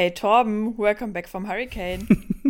[0.00, 2.08] Hey Torben, welcome back from Hurricane.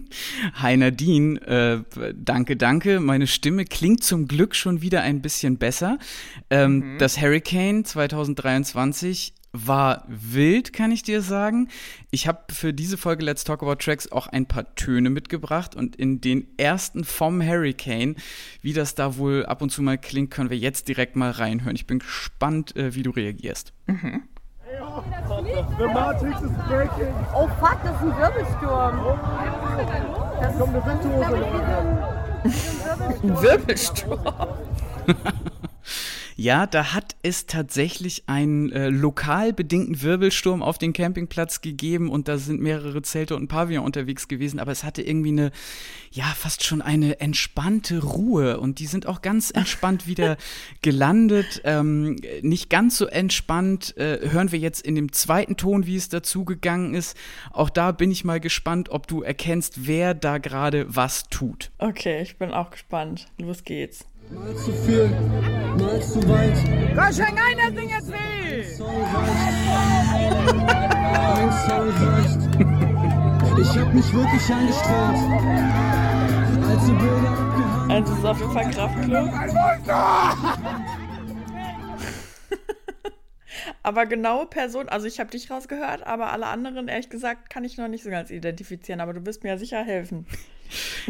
[0.54, 3.00] Hi Nadine, äh, danke, danke.
[3.00, 5.98] Meine Stimme klingt zum Glück schon wieder ein bisschen besser.
[6.48, 6.98] Ähm, mhm.
[6.98, 11.66] Das Hurricane 2023 war wild, kann ich dir sagen.
[12.12, 15.96] Ich habe für diese Folge Let's Talk About Tracks auch ein paar Töne mitgebracht und
[15.96, 18.14] in den ersten vom Hurricane,
[18.62, 21.74] wie das da wohl ab und zu mal klingt, können wir jetzt direkt mal reinhören.
[21.74, 23.72] Ich bin gespannt, äh, wie du reagierst.
[23.88, 24.22] Mhm.
[25.78, 27.14] The Matrix is breaking.
[27.34, 29.18] Oh fuck, das ist ein Wirbelsturm.
[30.40, 31.36] Das kommt eine Windhose.
[33.22, 34.20] Ein Wirbelsturm.
[36.40, 42.28] Ja, da hat es tatsächlich einen äh, lokal bedingten Wirbelsturm auf den Campingplatz gegeben und
[42.28, 45.50] da sind mehrere Zelte und Pavillon unterwegs gewesen, aber es hatte irgendwie eine,
[46.10, 50.38] ja, fast schon eine entspannte Ruhe und die sind auch ganz entspannt wieder
[50.80, 51.60] gelandet.
[51.64, 56.08] Ähm, nicht ganz so entspannt äh, hören wir jetzt in dem zweiten Ton, wie es
[56.08, 57.18] dazu gegangen ist.
[57.52, 61.70] Auch da bin ich mal gespannt, ob du erkennst, wer da gerade was tut.
[61.76, 63.26] Okay, ich bin auch gespannt.
[63.36, 64.06] Los geht's.
[64.30, 65.08] Mal zu viel,
[65.76, 66.56] mal zu weit.
[66.94, 68.64] Komm, schenk ein, das Ding jetzt weh!
[71.16, 72.40] Ein Song reicht.
[73.60, 75.18] Ich hab mich wirklich angestrengt.
[76.68, 77.90] Also Bilder abgehangen.
[77.90, 79.30] Also es ist auf jeden Fall Kraftclub.
[83.82, 87.76] aber genaue Person, also ich habe dich rausgehört, aber alle anderen, ehrlich gesagt, kann ich
[87.78, 90.26] noch nicht so ganz identifizieren, aber du wirst mir ja sicher helfen.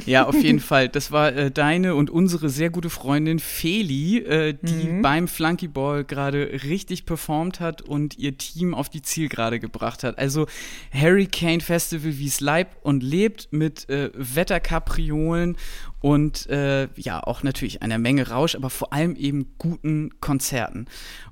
[0.06, 0.88] Ja, auf jeden Fall.
[0.88, 5.02] Das war äh, deine und unsere sehr gute Freundin Feli, äh, die mhm.
[5.02, 10.18] beim Flunkyball gerade richtig performt hat und ihr Team auf die Zielgerade gebracht hat.
[10.18, 10.46] Also
[10.92, 15.56] Hurricane Festival, wie es leib und lebt, mit äh, Wetterkapriolen
[16.00, 20.86] und äh, ja, auch natürlich einer Menge Rausch, aber vor allem eben guten Konzerten.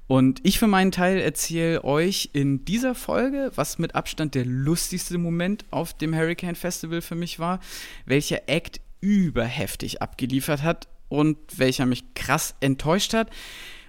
[0.08, 5.18] Und ich für meinen Teil erzähle euch in dieser Folge, was mit Abstand der lustigste
[5.18, 7.60] Moment auf dem Hurricane Festival für mich war,
[8.06, 13.30] welcher Act überheftig abgeliefert hat und welcher mich krass enttäuscht hat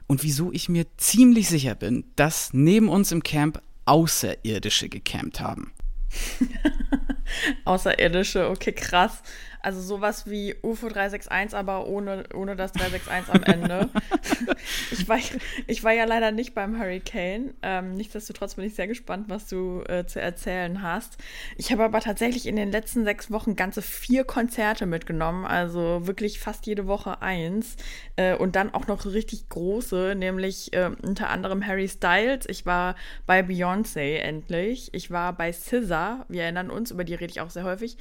[0.07, 5.71] und wieso ich mir ziemlich sicher bin, dass neben uns im Camp Außerirdische gecampt haben.
[7.65, 9.23] Außerirdische, okay, krass.
[9.61, 13.89] Also sowas wie UFO 361, aber ohne, ohne das 361 am Ende.
[14.91, 15.19] ich, war,
[15.67, 17.53] ich war ja leider nicht beim Hurricane.
[17.61, 21.17] Ähm, nichtsdestotrotz bin ich sehr gespannt, was du äh, zu erzählen hast.
[21.57, 25.45] Ich habe aber tatsächlich in den letzten sechs Wochen ganze vier Konzerte mitgenommen.
[25.45, 27.75] Also wirklich fast jede Woche eins.
[28.15, 32.45] Äh, und dann auch noch richtig große, nämlich äh, unter anderem Harry Styles.
[32.47, 32.95] Ich war
[33.25, 34.93] bei Beyoncé endlich.
[34.93, 36.25] Ich war bei SZA.
[36.29, 37.97] Wir erinnern uns, über die rede ich auch sehr häufig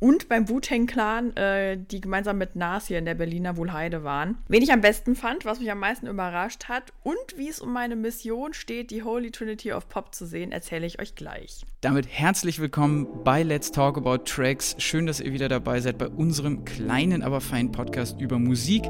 [0.00, 4.38] und beim Wu-Tang Clan, äh, die gemeinsam mit Nas hier in der Berliner Wohlheide waren.
[4.48, 7.72] Wen ich am besten fand, was mich am meisten überrascht hat und wie es um
[7.72, 11.64] meine Mission steht, die Holy Trinity of Pop zu sehen, erzähle ich euch gleich.
[11.80, 14.76] Damit herzlich willkommen bei Let's Talk About Tracks.
[14.78, 18.84] Schön, dass ihr wieder dabei seid bei unserem kleinen, aber feinen Podcast über Musik.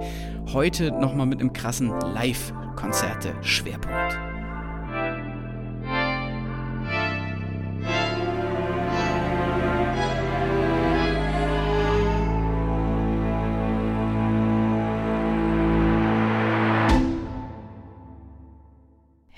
[0.53, 4.26] Heute nochmal mit einem krassen Live-Konzerte-Schwerpunkt.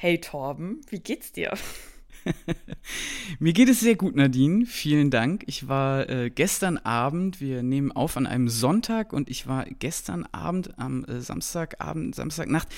[0.09, 1.53] Hey Torben, wie geht's dir?
[3.39, 4.67] Mir geht es sehr gut, Nadine.
[4.67, 5.45] Vielen Dank.
[5.47, 10.27] Ich war äh, gestern Abend, wir nehmen auf an einem Sonntag und ich war gestern
[10.33, 12.69] Abend am äh, Samstagabend, Samstagnacht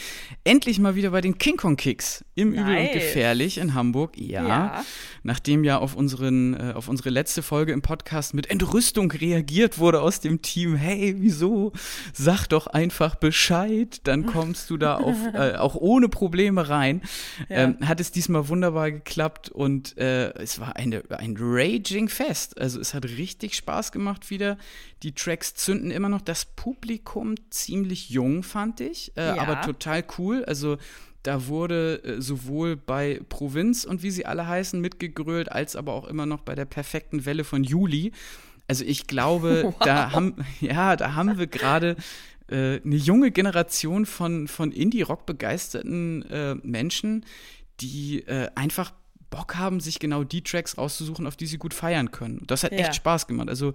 [0.45, 2.61] endlich mal wieder bei den King Kong Kicks im nice.
[2.61, 4.19] Übel und Gefährlich in Hamburg.
[4.19, 4.47] Ja.
[4.47, 4.85] ja.
[5.23, 10.01] Nachdem ja auf, unseren, äh, auf unsere letzte Folge im Podcast mit Entrüstung reagiert wurde
[10.01, 10.77] aus dem Team.
[10.77, 11.73] Hey, wieso?
[12.13, 17.03] Sag doch einfach Bescheid, dann kommst du da auf, äh, auch ohne Probleme rein.
[17.49, 17.57] Ja.
[17.57, 22.61] Ähm, hat es diesmal wunderbar geklappt und äh, es war eine, ein Raging Fest.
[22.61, 24.59] Also es hat richtig Spaß gemacht wieder.
[25.03, 26.21] Die Tracks zünden immer noch.
[26.21, 29.39] Das Publikum ziemlich jung, fand ich, äh, ja.
[29.39, 30.45] aber total cool.
[30.45, 30.77] Also
[31.23, 36.07] da wurde äh, sowohl bei Provinz und wie sie alle heißen mitgegrölt, als aber auch
[36.07, 38.13] immer noch bei der perfekten Welle von Juli.
[38.69, 39.75] Also ich glaube, wow.
[39.81, 41.97] da haben, ja, da haben wir gerade
[42.49, 47.25] äh, eine junge Generation von, von Indie-Rock begeisterten äh, Menschen,
[47.81, 48.93] die äh, einfach
[49.31, 52.43] Bock haben, sich genau die Tracks rauszusuchen, auf die sie gut feiern können.
[52.47, 52.79] Das hat ja.
[52.79, 53.49] echt Spaß gemacht.
[53.49, 53.73] Also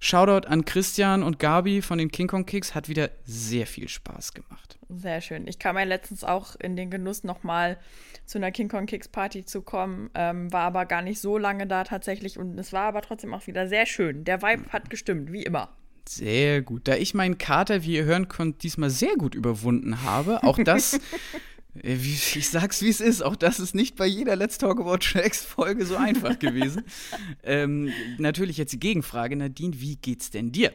[0.00, 4.34] Shoutout an Christian und Gabi von den King Kong Kicks hat wieder sehr viel Spaß
[4.34, 4.78] gemacht.
[4.88, 5.46] Sehr schön.
[5.46, 7.78] Ich kam ja letztens auch in den Genuss, nochmal
[8.24, 11.66] zu einer King Kong Kicks Party zu kommen, ähm, war aber gar nicht so lange
[11.66, 14.24] da tatsächlich und es war aber trotzdem auch wieder sehr schön.
[14.24, 15.70] Der Vibe hat gestimmt, wie immer.
[16.06, 16.88] Sehr gut.
[16.88, 21.00] Da ich meinen Kater, wie ihr hören könnt, diesmal sehr gut überwunden habe, auch das
[21.82, 23.22] ich sag's, wie es ist.
[23.22, 26.84] Auch das ist nicht bei jeder Let's Talk About Tracks Folge so einfach gewesen.
[27.42, 30.72] ähm, natürlich jetzt die Gegenfrage, Nadine, wie geht's denn dir?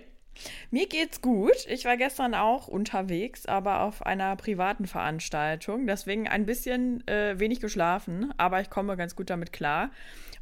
[0.71, 1.67] Mir geht's gut.
[1.67, 5.85] Ich war gestern auch unterwegs, aber auf einer privaten Veranstaltung.
[5.88, 9.91] Deswegen ein bisschen äh, wenig geschlafen, aber ich komme ganz gut damit klar.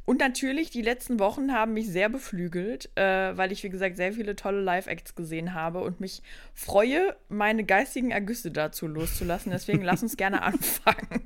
[0.04, 4.12] Und natürlich, die letzten Wochen haben mich sehr beflügelt, äh, weil ich, wie gesagt, sehr
[4.12, 6.22] viele tolle Live-Acts gesehen habe und mich
[6.54, 9.52] freue, meine geistigen Ergüsse dazu loszulassen.
[9.52, 11.22] Deswegen lass uns gerne anfangen.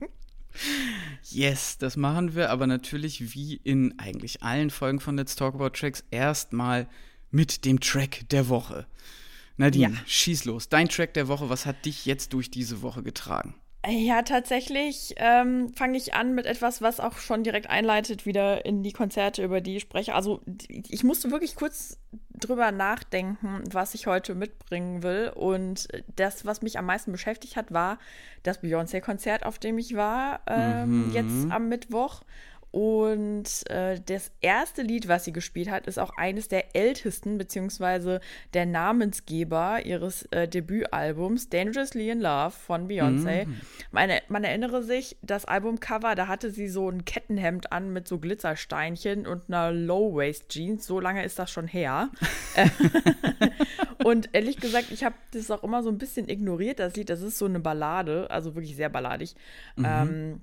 [1.23, 5.71] Yes, das machen wir, aber natürlich wie in eigentlich allen Folgen von Let's Talk About
[5.71, 6.87] Tracks erstmal
[7.31, 8.87] mit dem Track der Woche.
[9.57, 10.01] Nadine, ja.
[10.07, 10.69] schieß los.
[10.69, 13.55] Dein Track der Woche, was hat dich jetzt durch diese Woche getragen?
[13.89, 18.83] Ja, tatsächlich ähm, fange ich an mit etwas, was auch schon direkt einleitet wieder in
[18.83, 20.15] die Konzerte, über die ich spreche.
[20.15, 21.99] Also ich musste wirklich kurz
[22.35, 25.31] drüber nachdenken, was ich heute mitbringen will.
[25.35, 27.99] Und das, was mich am meisten beschäftigt hat, war
[28.43, 31.13] das Beyoncé-Konzert, auf dem ich war, ähm, mhm.
[31.13, 32.23] jetzt am Mittwoch.
[32.77, 38.21] Und äh, das erste Lied, was sie gespielt hat, ist auch eines der ältesten, beziehungsweise
[38.53, 43.47] der Namensgeber ihres äh, Debütalbums, Dangerously in Love von Beyoncé.
[43.93, 48.19] Meine, man erinnere sich, das Albumcover, da hatte sie so ein Kettenhemd an mit so
[48.19, 50.87] Glitzersteinchen und einer Low-Waist-Jeans.
[50.87, 52.11] So lange ist das schon her.
[54.05, 57.09] und ehrlich gesagt, ich habe das auch immer so ein bisschen ignoriert, das Lied.
[57.09, 59.35] Das ist so eine Ballade, also wirklich sehr balladig.
[59.77, 59.87] Mhm.
[59.87, 60.41] Ähm,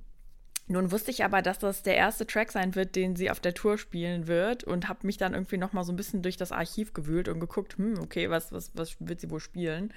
[0.67, 3.53] nun wusste ich aber, dass das der erste Track sein wird, den sie auf der
[3.53, 6.51] Tour spielen wird und habe mich dann irgendwie noch mal so ein bisschen durch das
[6.51, 9.93] Archiv gewühlt und geguckt, hm, okay, was, was, was wird sie wohl spielen?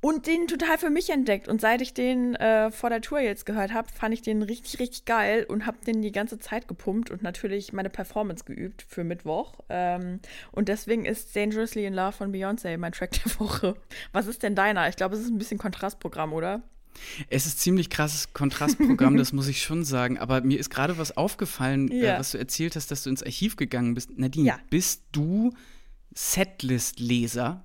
[0.00, 1.48] Und den total für mich entdeckt.
[1.48, 4.78] Und seit ich den äh, vor der Tour jetzt gehört habe, fand ich den richtig,
[4.78, 9.02] richtig geil und habe den die ganze Zeit gepumpt und natürlich meine Performance geübt für
[9.02, 9.54] Mittwoch.
[9.70, 10.20] Ähm,
[10.52, 13.76] und deswegen ist Dangerously in Love von Beyoncé mein Track der Woche.
[14.12, 14.90] Was ist denn deiner?
[14.90, 16.62] Ich glaube, es ist ein bisschen Kontrastprogramm, oder?
[17.28, 20.18] Es ist ziemlich krasses Kontrastprogramm, das muss ich schon sagen.
[20.18, 22.16] Aber mir ist gerade was aufgefallen, äh, ja.
[22.16, 24.16] äh, was du erzählt hast, dass du ins Archiv gegangen bist.
[24.16, 24.58] Nadine, ja.
[24.70, 25.52] bist du
[26.14, 27.64] Setlist-Leser?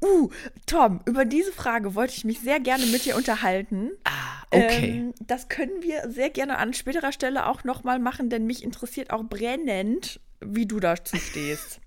[0.00, 0.30] Uh,
[0.66, 3.90] Tom, über diese Frage wollte ich mich sehr gerne mit dir unterhalten.
[4.04, 4.90] Ah, okay.
[4.90, 9.10] Ähm, das können wir sehr gerne an späterer Stelle auch nochmal machen, denn mich interessiert
[9.10, 11.80] auch brennend, wie du dazu stehst.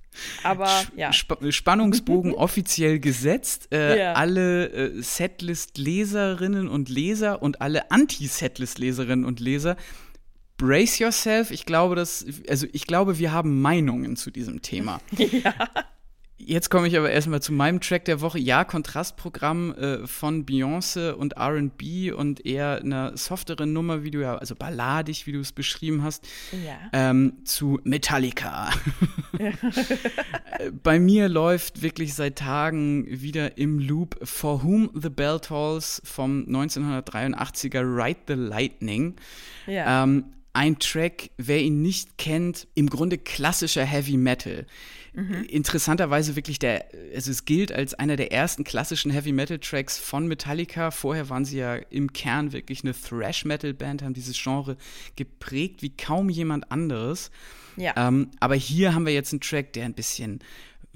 [0.44, 1.10] Aber ja.
[1.16, 3.70] Sp Spannungsbogen offiziell gesetzt.
[3.72, 4.14] Äh, ja.
[4.14, 9.78] Alle äh, Setlist-Leserinnen und Leser und alle Anti-Setlist-Leserinnen und Leser,
[10.58, 11.52] brace yourself.
[11.52, 15.02] Ich glaube, dass, also ich glaube, wir haben Meinungen zu diesem Thema.
[15.18, 15.54] Ja.
[16.46, 18.40] Jetzt komme ich aber erstmal zu meinem Track der Woche.
[18.40, 24.38] Ja, Kontrastprogramm äh, von Beyoncé und RB und eher eine softere Nummer, wie du ja,
[24.38, 26.78] also balladig, wie du es beschrieben hast, ja.
[26.94, 28.70] ähm, zu Metallica.
[29.40, 29.52] Ja.
[30.60, 36.02] Äh, bei mir läuft wirklich seit Tagen wieder im Loop For Whom the Bell Tolls
[36.04, 39.16] vom 1983er Ride the Lightning.
[39.68, 40.04] Ja.
[40.04, 44.66] Ähm, ein Track, wer ihn nicht kennt, im Grunde klassischer Heavy Metal.
[45.14, 45.44] Mhm.
[45.50, 50.28] Interessanterweise wirklich der, also es gilt als einer der ersten klassischen Heavy Metal Tracks von
[50.28, 50.92] Metallica.
[50.92, 54.78] Vorher waren sie ja im Kern wirklich eine Thrash Metal Band, haben dieses Genre
[55.16, 57.30] geprägt wie kaum jemand anderes.
[57.76, 57.94] Ja.
[57.96, 60.40] Ähm, aber hier haben wir jetzt einen Track, der ein bisschen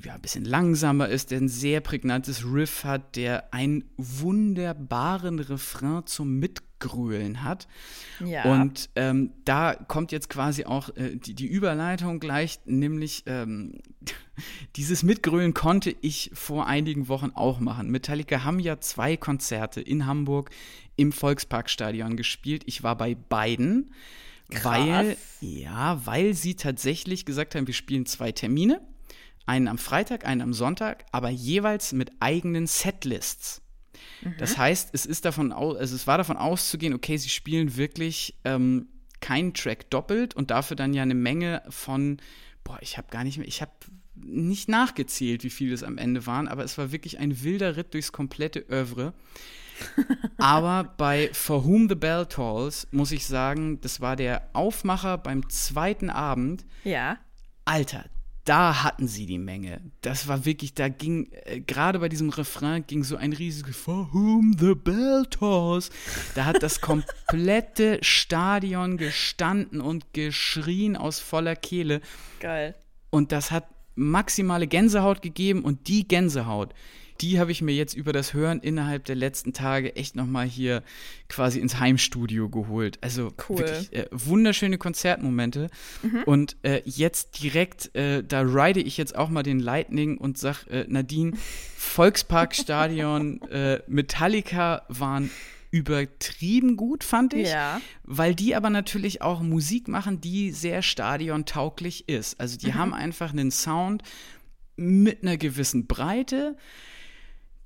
[0.04, 6.06] ja, ein bisschen langsamer ist, der ein sehr prägnantes Riff hat, der einen wunderbaren Refrain
[6.06, 6.38] zum
[6.86, 7.68] Mitgrölen hat.
[8.24, 8.44] Ja.
[8.44, 13.80] Und ähm, da kommt jetzt quasi auch äh, die, die, Überleitung gleich, nämlich ähm,
[14.76, 17.90] dieses Mitgrölen konnte ich vor einigen Wochen auch machen.
[17.90, 20.50] Metallica haben ja zwei Konzerte in Hamburg
[20.96, 22.64] im Volksparkstadion gespielt.
[22.66, 23.92] Ich war bei beiden.
[24.52, 24.64] Krass.
[24.64, 28.80] Weil, ja, weil sie tatsächlich gesagt haben, wir spielen zwei Termine
[29.48, 33.65] einen am Freitag, einen am Sonntag, aber jeweils mit eigenen Setlists.
[34.22, 34.36] Mhm.
[34.38, 38.36] Das heißt, es ist davon aus, also es war davon auszugehen, okay, sie spielen wirklich
[38.44, 38.88] ähm,
[39.22, 42.18] keinen Track doppelt und dafür dann ja eine Menge von,
[42.64, 43.72] boah, ich habe gar nicht mehr, ich habe
[44.16, 47.94] nicht nachgezählt, wie viele es am Ende waren, aber es war wirklich ein wilder Ritt
[47.94, 49.14] durchs komplette Oeuvre.
[50.38, 55.50] aber bei For Whom the Bell Tolls muss ich sagen, das war der Aufmacher beim
[55.50, 56.66] zweiten Abend.
[56.86, 57.18] Ja.
[57.66, 58.06] Alter,
[58.46, 59.82] da hatten sie die Menge.
[60.02, 64.14] Das war wirklich, da ging, äh, gerade bei diesem Refrain ging so ein riesiges For
[64.14, 65.90] whom the bell tolls.
[66.36, 72.02] Da hat das komplette Stadion gestanden und geschrien aus voller Kehle.
[72.40, 72.76] Geil.
[73.10, 76.74] Und das hat maximale Gänsehaut gegeben und die Gänsehaut,
[77.22, 80.84] die habe ich mir jetzt über das Hören innerhalb der letzten Tage echt nochmal hier
[81.30, 82.98] quasi ins Heimstudio geholt.
[83.02, 83.60] Also cool.
[83.60, 85.70] wirklich äh, wunderschöne Konzertmomente.
[86.04, 86.24] Mhm.
[86.26, 90.66] Und äh, jetzt direkt, äh, da ride ich jetzt auch mal den Lightning und sag,
[90.68, 91.34] äh, Nadine,
[91.78, 95.30] Volksparkstadion, äh, Metallica waren
[95.72, 97.50] übertrieben gut, fand ich.
[97.50, 97.82] Ja.
[98.04, 102.40] Weil die aber natürlich auch Musik machen, die sehr stadiontauglich ist.
[102.40, 104.02] Also die haben einfach einen Sound
[104.78, 106.56] mit einer gewissen Breite.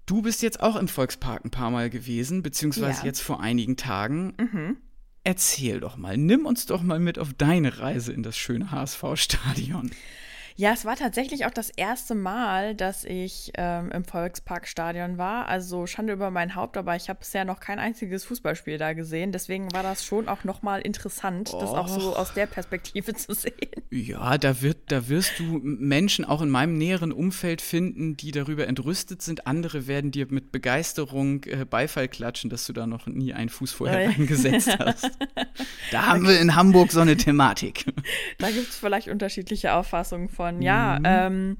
[0.09, 3.05] Du bist jetzt auch im Volkspark ein paar Mal gewesen, beziehungsweise Ja.
[3.05, 4.33] jetzt vor einigen Tagen.
[5.23, 9.91] Erzähl doch mal, nimm uns doch mal mit auf deine Reise in das schöne HSV-Stadion.
[10.59, 15.47] Ja, es war tatsächlich auch das erste Mal, dass ich ähm, im Volksparkstadion war.
[15.47, 19.31] Also Schande über mein Haupt, aber ich habe bisher noch kein einziges Fußballspiel da gesehen.
[19.31, 23.53] Deswegen war das schon auch nochmal interessant, das auch so aus der Perspektive zu sehen.
[23.89, 28.67] Ja, da, wird, da wirst du Menschen auch in meinem näheren Umfeld finden, die darüber
[28.67, 29.47] entrüstet sind.
[29.47, 33.71] Andere werden dir mit Begeisterung äh, Beifall klatschen, dass du da noch nie einen Fuß
[33.71, 34.09] vorher Ja.
[34.09, 35.09] reingesetzt hast.
[35.91, 37.85] Da haben wir in Hamburg so eine Thematik.
[38.37, 40.48] Da gibt es vielleicht unterschiedliche Auffassungen von.
[40.61, 41.57] Ja, ähm,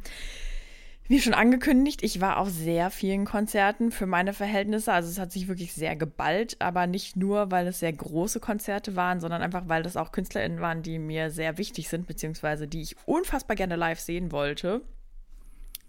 [1.09, 4.93] wie schon angekündigt, ich war auf sehr vielen Konzerten für meine Verhältnisse.
[4.93, 8.95] Also es hat sich wirklich sehr geballt, aber nicht nur, weil es sehr große Konzerte
[8.95, 12.81] waren, sondern einfach, weil das auch KünstlerInnen waren, die mir sehr wichtig sind, beziehungsweise die
[12.81, 14.81] ich unfassbar gerne live sehen wollte.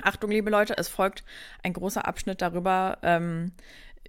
[0.02, 1.22] Achtung, liebe Leute, es folgt
[1.62, 3.52] ein großer Abschnitt darüber, ähm,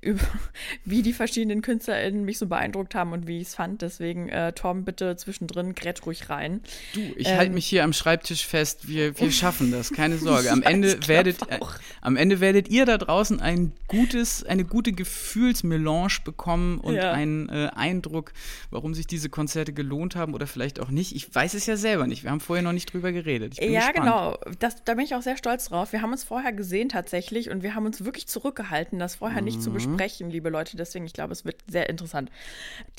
[0.02, 0.22] über,
[0.86, 3.82] wie die verschiedenen KünstlerInnen mich so beeindruckt haben und wie ich es fand.
[3.82, 6.62] Deswegen, äh, Tom, bitte zwischendrin grätsch ruhig rein.
[6.94, 7.38] Du, ich Ähm.
[7.38, 8.88] halte mich hier am Schreibtisch fest.
[8.88, 10.52] Wir, wir schaffen das, keine Sorge.
[10.52, 11.60] Am Ende werdet, äh,
[12.02, 15.92] am Ende werdet ihr da draußen ein gutes, eine gute Gefühlsmelange
[16.24, 17.12] bekommen und Ja.
[17.12, 18.34] einen äh, Eindruck,
[18.70, 21.16] warum sich diese Konzerte gelohnt haben oder vielleicht auch nicht.
[21.16, 22.24] Ich weiß es ja selber nicht.
[22.24, 23.58] Wir haben vorher noch nicht drüber geredet.
[23.62, 23.96] Ja, gespannt.
[23.96, 24.38] genau.
[24.60, 25.92] Das, da bin ich auch sehr stolz drauf.
[25.94, 29.58] Wir haben uns vorher gesehen tatsächlich und wir haben uns wirklich zurückgehalten, das vorher nicht
[29.58, 29.62] Mhm.
[29.62, 30.78] zu besprechen, liebe Leute.
[30.78, 32.30] Deswegen, ich glaube, es wird sehr interessant.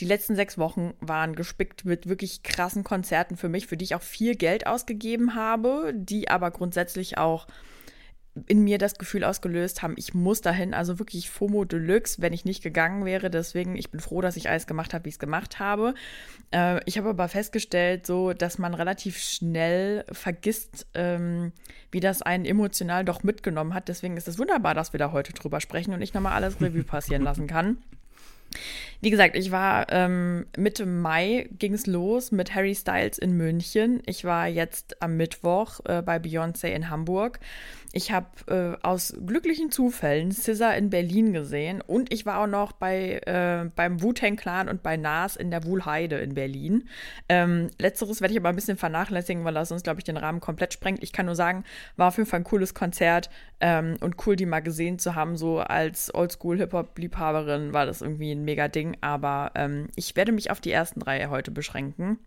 [0.01, 3.95] Die letzten sechs Wochen waren gespickt mit wirklich krassen Konzerten für mich, für die ich
[3.95, 7.47] auch viel Geld ausgegeben habe, die aber grundsätzlich auch
[8.47, 12.47] in mir das Gefühl ausgelöst haben, ich muss dahin, also wirklich FOMO Deluxe, wenn ich
[12.47, 13.29] nicht gegangen wäre.
[13.29, 15.95] Deswegen, ich bin froh, dass ich alles gemacht habe, wie ich es gemacht habe.
[16.51, 21.53] Äh, ich habe aber festgestellt, so, dass man relativ schnell vergisst, ähm,
[21.91, 23.89] wie das einen emotional doch mitgenommen hat.
[23.89, 26.85] Deswegen ist es wunderbar, dass wir da heute drüber sprechen und ich nochmal alles Revue
[26.85, 27.77] passieren lassen kann.
[29.01, 34.03] Wie gesagt, ich war ähm, Mitte Mai ging es los mit Harry Styles in München.
[34.07, 37.41] Ich war jetzt am Mittwoch äh, bei Beyoncé in Hamburg.
[37.95, 42.73] Ich habe äh, aus glücklichen Zufällen SZA in Berlin gesehen und ich war auch noch
[42.73, 46.89] bei, äh, beim Wu-Tang Clan und bei Nas in der Wuhlheide in Berlin.
[47.29, 50.41] Ähm, letzteres werde ich aber ein bisschen vernachlässigen, weil das sonst, glaube ich, den Rahmen
[50.41, 51.03] komplett sprengt.
[51.03, 51.65] Ich kann nur sagen,
[51.97, 53.29] war auf jeden Fall ein cooles Konzert
[53.61, 55.37] ähm, und cool, die mal gesehen zu haben.
[55.37, 58.97] So als Oldschool-Hip-Hop-Liebhaberin war das irgendwie ein mega Ding.
[59.03, 62.19] Aber ähm, ich werde mich auf die ersten drei heute beschränken.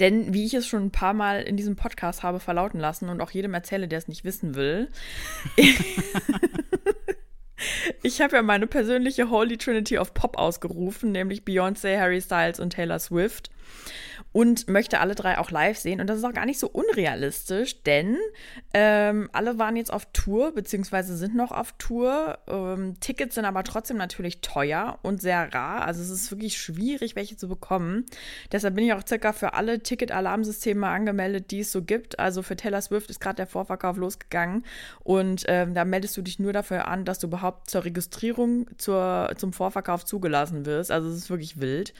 [0.00, 3.20] Denn wie ich es schon ein paar Mal in diesem Podcast habe verlauten lassen und
[3.20, 4.88] auch jedem erzähle, der es nicht wissen will,
[8.02, 12.70] ich habe ja meine persönliche Holy Trinity of Pop ausgerufen, nämlich Beyoncé, Harry Styles und
[12.70, 13.50] Taylor Swift.
[14.34, 16.00] Und möchte alle drei auch live sehen.
[16.00, 18.16] Und das ist auch gar nicht so unrealistisch, denn
[18.74, 22.38] ähm, alle waren jetzt auf Tour, beziehungsweise sind noch auf Tour.
[22.48, 25.82] Ähm, Tickets sind aber trotzdem natürlich teuer und sehr rar.
[25.86, 28.06] Also es ist wirklich schwierig, welche zu bekommen.
[28.50, 32.18] Deshalb bin ich auch circa für alle Ticket-Alarmsysteme angemeldet, die es so gibt.
[32.18, 34.64] Also für Taylor Swift ist gerade der Vorverkauf losgegangen.
[35.04, 39.30] Und ähm, da meldest du dich nur dafür an, dass du überhaupt zur Registrierung zur,
[39.36, 40.90] zum Vorverkauf zugelassen wirst.
[40.90, 41.94] Also es ist wirklich wild.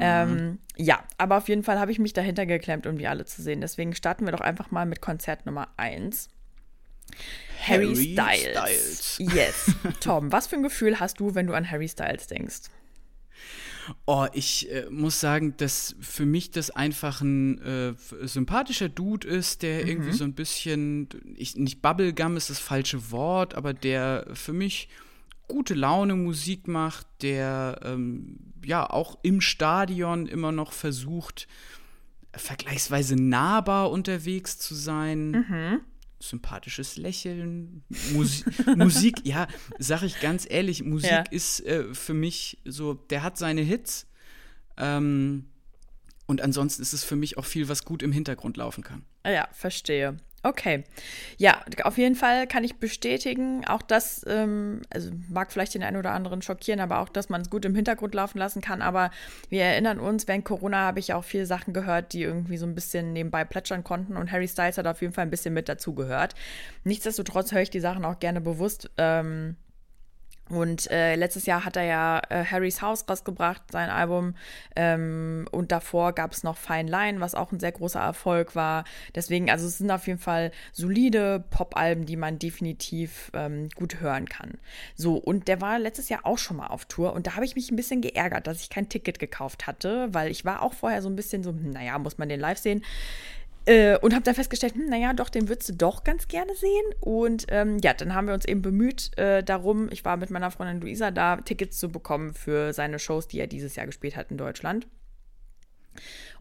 [0.00, 3.42] Ähm, ja, aber auf jeden Fall habe ich mich dahinter geklemmt, um die alle zu
[3.42, 3.60] sehen.
[3.60, 6.28] Deswegen starten wir doch einfach mal mit Konzert Nummer 1.
[7.60, 9.14] Harry, Harry Styles.
[9.14, 9.34] Styles.
[9.34, 9.72] Yes.
[10.00, 12.70] Tom, was für ein Gefühl hast du, wenn du an Harry Styles denkst?
[14.06, 19.62] Oh, ich äh, muss sagen, dass für mich das einfach ein äh, sympathischer Dude ist,
[19.62, 24.54] der irgendwie so ein bisschen, ich, nicht Bubblegum ist das falsche Wort, aber der für
[24.54, 24.88] mich
[25.48, 31.46] gute Laune Musik macht, der ähm, ja auch im Stadion immer noch versucht,
[32.32, 35.82] vergleichsweise nahbar unterwegs zu sein.
[36.20, 38.44] Sympathisches Lächeln, Musi
[38.76, 39.46] Musik, ja,
[39.78, 41.24] sag ich ganz ehrlich, Musik Ja.
[41.30, 44.06] ist äh, für mich so, der hat seine Hits.
[44.78, 45.46] Ähm,
[46.26, 49.04] und ansonsten ist es für mich auch viel, was gut im Hintergrund laufen kann.
[49.22, 50.16] Ah Ja, verstehe.
[50.46, 50.84] Okay.
[51.38, 55.96] Ja, auf jeden Fall kann ich bestätigen, auch das, ähm, also mag vielleicht den einen
[55.96, 58.82] oder anderen schockieren, aber auch, dass man es gut im Hintergrund laufen lassen kann.
[58.82, 59.10] Aber
[59.48, 62.74] wir erinnern uns, während Corona habe ich auch viele Sachen gehört, die irgendwie so ein
[62.74, 66.34] bisschen nebenbei plätschern konnten und Harry Styles hat auf jeden Fall ein bisschen mit dazugehört.
[66.84, 68.90] Nichtsdestotrotz höre ich die Sachen auch gerne bewusst.
[68.98, 69.56] Ähm,
[70.50, 74.34] Und äh, letztes Jahr hat er ja äh, Harrys House rausgebracht, sein Album.
[74.76, 78.84] Ähm, und davor gab es noch Fine Line, was auch ein sehr großer Erfolg war.
[79.14, 84.28] Deswegen, also es sind auf jeden Fall solide Pop-Alben, die man definitiv ähm, gut hören
[84.28, 84.58] kann.
[84.94, 87.14] So, und der war letztes Jahr auch schon mal auf Tour.
[87.14, 90.30] Und da habe ich mich ein bisschen geärgert, dass ich kein Ticket gekauft hatte, weil
[90.30, 92.84] ich war auch vorher so ein bisschen so, hm, naja, muss man den live sehen.
[93.66, 96.84] Äh, und habe dann festgestellt, hm, naja, doch, den würdest du doch ganz gerne sehen.
[97.00, 100.50] Und ähm, ja, dann haben wir uns eben bemüht äh, darum, ich war mit meiner
[100.50, 104.30] Freundin Luisa da, Tickets zu bekommen für seine Shows, die er dieses Jahr gespielt hat
[104.30, 104.86] in Deutschland.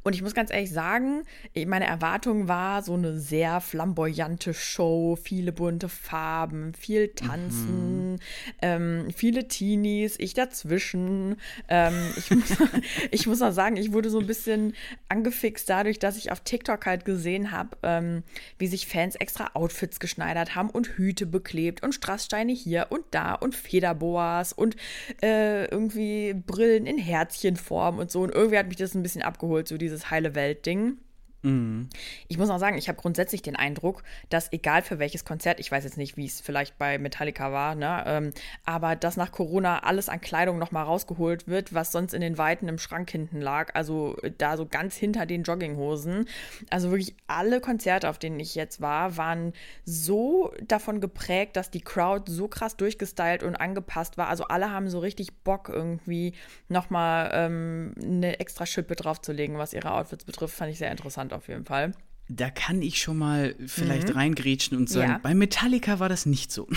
[0.04, 1.24] Und ich muss ganz ehrlich sagen,
[1.66, 8.20] meine Erwartung war so eine sehr flamboyante Show, viele bunte Farben, viel Tanzen, mhm.
[8.62, 11.38] ähm, viele Teenies, ich dazwischen.
[11.70, 12.58] Ähm, ich, muss,
[13.12, 14.74] ich muss auch sagen, ich wurde so ein bisschen
[15.08, 18.24] angefixt dadurch, dass ich auf TikTok halt gesehen habe, ähm,
[18.58, 23.34] wie sich Fans extra Outfits geschneidert haben und Hüte beklebt und Strasssteine hier und da
[23.34, 24.76] und Federboas und
[25.22, 28.22] äh, irgendwie Brillen in Herzchenform und so.
[28.22, 30.98] Und irgendwie hat mich das ein bisschen abgeholt, so diese dieses heile Welt-Ding.
[31.44, 31.90] Mhm.
[32.30, 35.70] Ich muss auch sagen, ich habe grundsätzlich den Eindruck, dass egal für welches Konzert, ich
[35.70, 38.34] weiß jetzt nicht, wie es vielleicht bei Metallica war, ne, ähm,
[38.66, 42.70] aber dass nach Corona alles an Kleidung nochmal rausgeholt wird, was sonst in den Weiten
[42.70, 46.30] im Schrank hinten lag, also äh, da so ganz hinter den Jogginghosen.
[46.70, 49.52] Also wirklich alle Konzerte, auf denen ich jetzt war, waren
[49.84, 54.30] so davon geprägt, dass die Crowd so krass durchgestylt und angepasst war.
[54.30, 56.34] Also alle haben so richtig Bock irgendwie
[56.70, 61.48] nochmal ähm, eine extra Schippe draufzulegen, was ihre Outfits betrifft, fand ich sehr interessant auf
[61.48, 61.94] jeden Fall.
[62.30, 64.16] Da kann ich schon mal vielleicht mhm.
[64.16, 65.18] reingrätschen und sagen, ja.
[65.18, 66.70] bei Metallica war das nicht so.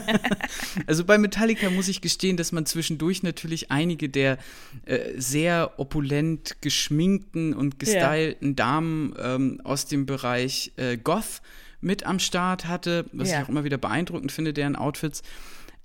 [0.86, 4.38] also bei Metallica muss ich gestehen, dass man zwischendurch natürlich einige der
[4.86, 8.54] äh, sehr opulent geschminkten und gestylten ja.
[8.54, 11.42] Damen ähm, aus dem Bereich äh, Goth
[11.82, 13.38] mit am Start hatte, was ja.
[13.38, 15.22] ich auch immer wieder beeindruckend finde, deren Outfits.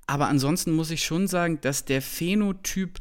[0.05, 2.99] Aber ansonsten muss ich schon sagen, dass der Phänotyp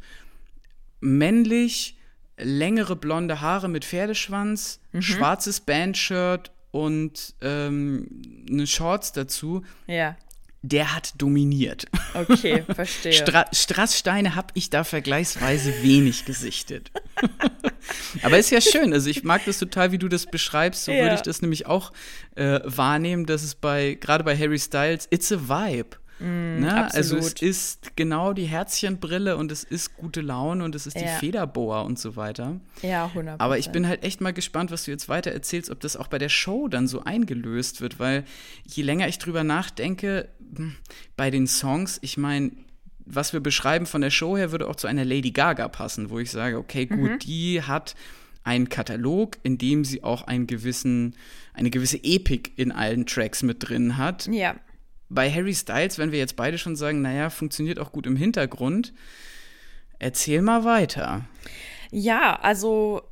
[1.00, 1.95] männlich
[2.38, 5.02] längere blonde Haare mit Pferdeschwanz, mhm.
[5.02, 9.64] schwarzes Bandshirt und ähm, eine Shorts dazu.
[9.86, 10.16] Ja.
[10.62, 11.86] Der hat dominiert.
[12.14, 13.12] Okay, verstehe.
[13.12, 16.90] Stra Strasssteine habe ich da vergleichsweise wenig gesichtet.
[18.22, 18.92] Aber ist ja schön.
[18.92, 20.84] Also ich mag das total, wie du das beschreibst.
[20.84, 21.02] So ja.
[21.02, 21.92] würde ich das nämlich auch
[22.34, 25.96] äh, wahrnehmen, dass es bei, gerade bei Harry Styles, it's a vibe.
[26.18, 26.94] Mm, ne?
[26.94, 31.02] Also es ist genau die Herzchenbrille und es ist gute Laune und es ist ja.
[31.02, 32.60] die Federboa und so weiter.
[32.82, 33.34] Ja, 100%.
[33.38, 36.08] Aber ich bin halt echt mal gespannt, was du jetzt weiter erzählst, ob das auch
[36.08, 38.24] bei der Show dann so eingelöst wird, weil
[38.64, 40.76] je länger ich drüber nachdenke, hm,
[41.16, 42.52] bei den Songs, ich meine,
[43.04, 46.18] was wir beschreiben von der Show her, würde auch zu einer Lady Gaga passen, wo
[46.18, 47.18] ich sage, okay, gut, mhm.
[47.20, 47.94] die hat
[48.42, 51.14] einen Katalog, in dem sie auch einen gewissen,
[51.52, 54.28] eine gewisse Epik in allen Tracks mit drin hat.
[54.28, 54.56] Ja
[55.08, 58.92] bei Harry Styles, wenn wir jetzt beide schon sagen, naja, funktioniert auch gut im Hintergrund,
[59.98, 61.24] erzähl mal weiter.
[61.90, 63.02] Ja, also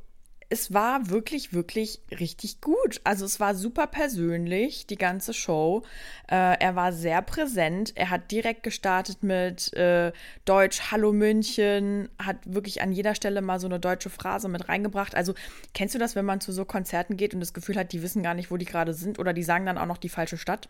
[0.49, 3.01] es war wirklich, wirklich richtig gut.
[3.03, 5.83] Also es war super persönlich, die ganze Show.
[6.29, 7.93] Äh, er war sehr präsent.
[7.95, 10.11] Er hat direkt gestartet mit äh,
[10.45, 15.15] Deutsch, Hallo München, hat wirklich an jeder Stelle mal so eine deutsche Phrase mit reingebracht.
[15.15, 15.33] Also
[15.73, 18.21] kennst du das, wenn man zu so Konzerten geht und das Gefühl hat, die wissen
[18.21, 20.69] gar nicht, wo die gerade sind oder die sagen dann auch noch die falsche Stadt?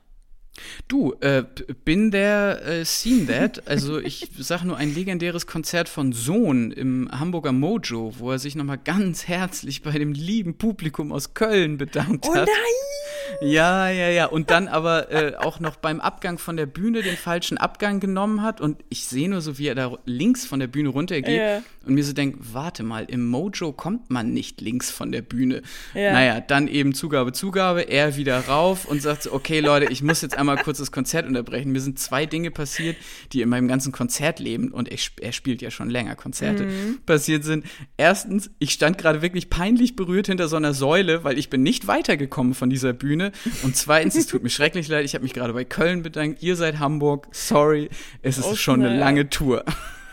[0.87, 1.43] Du, äh,
[1.83, 3.67] bin der äh, Seen That.
[3.67, 8.55] Also ich sage nur ein legendäres Konzert von Sohn im Hamburger Mojo, wo er sich
[8.55, 12.47] nochmal ganz herzlich bei dem lieben Publikum aus Köln bedankt oh hat.
[12.47, 12.95] Oh nein!
[13.41, 14.25] Ja, ja, ja.
[14.27, 18.41] Und dann aber äh, auch noch beim Abgang von der Bühne den falschen Abgang genommen
[18.41, 18.61] hat.
[18.61, 21.27] Und ich sehe nur so, wie er da links von der Bühne runtergeht.
[21.27, 21.63] Yeah.
[21.85, 25.61] Und mir so denkt, warte mal, im Mojo kommt man nicht links von der Bühne.
[25.95, 26.13] Yeah.
[26.13, 30.21] Naja, dann eben Zugabe, Zugabe, er wieder rauf und sagt so, okay Leute, ich muss
[30.21, 31.71] jetzt einmal kurz das Konzert unterbrechen.
[31.71, 32.97] Mir sind zwei Dinge passiert,
[33.33, 36.99] die in meinem ganzen Konzertleben, und ich, er spielt ja schon länger Konzerte, mhm.
[37.05, 37.65] passiert sind.
[37.97, 41.87] Erstens, ich stand gerade wirklich peinlich berührt hinter so einer Säule, weil ich bin nicht
[41.87, 43.31] weitergekommen von dieser Bühne Bühne.
[43.63, 46.41] Und zweitens, es tut mir schrecklich leid, ich habe mich gerade bei Köln bedankt.
[46.41, 47.27] Ihr seid Hamburg.
[47.31, 47.89] Sorry,
[48.21, 49.63] es ist oh, schon eine lange Tour.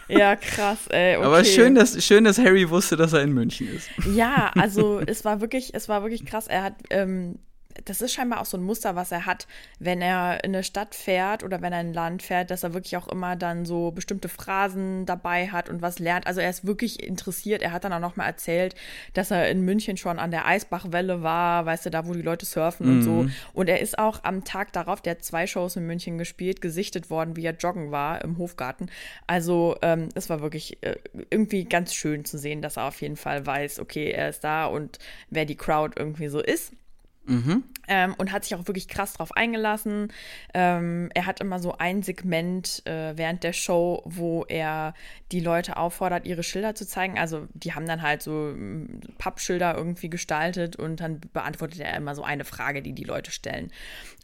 [0.08, 1.16] Ja, krass, ey.
[1.16, 1.26] Okay.
[1.26, 3.88] Aber schön dass, schön, dass Harry wusste, dass er in München ist.
[4.14, 6.48] Ja, also es war wirklich, es war wirklich krass.
[6.48, 7.38] Er hat ähm,
[7.84, 9.46] das ist scheinbar auch so ein Muster, was er hat,
[9.78, 12.74] wenn er in eine Stadt fährt oder wenn er in ein Land fährt, dass er
[12.74, 16.26] wirklich auch immer dann so bestimmte Phrasen dabei hat und was lernt.
[16.26, 17.62] Also er ist wirklich interessiert.
[17.62, 18.74] Er hat dann auch noch mal erzählt,
[19.14, 22.46] dass er in München schon an der Eisbachwelle war, weißt du, da wo die Leute
[22.46, 22.92] surfen mhm.
[22.92, 23.10] und so.
[23.22, 23.32] Mhm.
[23.52, 27.10] Und er ist auch am Tag darauf, der hat zwei Shows in München gespielt, gesichtet
[27.10, 28.90] worden, wie er joggen war im Hofgarten.
[29.26, 30.96] Also ähm, es war wirklich äh,
[31.30, 34.66] irgendwie ganz schön zu sehen, dass er auf jeden Fall weiß, okay, er ist da
[34.66, 34.98] und
[35.30, 36.72] wer die Crowd irgendwie so ist.
[37.24, 37.64] Mhm.
[37.88, 40.12] Ähm, und hat sich auch wirklich krass drauf eingelassen.
[40.54, 44.94] Ähm, er hat immer so ein Segment äh, während der Show, wo er
[45.30, 47.18] die Leute auffordert, ihre Schilder zu zeigen.
[47.18, 52.14] Also die haben dann halt so mm, Pappschilder irgendwie gestaltet und dann beantwortet er immer
[52.14, 53.70] so eine Frage, die die Leute stellen.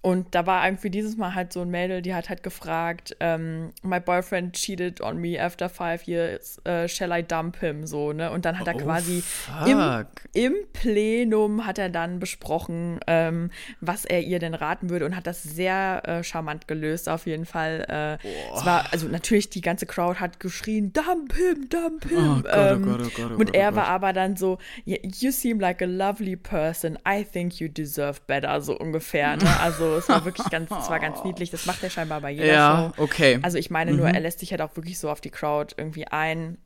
[0.01, 3.73] Und da war irgendwie dieses Mal halt so ein Mädel, die hat halt gefragt, ähm,
[3.83, 7.85] my boyfriend cheated on me after five years, uh, shall I dump him?
[7.85, 8.31] So, ne?
[8.31, 9.25] Und dann hat er Oh, quasi
[9.67, 15.17] im, im Plenum hat er dann besprochen, ähm, was er ihr denn raten würde und
[15.17, 17.85] hat das sehr äh, charmant gelöst, auf jeden Fall.
[17.89, 22.45] Äh, es war, also natürlich, die ganze Crowd hat geschrien, dump him, dump him.
[22.45, 25.83] Oh oh oh oh und er oh war aber dann so, "Yeah, you seem like
[25.83, 29.37] a lovely person, I think you deserve better, so ungefähr.
[29.37, 29.49] Ne?
[29.59, 32.47] Also es war wirklich ganz, es war ganz niedlich, das macht er scheinbar bei jeder
[32.47, 33.03] Ja, Show.
[33.03, 33.39] okay.
[33.43, 36.07] Also ich meine nur, er lässt sich halt auch wirklich so auf die Crowd irgendwie
[36.07, 36.59] ein.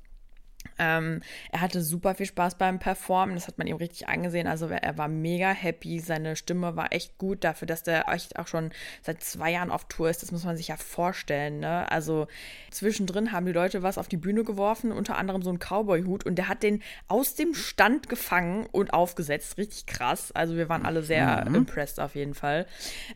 [0.83, 1.21] Ähm,
[1.53, 4.49] er hatte super viel Spaß beim Performen, das hat man ihm richtig angesehen.
[4.49, 8.49] Also er war mega happy, seine Stimme war echt gut dafür, dass der echt auch
[8.49, 8.71] schon
[9.03, 10.23] seit zwei Jahren auf Tour ist.
[10.23, 11.61] Das muss man sich ja vorstellen.
[11.61, 11.91] Ne?
[11.91, 12.27] Also
[12.71, 16.37] zwischendrin haben die Leute was auf die Bühne geworfen, unter anderem so einen Cowboy-Hut und
[16.37, 19.59] der hat den aus dem Stand gefangen und aufgesetzt.
[19.59, 20.33] Richtig krass.
[20.33, 22.67] Also wir waren alle sehr impressed auf jeden Fall.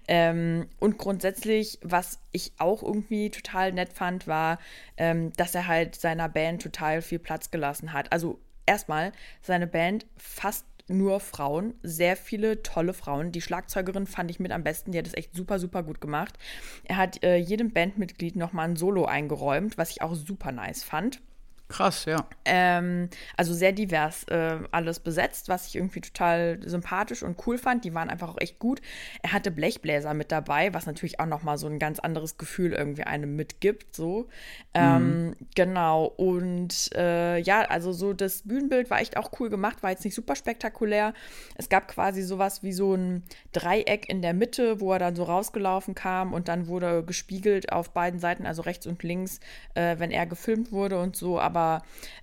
[0.06, 4.58] Ähm, und grundsätzlich, was ich auch irgendwie total nett fand, war,
[4.96, 8.12] ähm, dass er halt seiner Band total viel Platz gelassen hat.
[8.12, 13.32] Also erstmal, seine Band fast nur Frauen, sehr viele tolle Frauen.
[13.32, 16.38] Die Schlagzeugerin fand ich mit am besten, die hat es echt super, super gut gemacht.
[16.84, 21.20] Er hat äh, jedem Bandmitglied nochmal ein Solo eingeräumt, was ich auch super nice fand.
[21.68, 22.28] Krass, ja.
[22.44, 27.84] Ähm, also sehr divers äh, alles besetzt, was ich irgendwie total sympathisch und cool fand.
[27.84, 28.80] Die waren einfach auch echt gut.
[29.22, 32.72] Er hatte Blechbläser mit dabei, was natürlich auch noch mal so ein ganz anderes Gefühl
[32.72, 33.96] irgendwie einem mitgibt.
[33.96, 34.28] So
[34.74, 39.90] ähm, genau und äh, ja, also so das Bühnenbild war echt auch cool gemacht, war
[39.90, 41.14] jetzt nicht super spektakulär.
[41.56, 45.24] Es gab quasi sowas wie so ein Dreieck in der Mitte, wo er dann so
[45.24, 49.40] rausgelaufen kam und dann wurde gespiegelt auf beiden Seiten, also rechts und links,
[49.74, 51.40] äh, wenn er gefilmt wurde und so.
[51.40, 51.55] Aber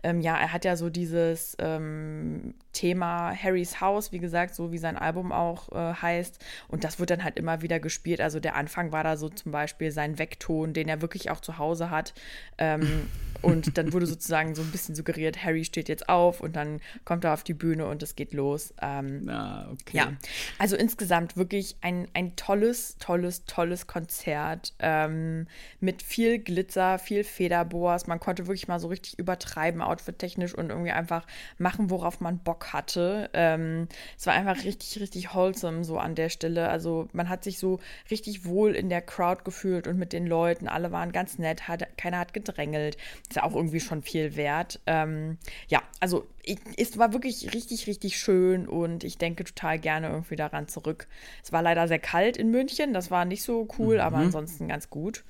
[0.04, 4.78] ähm, ja, er hat ja so dieses ähm, Thema Harrys Haus, wie gesagt, so wie
[4.78, 6.44] sein Album auch äh, heißt.
[6.68, 8.20] Und das wird dann halt immer wieder gespielt.
[8.20, 11.58] Also der Anfang war da so zum Beispiel sein Weckton, den er wirklich auch zu
[11.58, 12.14] Hause hat.
[12.58, 13.10] Ähm,
[13.42, 17.24] und dann wurde sozusagen so ein bisschen suggeriert, Harry steht jetzt auf und dann kommt
[17.26, 18.74] er auf die Bühne und es geht los.
[18.82, 19.98] Ähm, Na, okay.
[19.98, 20.14] ja,
[20.58, 25.48] also insgesamt wirklich ein, ein tolles, tolles, tolles Konzert ähm,
[25.80, 28.08] mit viel Glitzer, viel Federboas.
[28.08, 32.63] Man konnte wirklich mal so richtig übertreiben, outfit-technisch und irgendwie einfach machen, worauf man Bock
[32.66, 33.30] hatte.
[33.34, 36.70] Ähm, es war einfach richtig, richtig wholesome so an der Stelle.
[36.70, 40.68] Also man hat sich so richtig wohl in der Crowd gefühlt und mit den Leuten.
[40.68, 42.98] Alle waren ganz nett, hat, keiner hat gedrängelt.
[43.28, 44.80] Ist ja auch irgendwie schon viel wert.
[44.86, 50.10] Ähm, ja, also ich, es war wirklich richtig, richtig schön und ich denke total gerne
[50.10, 51.08] irgendwie daran zurück.
[51.44, 54.90] Es war leider sehr kalt in München, das war nicht so cool, aber ansonsten ganz
[54.90, 55.24] gut.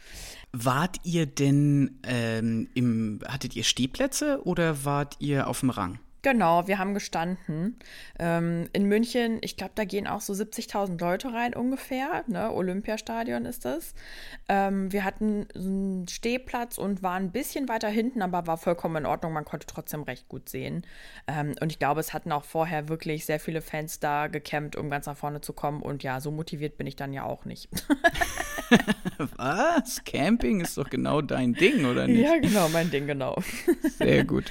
[0.52, 6.00] Wart ihr denn ähm, im, hattet ihr Stehplätze oder wart ihr auf dem Rang?
[6.24, 7.78] Genau, wir haben gestanden.
[8.18, 12.24] Ähm, in München, ich glaube, da gehen auch so 70.000 Leute rein ungefähr.
[12.28, 12.50] Ne?
[12.50, 13.94] Olympiastadion ist das.
[14.48, 19.06] Ähm, wir hatten einen Stehplatz und waren ein bisschen weiter hinten, aber war vollkommen in
[19.06, 19.34] Ordnung.
[19.34, 20.86] Man konnte trotzdem recht gut sehen.
[21.28, 24.90] Ähm, und ich glaube, es hatten auch vorher wirklich sehr viele Fans da gecampt, um
[24.90, 25.82] ganz nach vorne zu kommen.
[25.82, 27.68] Und ja, so motiviert bin ich dann ja auch nicht.
[29.36, 30.06] Was?
[30.06, 32.24] Camping ist doch genau dein Ding, oder nicht?
[32.24, 33.36] ja, genau, mein Ding, genau.
[33.98, 34.50] Sehr gut.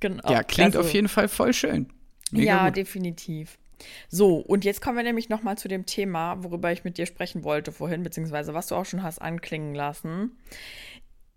[0.00, 0.30] Genau.
[0.30, 1.88] Ja, klingt Also- auf jeden Fall voll schön.
[2.30, 2.76] Mega ja, gut.
[2.76, 3.58] definitiv.
[4.08, 7.06] So, und jetzt kommen wir nämlich noch mal zu dem Thema, worüber ich mit dir
[7.06, 10.32] sprechen wollte vorhin, beziehungsweise was du auch schon hast anklingen lassen.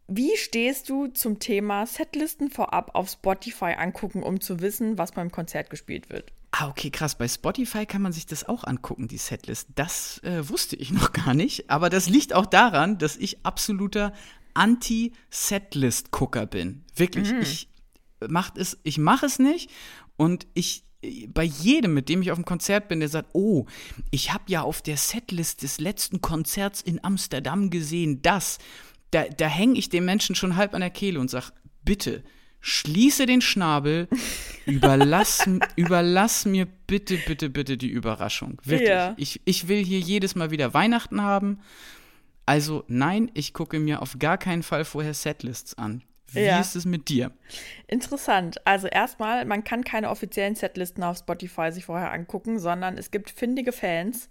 [0.07, 5.31] Wie stehst du zum Thema Setlisten vorab auf Spotify angucken, um zu wissen, was beim
[5.31, 6.33] Konzert gespielt wird?
[6.51, 7.15] Ah, okay, krass.
[7.17, 9.69] Bei Spotify kann man sich das auch angucken, die Setlist.
[9.75, 11.69] Das äh, wusste ich noch gar nicht.
[11.69, 14.11] Aber das liegt auch daran, dass ich absoluter
[14.53, 16.83] Anti-Setlist-Gucker bin.
[16.95, 17.31] Wirklich.
[17.41, 17.69] Ich
[18.29, 19.69] macht es, ich mache es nicht
[20.15, 20.83] und ich
[21.27, 23.65] bei jedem, mit dem ich auf dem Konzert bin, der sagt, oh,
[24.11, 28.57] ich habe ja auf der Setlist des letzten Konzerts in Amsterdam gesehen, das,
[29.11, 31.51] da, da hänge ich dem Menschen schon halb an der Kehle und sag,
[31.83, 32.23] bitte,
[32.61, 34.07] schließe den Schnabel,
[34.65, 38.61] überlass, überlass mir bitte, bitte, bitte die Überraschung.
[38.63, 38.89] Wirklich.
[38.89, 39.13] Ja.
[39.17, 41.59] Ich, ich will hier jedes Mal wieder Weihnachten haben.
[42.45, 46.03] Also nein, ich gucke mir auf gar keinen Fall vorher Setlists an.
[46.33, 46.59] Wie Ja.
[46.59, 47.31] ist es mit dir?
[47.87, 48.65] Interessant.
[48.65, 53.29] Also erstmal, man kann keine offiziellen Setlisten auf Spotify sich vorher angucken, sondern es gibt
[53.29, 54.29] findige Fans,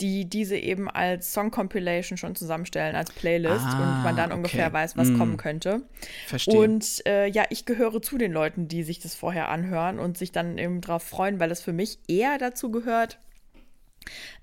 [0.00, 4.36] die diese eben als Song Compilation schon zusammenstellen, als Playlist Ah, und man dann okay.
[4.38, 5.16] ungefähr weiß, was Mm.
[5.18, 5.82] kommen könnte.
[6.26, 6.58] Verstehe.
[6.60, 10.32] Und äh, ja, ich gehöre zu den Leuten, die sich das vorher anhören und sich
[10.32, 13.18] dann eben drauf freuen, weil es für mich eher dazu gehört,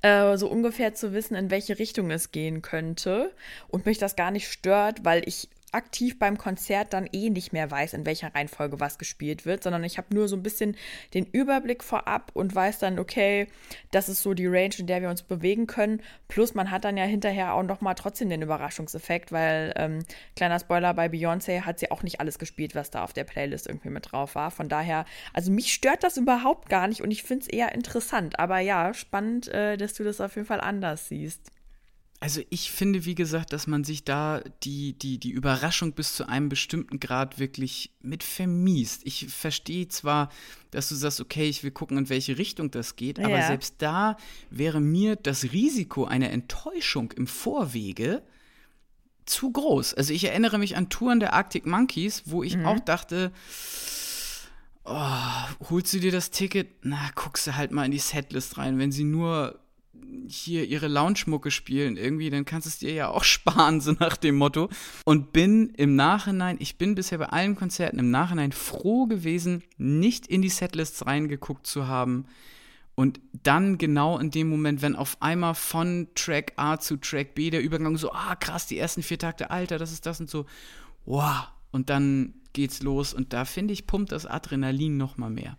[0.02, 3.32] äh, so ungefähr zu wissen, in welche Richtung es gehen könnte
[3.68, 7.70] und mich das gar nicht stört, weil ich aktiv beim Konzert dann eh nicht mehr
[7.70, 10.76] weiß, in welcher Reihenfolge was gespielt wird, sondern ich habe nur so ein bisschen
[11.14, 13.48] den Überblick vorab und weiß dann, okay,
[13.92, 16.02] das ist so die Range, in der wir uns bewegen können.
[16.28, 20.00] Plus man hat dann ja hinterher auch noch mal trotzdem den Überraschungseffekt, weil ähm,
[20.36, 23.68] kleiner Spoiler bei Beyoncé hat sie auch nicht alles gespielt, was da auf der Playlist
[23.68, 24.52] irgendwie mit drauf war.
[24.52, 28.40] Von daher, also mich stört das überhaupt gar nicht und ich finde es eher interessant.
[28.40, 31.52] Aber ja, spannend, äh, dass du das auf jeden Fall anders siehst.
[32.24, 36.30] Also ich finde, wie gesagt, dass man sich da die, die, die Überraschung bis zu
[36.30, 39.02] einem bestimmten Grad wirklich mit vermiest.
[39.06, 40.30] Ich verstehe zwar,
[40.70, 43.48] dass du sagst, okay, ich will gucken, in welche Richtung das geht, aber Ja.
[43.48, 44.18] selbst da
[44.52, 48.22] wäre mir das Risiko einer Enttäuschung im Vorwege
[49.26, 49.96] zu groß.
[49.96, 53.32] Also ich erinnere mich an Touren der Arctic Monkeys, wo ich auch dachte,
[54.84, 56.70] oh, holst du dir das Ticket?
[56.84, 58.78] Na, guckst du halt mal in die Setlist rein.
[58.78, 59.60] Wenn sie nur
[60.28, 64.18] hier ihre Lounge-Mucke spielen irgendwie, dann kannst du es dir ja auch sparen, so nach
[64.18, 64.70] dem Motto.
[65.06, 70.28] Und bin im Nachhinein, ich bin bisher bei allen Konzerten im Nachhinein froh gewesen, nicht
[70.28, 72.26] in die Setlists reingeguckt zu haben.
[72.96, 77.50] Und dann genau in dem Moment, wenn auf einmal von Track A zu Track B
[77.50, 80.46] der Übergang so, ah krass, die ersten vier Takte, Alter, das ist das und so,
[81.06, 81.48] wow.
[81.72, 85.58] Und dann geht's los und da finde ich, pumpt das Adrenalin noch mal mehr.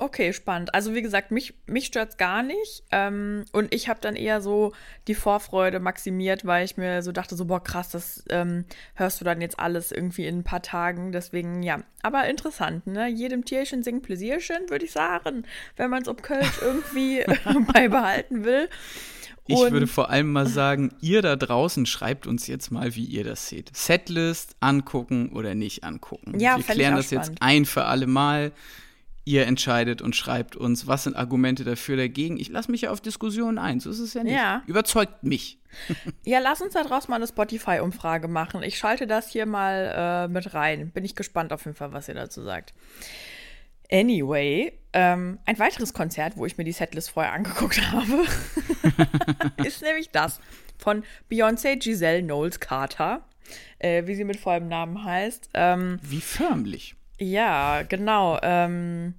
[0.00, 0.72] Okay, spannend.
[0.74, 2.84] Also wie gesagt, mich, mich stört es gar nicht.
[2.92, 4.72] Ähm, und ich habe dann eher so
[5.08, 9.24] die Vorfreude maximiert, weil ich mir so dachte, so, boah, krass, das ähm, hörst du
[9.24, 11.10] dann jetzt alles irgendwie in ein paar Tagen.
[11.10, 11.80] Deswegen, ja.
[12.02, 13.08] Aber interessant, ne?
[13.08, 15.42] Jedem Tierchen singt Pläsierchen, würde ich sagen,
[15.76, 17.24] wenn man es um Kölsch irgendwie
[17.72, 18.68] beibehalten will.
[19.48, 23.04] Ich Und- würde vor allem mal sagen, ihr da draußen schreibt uns jetzt mal, wie
[23.04, 23.74] ihr das seht.
[23.76, 26.38] Setlist angucken oder nicht angucken.
[26.38, 27.42] Ja, Wir klären das jetzt spannend.
[27.42, 28.52] ein für alle Mal.
[29.28, 32.40] Ihr entscheidet und schreibt uns, was sind Argumente dafür, dagegen.
[32.40, 34.32] Ich lasse mich ja auf Diskussionen ein, so ist es ja nicht.
[34.32, 34.62] Ja.
[34.66, 35.58] Überzeugt mich.
[36.24, 38.62] Ja, lass uns da draußen mal eine Spotify-Umfrage machen.
[38.62, 40.92] Ich schalte das hier mal äh, mit rein.
[40.92, 42.72] Bin ich gespannt auf jeden Fall, was ihr dazu sagt.
[43.92, 48.24] Anyway, ähm, ein weiteres Konzert, wo ich mir die Setlist vorher angeguckt habe,
[49.62, 50.40] ist nämlich das
[50.78, 53.26] von Beyoncé Giselle Knowles Carter,
[53.78, 55.50] äh, wie sie mit vollem Namen heißt.
[55.52, 56.94] Ähm, Wie förmlich.
[57.18, 58.38] Ja, genau.
[58.42, 59.14] Ähm,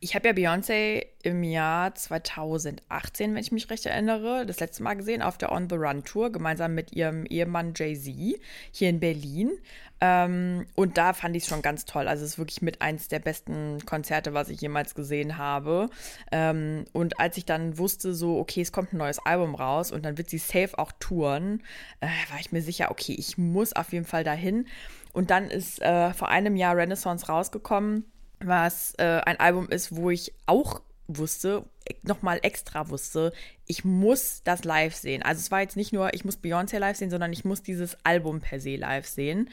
[0.00, 4.94] ich habe ja Beyoncé im Jahr 2018, wenn ich mich recht erinnere, das letzte Mal
[4.94, 8.40] gesehen auf der On the Run Tour, gemeinsam mit ihrem Ehemann Jay-Z
[8.72, 9.52] hier in Berlin.
[10.00, 12.08] Ähm, und da fand ich es schon ganz toll.
[12.08, 15.88] Also es ist wirklich mit eins der besten Konzerte, was ich jemals gesehen habe.
[16.32, 20.04] Ähm, und als ich dann wusste, so, okay, es kommt ein neues Album raus und
[20.04, 21.62] dann wird sie safe auch touren,
[22.00, 24.66] äh, war ich mir sicher, okay, ich muss auf jeden Fall dahin.
[25.12, 28.04] Und dann ist äh, vor einem Jahr Renaissance rausgekommen,
[28.40, 31.64] was äh, ein Album ist, wo ich auch wusste,
[32.02, 33.32] nochmal extra wusste,
[33.66, 35.22] ich muss das live sehen.
[35.22, 37.96] Also es war jetzt nicht nur, ich muss Beyoncé live sehen, sondern ich muss dieses
[38.04, 39.50] Album per se live sehen.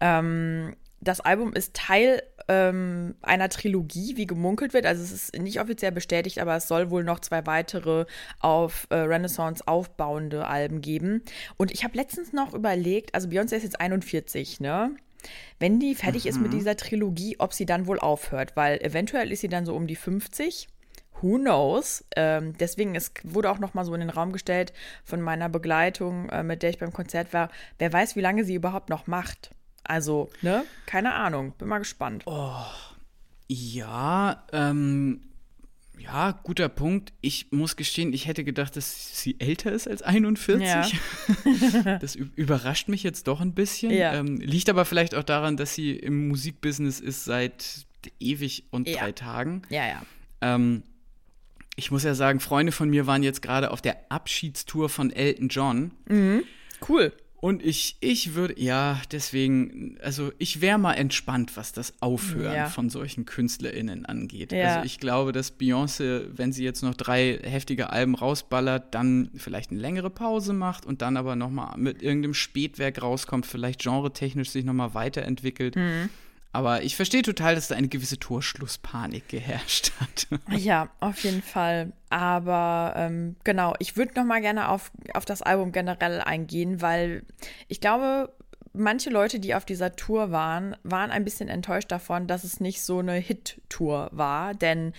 [0.00, 4.86] Ähm, das Album ist Teil ähm, einer Trilogie, wie gemunkelt wird.
[4.86, 8.06] Also es ist nicht offiziell bestätigt, aber es soll wohl noch zwei weitere
[8.40, 11.22] auf äh, Renaissance aufbauende Alben geben.
[11.56, 14.90] Und ich habe letztens noch überlegt, also Beyoncé ist jetzt 41, ne?
[15.58, 19.40] Wenn die fertig ist mit dieser Trilogie, ob sie dann wohl aufhört, weil eventuell ist
[19.40, 20.68] sie dann so um die 50.
[21.20, 22.04] Who knows?
[22.14, 24.72] Ähm, deswegen es wurde auch noch mal so in den Raum gestellt
[25.04, 27.50] von meiner Begleitung, äh, mit der ich beim Konzert war.
[27.78, 29.50] Wer weiß, wie lange sie überhaupt noch macht.
[29.88, 30.64] Also, ne?
[30.86, 31.52] Keine Ahnung.
[31.58, 32.24] Bin mal gespannt.
[33.48, 35.20] Ja, ähm,
[35.98, 37.12] ja, guter Punkt.
[37.22, 41.00] Ich muss gestehen, ich hätte gedacht, dass sie älter ist als 41.
[42.00, 43.90] das ü- überrascht mich jetzt doch ein bisschen.
[43.90, 44.14] Ja.
[44.14, 47.86] Ähm, liegt aber vielleicht auch daran, dass sie im Musikbusiness ist seit
[48.20, 48.98] ewig und Ja.
[49.00, 49.62] drei Tagen.
[49.70, 50.02] Ja, ja.
[50.40, 50.82] Ähm,
[51.74, 55.48] ich muss ja sagen, Freunde von mir waren jetzt gerade auf der Abschiedstour von Elton
[55.48, 55.92] John.
[56.86, 57.12] Cool.
[57.40, 62.66] Und ich, ich würde, ja, deswegen, also ich wäre mal entspannt, was das Aufhören Ja.
[62.66, 64.50] von solchen KünstlerInnen angeht.
[64.50, 64.74] Ja.
[64.76, 69.70] Also ich glaube, dass Beyoncé, wenn sie jetzt noch drei heftige Alben rausballert, dann vielleicht
[69.70, 74.64] eine längere Pause macht und dann aber nochmal mit irgendeinem Spätwerk rauskommt, vielleicht genretechnisch sich
[74.64, 75.76] nochmal weiterentwickelt.
[75.76, 76.08] Mhm.
[76.58, 80.26] Aber ich verstehe total, dass da eine gewisse Torschlusspanik geherrscht hat.
[80.58, 81.92] Ja, auf jeden Fall.
[82.10, 87.22] Aber ähm, genau, ich würde noch mal gerne auf, auf das Album generell eingehen, weil
[87.68, 88.32] ich glaube,
[88.72, 92.82] manche Leute, die auf dieser Tour waren, waren ein bisschen enttäuscht davon, dass es nicht
[92.82, 94.92] so eine Hit-Tour war, denn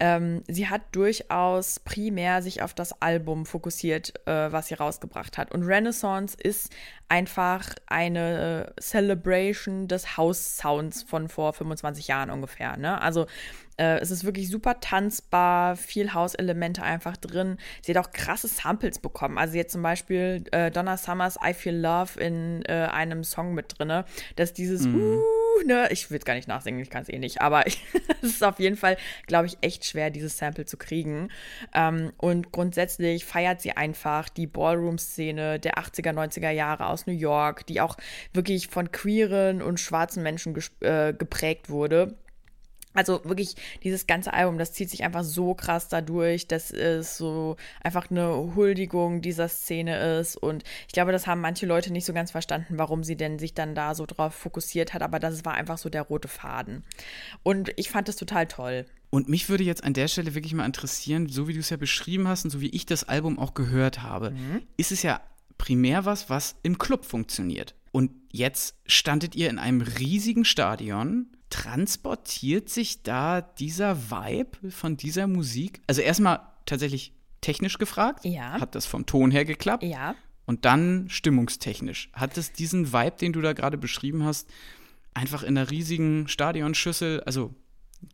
[0.00, 5.52] ähm, sie hat durchaus primär sich auf das Album fokussiert, äh, was sie rausgebracht hat.
[5.52, 6.72] Und Renaissance ist
[7.08, 12.76] einfach eine Celebration des House-Sounds von vor 25 Jahren ungefähr.
[12.76, 13.00] Ne?
[13.00, 13.26] Also
[13.82, 17.56] Äh, es ist wirklich super tanzbar, viel Hauselemente einfach drin.
[17.82, 19.38] Sie hat auch krasse Samples bekommen.
[19.38, 23.78] Also jetzt zum Beispiel äh, Donna Summers I Feel Love in äh, einem Song mit
[23.78, 24.04] drin.
[24.36, 24.94] Dass dieses mm.
[24.94, 27.82] uh, ne, ich will es gar nicht nachsingen, ich kann es eh nicht, aber es
[28.22, 31.30] ist auf jeden Fall, glaube ich, echt schwer, dieses Sample zu kriegen.
[31.74, 37.66] Ähm, und grundsätzlich feiert sie einfach die Ballroom-Szene der 80er, 90er Jahre aus New York,
[37.66, 37.96] die auch
[38.32, 42.16] wirklich von queeren und schwarzen Menschen äh, geprägt wurde.
[42.94, 47.56] Also wirklich, dieses ganze Album, das zieht sich einfach so krass dadurch, dass es so
[47.82, 50.36] einfach eine Huldigung dieser Szene ist.
[50.36, 53.54] Und ich glaube, das haben manche Leute nicht so ganz verstanden, warum sie denn sich
[53.54, 55.02] dann da so drauf fokussiert hat.
[55.02, 56.84] Aber das war einfach so der rote Faden.
[57.42, 58.86] Und ich fand das total toll.
[59.10, 61.76] Und mich würde jetzt an der Stelle wirklich mal interessieren, so wie du es ja
[61.76, 64.62] beschrieben hast und so wie ich das Album auch gehört habe, mhm.
[64.78, 65.20] ist es ja
[65.58, 67.74] primär was, was im Club funktioniert.
[67.90, 75.26] Und jetzt standet ihr in einem riesigen Stadion transportiert sich da dieser Vibe von dieser
[75.26, 75.82] Musik?
[75.86, 77.12] Also erstmal tatsächlich
[77.42, 78.24] technisch gefragt.
[78.24, 78.58] Ja.
[78.58, 79.82] Hat das vom Ton her geklappt?
[79.82, 80.14] Ja.
[80.46, 82.10] Und dann stimmungstechnisch.
[82.14, 84.48] Hat es diesen Vibe, den du da gerade beschrieben hast,
[85.12, 87.54] einfach in einer riesigen Stadionschüssel, also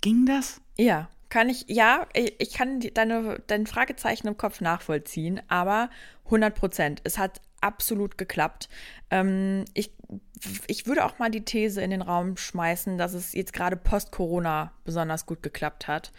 [0.01, 0.61] ging das?
[0.77, 5.91] Ja, kann ich, ja, ich kann deine, dein Fragezeichen im Kopf nachvollziehen, aber
[6.25, 7.01] 100 Prozent.
[7.05, 8.69] Es hat absolut geklappt.
[9.11, 9.93] Ähm, ich,
[10.67, 14.73] ich würde auch mal die These in den Raum schmeißen, dass es jetzt gerade post-Corona
[14.85, 16.13] besonders gut geklappt hat,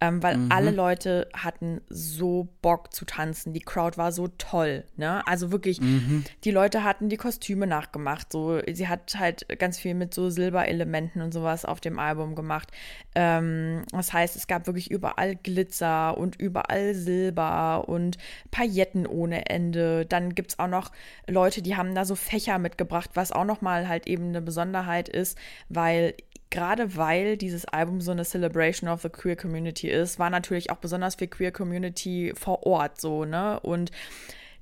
[0.00, 0.52] ähm, weil mhm.
[0.52, 3.52] alle Leute hatten so Bock zu tanzen.
[3.52, 5.26] Die Crowd war so toll, ne?
[5.28, 6.24] Also wirklich, mhm.
[6.42, 8.32] die Leute hatten die Kostüme nachgemacht.
[8.32, 12.72] So, sie hat halt ganz viel mit so Silberelementen und sowas auf dem Album gemacht.
[13.14, 18.18] Ähm, das heißt, es gab wirklich überall Glitzer und überall Silber und
[18.50, 20.04] Pailletten ohne Ende.
[20.04, 20.90] Dann gibt es auch noch
[21.28, 25.38] Leute, die haben da so Fächer mitgebracht, was auch nochmal halt eben eine Besonderheit ist,
[25.70, 26.14] weil
[26.50, 30.76] gerade weil dieses Album so eine Celebration of the Queer Community ist, war natürlich auch
[30.76, 33.58] besonders für Queer Community vor Ort so, ne?
[33.60, 33.90] Und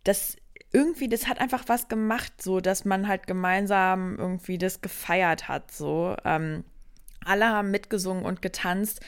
[0.05, 0.37] das
[0.73, 5.73] irgendwie, das hat einfach was gemacht, so dass man halt gemeinsam irgendwie das gefeiert hat,
[5.73, 6.17] so.
[6.25, 6.63] Ähm,
[7.25, 9.01] alle haben mitgesungen und getanzt.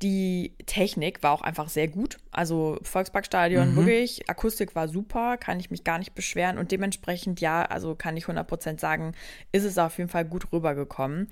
[0.00, 2.16] Die Technik war auch einfach sehr gut.
[2.32, 3.76] Also Volksparkstadion, mhm.
[3.76, 6.58] wirklich, Akustik war super, kann ich mich gar nicht beschweren.
[6.58, 9.12] Und dementsprechend, ja, also kann ich 100% sagen,
[9.50, 11.28] ist es auf jeden Fall gut rübergekommen.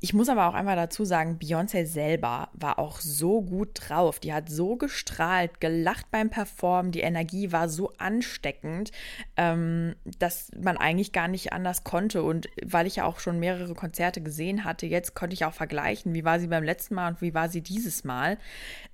[0.00, 4.20] Ich muss aber auch einmal dazu sagen, Beyoncé selber war auch so gut drauf.
[4.20, 6.92] Die hat so gestrahlt, gelacht beim Performen.
[6.92, 8.92] Die Energie war so ansteckend,
[9.36, 12.22] ähm, dass man eigentlich gar nicht anders konnte.
[12.22, 16.14] Und weil ich ja auch schon mehrere Konzerte gesehen hatte, jetzt konnte ich auch vergleichen,
[16.14, 18.38] wie war sie beim letzten Mal und wie war sie dieses Mal.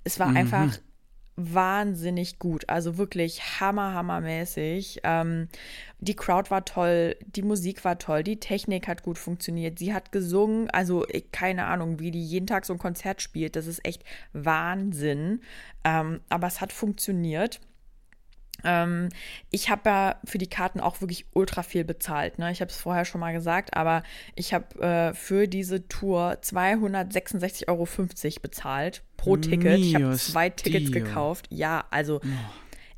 [0.05, 0.37] Es war mhm.
[0.39, 0.79] einfach
[1.37, 2.69] wahnsinnig gut.
[2.69, 5.01] Also wirklich hammer, hammermäßig.
[5.05, 5.49] Ähm,
[5.99, 9.79] die Crowd war toll, die Musik war toll, die Technik hat gut funktioniert.
[9.79, 13.57] Sie hat gesungen, also ich, keine Ahnung, wie die jeden Tag so ein Konzert spielt.
[13.57, 15.41] Das ist echt Wahnsinn.
[15.85, 17.61] Ähm, aber es hat funktioniert.
[18.65, 19.09] Ähm,
[19.51, 22.39] ich habe ja für die Karten auch wirklich ultra viel bezahlt.
[22.39, 22.51] Ne?
[22.53, 24.03] Ich habe es vorher schon mal gesagt, aber
[24.35, 27.89] ich habe äh, für diese Tour 266,50 Euro
[28.41, 29.79] bezahlt pro Ticket.
[29.79, 31.05] Ich habe zwei Tickets Dio.
[31.05, 31.47] gekauft.
[31.51, 32.29] Ja, also oh.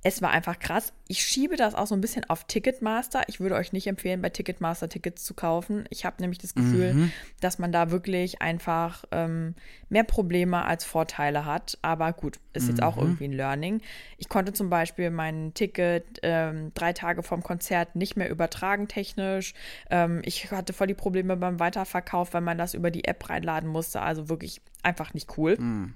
[0.05, 3.25] Es war einfach krass ich schiebe das auch so ein bisschen auf Ticketmaster.
[3.27, 5.85] Ich würde euch nicht empfehlen, bei Ticketmaster Tickets zu kaufen.
[5.91, 7.13] Ich habe nämlich das Gefühl, mhm.
[7.41, 9.55] dass man da wirklich einfach ähm,
[9.91, 11.79] mehr Probleme als Vorteile hat.
[11.83, 13.03] Aber gut, ist jetzt auch mhm.
[13.03, 13.83] irgendwie ein Learning.
[14.17, 19.53] Ich konnte zum Beispiel mein Ticket ähm, drei Tage vorm Konzert nicht mehr übertragen technisch.
[19.91, 23.69] Ähm, ich hatte voll die Probleme beim Weiterverkauf, weil man das über die App reinladen
[23.69, 24.01] musste.
[24.01, 25.59] Also wirklich einfach nicht cool.
[25.59, 25.95] Mhm.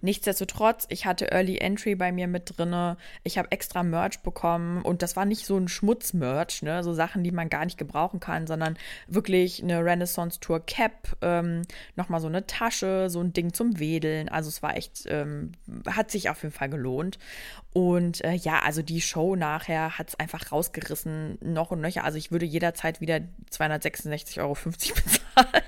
[0.00, 2.96] Nichtsdestotrotz, ich hatte Early Entry bei mir mit drinne.
[3.22, 7.24] Ich habe extra Merch bekommen und das war nicht so ein Schmutz-Merch, ne, so Sachen,
[7.24, 11.62] die man gar nicht gebrauchen kann, sondern wirklich eine Renaissance Tour Cap, ähm,
[11.96, 14.28] nochmal so eine Tasche, so ein Ding zum Wedeln.
[14.28, 15.52] Also es war echt, ähm,
[15.86, 17.18] hat sich auf jeden Fall gelohnt.
[17.72, 22.04] Und äh, ja, also die Show nachher hat es einfach rausgerissen, noch und nöcher.
[22.04, 23.20] Also ich würde jederzeit wieder
[23.52, 25.62] 266,50 Euro bezahlen,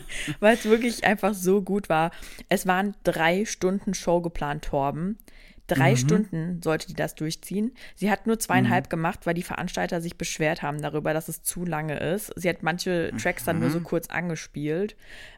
[0.40, 2.10] weil es wirklich einfach so gut war.
[2.48, 5.18] Es waren drei Stunden Show geplant, Torben.
[5.66, 5.96] Drei mhm.
[5.96, 7.72] Stunden sollte die das durchziehen.
[7.94, 8.88] Sie hat nur zweieinhalb mhm.
[8.88, 12.32] gemacht, weil die Veranstalter sich beschwert haben darüber, dass es zu lange ist.
[12.36, 13.84] Sie hat manche Tracks dann nur so mhm.
[13.84, 14.96] kurz angespielt.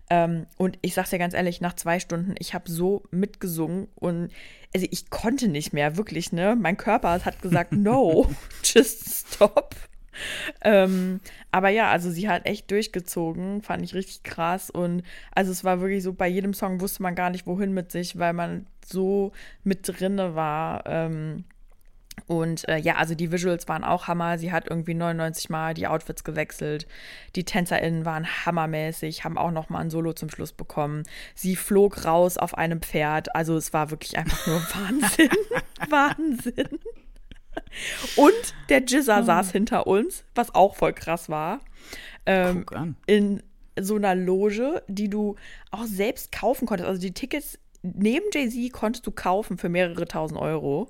[0.09, 4.31] Ähm, und ich sag's dir ganz ehrlich, nach zwei Stunden, ich habe so mitgesungen und
[4.73, 6.57] also ich konnte nicht mehr, wirklich, ne?
[6.57, 8.31] Mein Körper hat gesagt, no,
[8.63, 9.75] just stop.
[10.63, 11.21] Ähm,
[11.53, 14.71] aber ja, also sie hat echt durchgezogen, fand ich richtig krass.
[14.71, 15.03] Und
[15.35, 18.19] also es war wirklich so, bei jedem Song wusste man gar nicht, wohin mit sich,
[18.19, 19.33] weil man so
[19.65, 20.85] mit drinne war.
[20.87, 21.45] Ähm,
[22.27, 24.39] Und äh, ja, also die Visuals waren auch Hammer.
[24.39, 26.87] Sie hat irgendwie 99 Mal die Outfits gewechselt.
[27.35, 31.05] Die TänzerInnen waren hammermäßig, haben auch noch mal ein Solo zum Schluss bekommen.
[31.35, 33.35] Sie flog raus auf einem Pferd.
[33.35, 35.31] Also es war wirklich einfach nur Wahnsinn.
[35.89, 36.79] Wahnsinn.
[38.17, 38.33] Und
[38.69, 41.61] der Jizza saß hinter uns, was auch voll krass war.
[42.27, 42.97] Ähm, Guck an.
[43.07, 43.43] in
[43.79, 45.37] so einer Loge, die du
[45.71, 46.89] auch selbst kaufen konntest.
[46.89, 50.89] Also die Tickets neben Jay-Z konntest du kaufen für mehrere tausend Euro.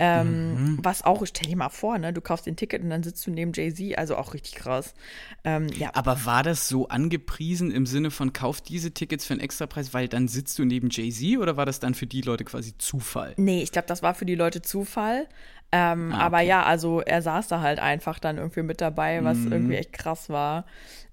[0.00, 2.12] Ähm, Was auch, stell dir mal vor, ne?
[2.12, 4.94] Du kaufst den Ticket und dann sitzt du neben Jay-Z, also auch richtig krass.
[5.42, 9.40] Ähm, ja, Aber war das so angepriesen im Sinne von kauf diese Tickets für einen
[9.40, 12.78] Extrapreis, weil dann sitzt du neben Jay-Z oder war das dann für die Leute quasi
[12.78, 13.34] Zufall?
[13.38, 15.26] Nee, ich glaube, das war für die Leute Zufall.
[15.70, 16.46] Ähm, Ah, Aber okay.
[16.46, 19.52] ja, also er saß da halt einfach dann irgendwie mit dabei, was Mhm.
[19.52, 20.64] irgendwie echt krass war.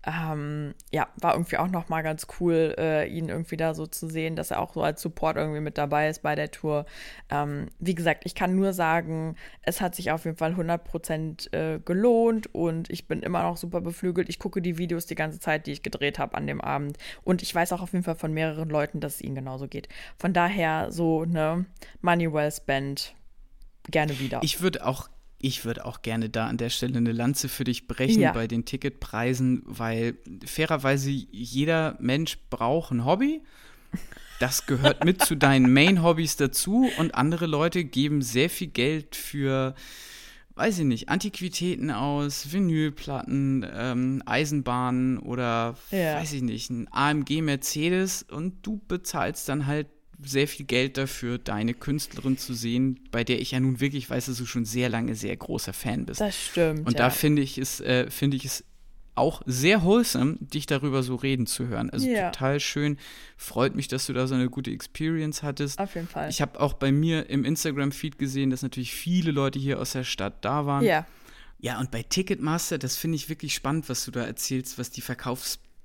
[0.07, 4.07] Ähm, ja, war irgendwie auch noch mal ganz cool, äh, ihn irgendwie da so zu
[4.07, 6.85] sehen, dass er auch so als Support irgendwie mit dabei ist bei der Tour.
[7.29, 11.79] Ähm, wie gesagt, ich kann nur sagen, es hat sich auf jeden Fall 100% äh,
[11.79, 14.29] gelohnt und ich bin immer noch super beflügelt.
[14.29, 17.41] Ich gucke die Videos die ganze Zeit, die ich gedreht habe an dem Abend und
[17.41, 19.89] ich weiß auch auf jeden Fall von mehreren Leuten, dass es ihnen genauso geht.
[20.17, 21.65] Von daher so, ne,
[22.01, 23.15] Money well spent
[23.89, 24.39] gerne wieder.
[24.43, 25.09] Ich würde auch,
[25.39, 28.31] ich würde auch gerne da an der Stelle eine Lanze für dich brechen Ja.
[28.31, 30.15] bei den Ticketpreisen, weil
[30.45, 33.41] fairerweise jeder Mensch braucht ein Hobby.
[34.39, 39.75] Das gehört mit zu deinen Main-Hobbys dazu und andere Leute geben sehr viel Geld für,
[40.55, 46.15] weiß ich nicht, Antiquitäten aus, Vinylplatten, ähm, Eisenbahnen oder, Ja.
[46.15, 49.87] weiß ich nicht, ein AMG Mercedes und du bezahlst dann halt
[50.25, 54.25] sehr viel Geld dafür, deine Künstlerin zu sehen, bei der ich ja nun wirklich weiß,
[54.25, 56.21] dass du schon sehr lange sehr großer Fan bist.
[56.21, 56.85] das stimmt.
[56.85, 57.05] Und ja.
[57.05, 58.63] da finde ich es, äh, finde ich es
[59.15, 61.89] auch sehr wholesome, dich darüber so reden zu hören.
[61.89, 62.31] Also Ja.
[62.31, 62.97] total schön.
[63.37, 65.79] Freut mich, dass du da so eine gute Experience hattest.
[65.79, 66.29] Auf jeden Fall.
[66.29, 70.03] Ich habe auch bei mir im Instagram-Feed gesehen, dass natürlich viele Leute hier aus der
[70.03, 70.83] Stadt da waren.
[70.83, 71.05] ja,
[71.61, 75.01] Ja, und bei Ticketmaster, das finde ich wirklich spannend, was du da erzählst, was die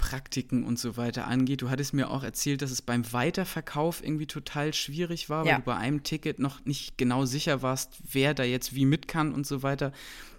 [0.01, 1.63] Verkaufspraktiken und so weiter angeht.
[1.63, 5.59] Du hattest mir auch erzählt, dass es beim Weiterverkauf irgendwie total schwierig war, weil Ja.
[5.59, 9.33] du bei einem Ticket noch nicht genau sicher warst, wer da jetzt wie mit kann
[9.33, 9.93] und so weiter.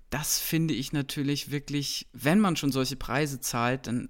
[0.09, 4.09] Das finde ich natürlich wirklich, wenn man schon solche Preise zahlt, dann,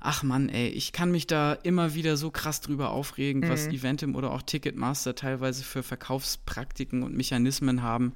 [0.00, 4.14] ach Mann, ey, ich kann mich da immer wieder so krass drüber aufregen, was Eventim
[4.14, 8.12] oder auch Ticketmaster teilweise für Verkaufspraktiken und Mechanismen haben.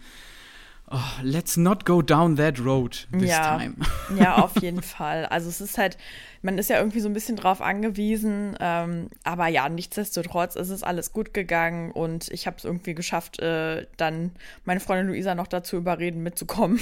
[0.90, 3.58] Oh, let's not go down that road this Ja.
[3.58, 3.76] time.
[4.18, 5.26] ja, auf jeden Fall.
[5.26, 5.98] Also es ist halt,
[6.42, 10.82] man ist ja irgendwie so ein bisschen drauf angewiesen, ähm, aber ja, nichtsdestotrotz ist es
[10.82, 14.32] alles gut gegangen und ich habe es irgendwie geschafft, äh, dann
[14.64, 16.80] meine Freundin Luisa noch dazu überreden, mitzukommen.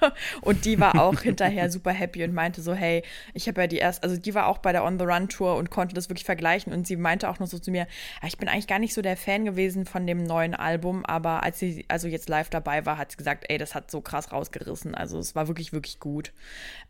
[0.42, 3.02] und die war auch hinterher super happy und meinte so, hey,
[3.34, 5.56] ich habe ja die erst, also die war auch bei der On the Run Tour
[5.56, 7.86] und konnte das wirklich vergleichen und sie meinte auch noch so zu mir,
[8.22, 11.42] "Ja, ich bin eigentlich gar nicht so der Fan gewesen von dem neuen Album, aber
[11.42, 14.32] als sie also jetzt live dabei war, hat sie gesagt, ey, das hat so krass
[14.32, 14.94] rausgerissen.
[14.94, 16.32] Also es war wirklich, wirklich gut.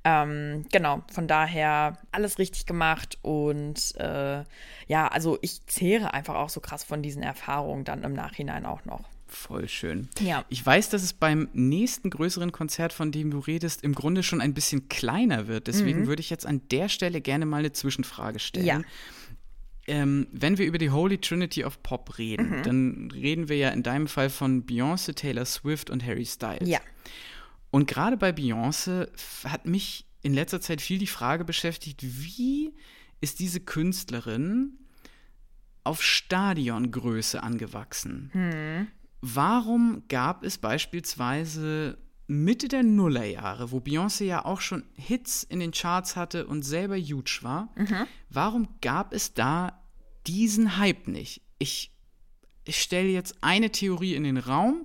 [0.04, 4.44] Ähm, genau, von daher alles richtig gemacht und äh,
[4.86, 8.84] ja, also ich zehre einfach auch so krass von diesen Erfahrungen dann im Nachhinein auch
[8.84, 9.04] noch.
[9.26, 10.08] Voll schön.
[10.20, 10.44] Ja.
[10.48, 14.40] Ich weiß, dass es beim nächsten größeren Konzert, von dem du redest, im Grunde schon
[14.40, 15.66] ein bisschen kleiner wird.
[15.66, 18.64] Deswegen würde ich jetzt an der Stelle gerne mal eine Zwischenfrage stellen.
[18.78, 18.84] Mhm.
[18.84, 18.88] Ja.
[19.86, 22.14] Ähm, wenn wir über die Holy Trinity of Pop Mhm.
[22.16, 26.68] reden, dann reden wir ja in deinem Fall von Beyoncé, Taylor Swift und Harry Styles.
[26.68, 26.80] Ja.
[27.70, 29.08] Und gerade bei Beyoncé
[29.44, 32.74] hat mich in letzter Zeit viel die Frage beschäftigt, wie
[33.22, 34.74] ist diese Künstlerin
[35.84, 38.30] auf Stadiongröße angewachsen?
[39.22, 45.70] Warum gab es beispielsweise Mitte der Nullerjahre, wo Beyoncé ja auch schon Hits in den
[45.70, 47.72] Charts hatte und selber huge war,
[48.28, 49.82] warum gab es da
[50.26, 51.40] diesen Hype nicht?
[51.58, 51.90] Ich,
[52.64, 54.84] ich stelle jetzt eine Theorie in den Raum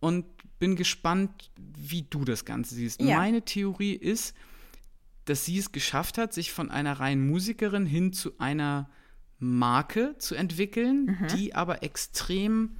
[0.00, 0.26] und
[0.58, 3.00] bin gespannt, wie du das Ganze siehst.
[3.00, 3.16] Ja.
[3.16, 4.34] Meine Theorie ist,
[5.26, 8.88] dass sie es geschafft hat, sich von einer reinen Musikerin hin zu einer
[9.38, 12.76] Marke zu entwickeln, die aber extrem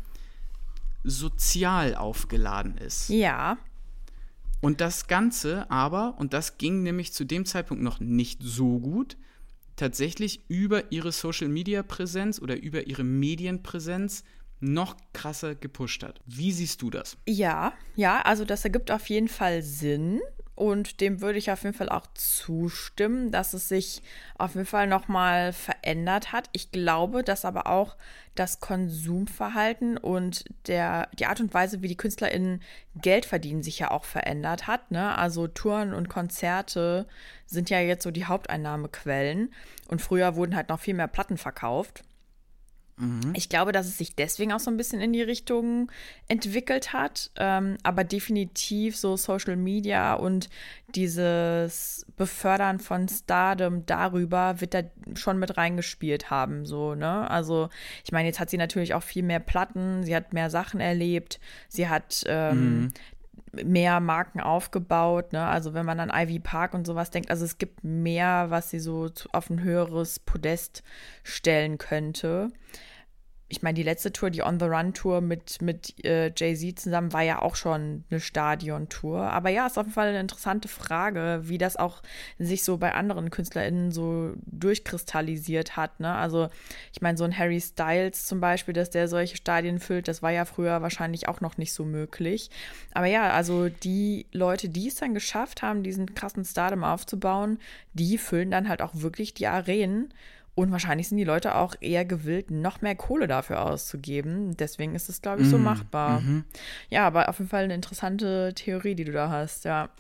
[1.05, 3.11] sozial aufgeladen ist.
[3.11, 3.59] Ja.
[4.61, 9.17] Und das Ganze aber, und das ging nämlich zu dem Zeitpunkt noch nicht so gut,
[9.77, 14.25] tatsächlich über ihre Social-Media-Präsenz oder über ihre Medienpräsenz
[14.61, 16.21] noch krasser gepusht hat.
[16.25, 17.19] Wie siehst du das?
[17.27, 20.21] Ja, ja, also das ergibt auf jeden Fall Sinn
[20.57, 24.03] und dem würde ich auf jeden Fall auch zustimmen, dass es sich
[24.39, 26.49] auf jeden Fall nochmal verändert hat.
[26.53, 27.97] Ich glaube, dass aber auch
[28.35, 32.63] das Konsumverhalten und der, die Art und Weise, wie die KünstlerInnen
[32.95, 34.91] Geld verdienen, sich ja auch verändert hat.
[34.91, 35.17] Ne?
[35.17, 37.07] Also Touren und Konzerte
[37.45, 39.53] sind ja jetzt so die Haupteinnahmequellen
[39.89, 42.03] und früher wurden halt noch viel mehr Platten verkauft.
[43.35, 45.93] Ich glaube, dass es sich deswegen auch so ein bisschen in die Richtung
[46.29, 47.31] entwickelt hat.
[47.37, 50.49] Ähm, aber definitiv so Social Media und
[50.95, 54.83] dieses Befördern von Stardom darüber wird da
[55.15, 56.65] schon mit reingespielt haben.
[56.65, 57.31] So, ne?
[57.31, 57.69] Also,
[58.05, 61.39] ich meine, jetzt hat sie natürlich auch viel mehr Platten, sie hat mehr Sachen erlebt,
[61.69, 62.93] sie hat ähm, mhm
[63.65, 65.33] mehr Marken aufgebaut.
[65.33, 65.45] Ne?
[65.45, 68.81] Also wenn man an Ivy Park und sowas denkt, also es gibt mehr, was sie
[68.81, 70.83] so auf ein höheres Podest
[71.23, 72.51] stellen könnte
[73.49, 77.13] ich meine, die letzte Tour, die On the Run Tour mit, mit äh, Jay-Z zusammen,
[77.13, 79.21] war ja auch schon eine Stadion-Tour.
[79.21, 82.03] Aber ja, ist auf jeden Fall eine interessante Frage, wie das auch
[82.41, 86.01] sich so bei anderen KünstlerInnen so durchkristallisiert hat.
[86.01, 86.13] Ne?
[86.13, 86.49] Also,
[86.93, 90.33] ich meine, so ein Harry Styles zum Beispiel, dass der solche Stadien füllt, das war
[90.33, 92.51] ja früher wahrscheinlich auch noch nicht so möglich.
[92.95, 97.61] Aber ja, also die Leute, die es dann geschafft haben, diesen krassen Stardom aufzubauen,
[97.93, 100.13] die füllen dann halt auch wirklich die Arenen.
[100.57, 104.57] Und wahrscheinlich sind die Leute auch eher gewillt, noch mehr Kohle dafür auszugeben.
[104.57, 106.21] Deswegen ist es, glaube ich, so mm, machbar.
[106.23, 106.43] Mm -hmm.
[106.89, 109.91] Ja, aber auf jeden Fall eine interessante Theorie, die du da hast, ja.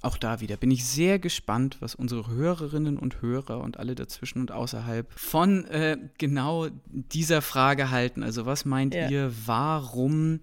[0.00, 4.40] Auch da wieder bin ich sehr gespannt, was unsere Hörerinnen und Hörer und alle dazwischen
[4.40, 8.22] und außerhalb von äh, genau dieser Frage halten.
[8.22, 9.10] Also was meint ja.
[9.10, 10.40] ihr, warum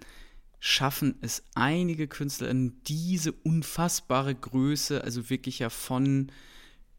[0.60, 6.32] schaffen es einige Künstler in diese unfassbare Größe, also wirklich ja von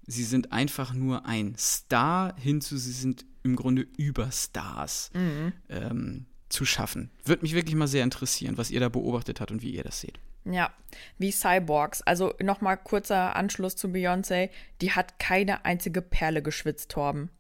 [0.07, 5.52] sie sind einfach nur ein Star hinzu, sie sind im Grunde Überstars mhm.
[5.68, 7.11] ähm, zu schaffen.
[7.24, 10.00] Würde mich wirklich mal sehr interessieren, was ihr da beobachtet habt und wie ihr das
[10.00, 10.18] seht.
[10.44, 10.72] Ja,
[11.18, 12.02] wie Cyborgs.
[12.02, 14.50] Also nochmal kurzer Anschluss zu Beyoncé.
[14.80, 17.30] Die hat keine einzige Perle geschwitzt, Torben.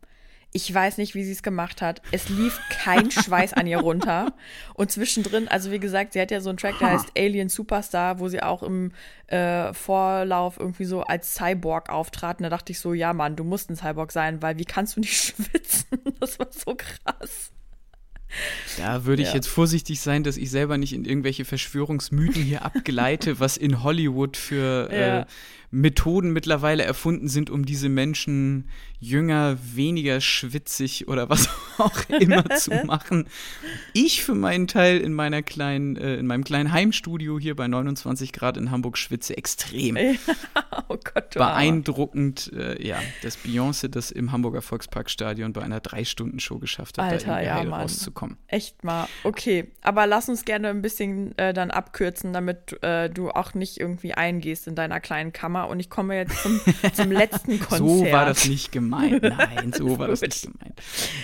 [0.56, 2.00] Ich weiß nicht, wie sie es gemacht hat.
[2.12, 4.34] Es lief kein Schweiß an ihr runter.
[4.74, 8.20] Und zwischendrin, also wie gesagt, sie hat ja so einen Track, der heißt Alien Superstar,
[8.20, 8.92] wo sie auch im
[9.26, 12.38] äh, Vorlauf irgendwie so als Cyborg auftrat.
[12.38, 14.94] Und da dachte ich so, ja Mann, du musst ein Cyborg sein, weil wie kannst
[14.94, 15.98] du nicht schwitzen?
[16.20, 17.50] Das war so krass.
[18.78, 19.34] Da würde ich ja.
[19.34, 24.36] jetzt vorsichtig sein, dass ich selber nicht in irgendwelche Verschwörungsmythen hier abgeleite, was in Hollywood
[24.36, 25.20] für ja.
[25.20, 25.24] äh,
[25.70, 28.68] Methoden mittlerweile erfunden sind, um diese Menschen
[29.04, 31.48] jünger, weniger schwitzig oder was
[31.78, 33.28] auch immer zu machen.
[33.92, 38.32] Ich für meinen Teil in meiner kleinen, äh, in meinem kleinen Heimstudio hier bei 29
[38.32, 39.96] Grad in Hamburg schwitze extrem.
[39.96, 40.14] Ja,
[40.88, 46.98] oh Gott, Beeindruckend, äh, ja, dass Beyoncé das im Hamburger Volksparkstadion bei einer Drei-Stunden-Show geschafft
[46.98, 47.82] hat, Alter, da ja, Mann.
[47.82, 48.38] rauszukommen.
[48.48, 49.06] Echt mal.
[49.22, 53.78] Okay, aber lass uns gerne ein bisschen äh, dann abkürzen, damit äh, du auch nicht
[53.78, 56.60] irgendwie eingehst in deiner kleinen Kammer und ich komme jetzt zum,
[56.94, 57.74] zum letzten Konzert.
[57.84, 59.22] So war das nicht gemeint.
[59.22, 60.80] Nein, so war das nicht gemeint.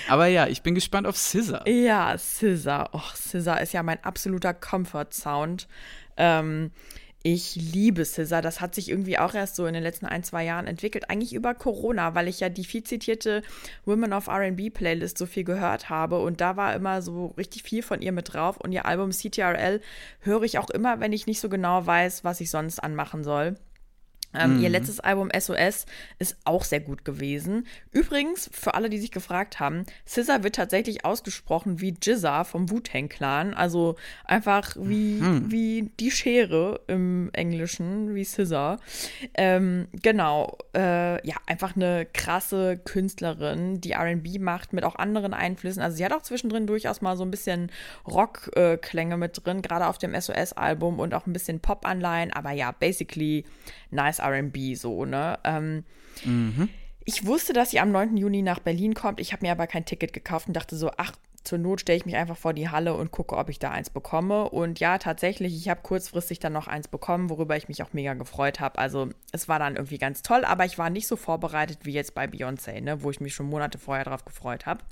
[0.08, 1.66] Aber ja, ich bin gespannt auf Scissor.
[1.68, 2.90] Ja, Scissor.
[2.92, 5.68] Och, Scissor ist ja mein absoluter Comfort-Sound.
[6.16, 6.70] Ähm,
[7.22, 8.40] ich liebe Scissor.
[8.40, 11.10] Das hat sich irgendwie auch erst so in den letzten ein, zwei Jahren entwickelt.
[11.10, 13.42] Eigentlich über Corona, weil ich ja die viel zitierte
[13.84, 16.18] Women of RB Playlist so viel gehört habe.
[16.18, 18.56] Und da war immer so richtig viel von ihr mit drauf.
[18.56, 19.82] Und ihr Album CTRL
[20.20, 23.56] höre ich auch immer, wenn ich nicht so genau weiß, was ich sonst anmachen soll.
[24.32, 24.62] Ähm, mhm.
[24.62, 25.86] Ihr letztes Album SOS
[26.18, 27.66] ist auch sehr gut gewesen.
[27.90, 33.08] Übrigens, für alle, die sich gefragt haben, Scissor wird tatsächlich ausgesprochen wie Jizza vom Wu-Tang
[33.08, 33.54] Clan.
[33.54, 35.50] Also einfach wie, mhm.
[35.50, 38.78] wie die Schere im Englischen, wie Scissor.
[39.34, 40.58] Ähm, genau.
[40.74, 45.82] Äh, ja, einfach eine krasse Künstlerin, die RB macht mit auch anderen Einflüssen.
[45.82, 47.70] Also sie hat auch zwischendrin durchaus mal so ein bisschen
[48.06, 52.32] Rock-Klänge mit drin, gerade auf dem SOS-Album und auch ein bisschen Pop-Anleihen.
[52.32, 53.44] Aber ja, basically
[53.90, 55.38] nice RB so, ne?
[55.44, 55.84] Ähm,
[56.24, 56.68] mhm.
[57.04, 58.16] Ich wusste, dass sie am 9.
[58.16, 59.20] Juni nach Berlin kommt.
[59.20, 61.12] Ich habe mir aber kein Ticket gekauft und dachte so, ach,
[61.44, 63.90] zur Not stelle ich mich einfach vor die Halle und gucke, ob ich da eins
[63.90, 64.50] bekomme.
[64.50, 68.14] Und ja, tatsächlich, ich habe kurzfristig dann noch eins bekommen, worüber ich mich auch mega
[68.14, 68.78] gefreut habe.
[68.78, 72.14] Also es war dann irgendwie ganz toll, aber ich war nicht so vorbereitet wie jetzt
[72.14, 74.84] bei Beyoncé, ne, wo ich mich schon Monate vorher drauf gefreut habe.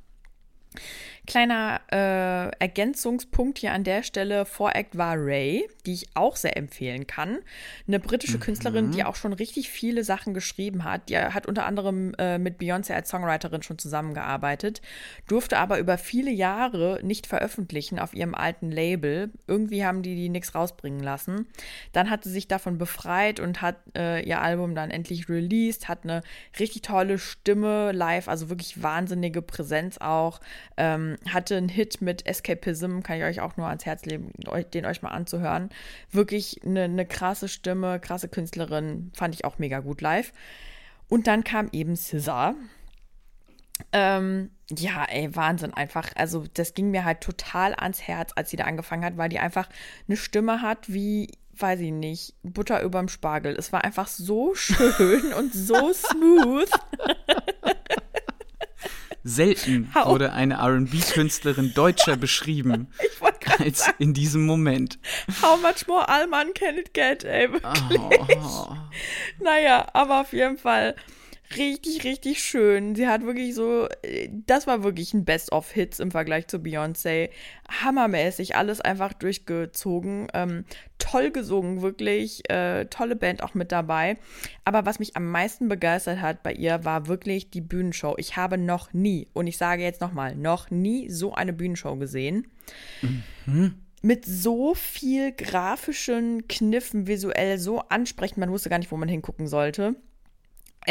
[1.28, 4.46] Kleiner äh, Ergänzungspunkt hier an der Stelle.
[4.46, 7.40] Voract war Ray, die ich auch sehr empfehlen kann.
[7.86, 8.40] Eine britische mhm.
[8.40, 11.10] Künstlerin, die auch schon richtig viele Sachen geschrieben hat.
[11.10, 14.80] Die hat unter anderem äh, mit Beyoncé als Songwriterin schon zusammengearbeitet,
[15.26, 19.30] durfte aber über viele Jahre nicht veröffentlichen auf ihrem alten Label.
[19.46, 21.46] Irgendwie haben die die nichts rausbringen lassen.
[21.92, 26.04] Dann hat sie sich davon befreit und hat äh, ihr Album dann endlich released, hat
[26.04, 26.22] eine
[26.58, 30.40] richtig tolle Stimme live, also wirklich wahnsinnige Präsenz auch.
[30.76, 34.32] Ähm, hatte einen Hit mit Escapism, kann ich euch auch nur ans Herz legen,
[34.74, 35.70] den euch mal anzuhören.
[36.10, 40.32] Wirklich eine, eine krasse Stimme, krasse Künstlerin, fand ich auch mega gut live.
[41.08, 42.54] Und dann kam eben Scissor.
[43.92, 46.10] Ähm, ja, ey, Wahnsinn einfach.
[46.16, 49.38] Also, das ging mir halt total ans Herz, als sie da angefangen hat, weil die
[49.38, 49.68] einfach
[50.06, 53.54] eine Stimme hat wie, weiß ich nicht, Butter überm Spargel.
[53.56, 56.70] Es war einfach so schön und so smooth.
[59.28, 60.06] selten How?
[60.06, 62.88] wurde eine RB-Künstlerin deutscher beschrieben
[63.58, 64.98] als sagen, in diesem Moment.
[65.42, 68.38] how much more Allman can it get, ey, wirklich.
[68.38, 68.76] Oh.
[69.40, 70.94] Naja, aber auf jeden Fall
[71.56, 72.94] richtig, richtig schön.
[72.94, 77.30] Sie hat wirklich so, äh, das war wirklich ein Best-of-Hits im Vergleich zu Beyoncé.
[77.68, 80.28] Hammermäßig, alles einfach durchgezogen.
[80.34, 80.64] Ähm,
[80.98, 82.48] toll gesungen, wirklich.
[82.50, 84.16] Äh, tolle Band auch mit dabei.
[84.64, 88.14] Aber was mich am meisten begeistert hat bei ihr, war wirklich die Bühnenshow.
[88.18, 92.46] Ich habe noch nie, und ich sage jetzt nochmal, noch nie so eine Bühnenshow gesehen
[94.02, 99.46] mit so viel grafischen Kniffen visuell so ansprechend, man wusste gar nicht, wo man hingucken
[99.46, 99.96] sollte.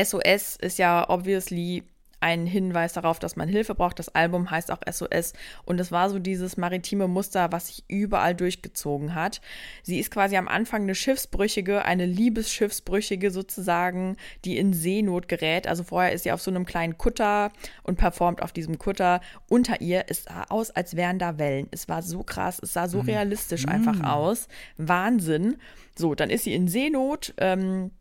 [0.02, 1.84] SOS ist ja obviously
[2.20, 4.00] ein Hinweis darauf, dass man Hilfe braucht.
[4.00, 5.34] Das Album heißt auch SOS
[5.66, 9.40] und es war so dieses maritime Muster, was sich überall durchgezogen hat.
[9.84, 15.68] Sie ist quasi am Anfang eine Schiffsbrüchige, eine Liebesschiffsbrüchige sozusagen, die in Seenot gerät.
[15.68, 17.52] Also vorher ist sie auf so einem kleinen Kutter
[17.84, 19.22] und performt auf diesem Kutter.
[19.48, 21.68] Unter ihr es sah aus, als wären da Wellen.
[21.72, 24.48] Es war so krass, es sah so realistisch einfach aus.
[24.78, 25.58] Wahnsinn.
[25.96, 27.34] So, dann ist sie in Seenot.
[27.38, 27.92] Ähm,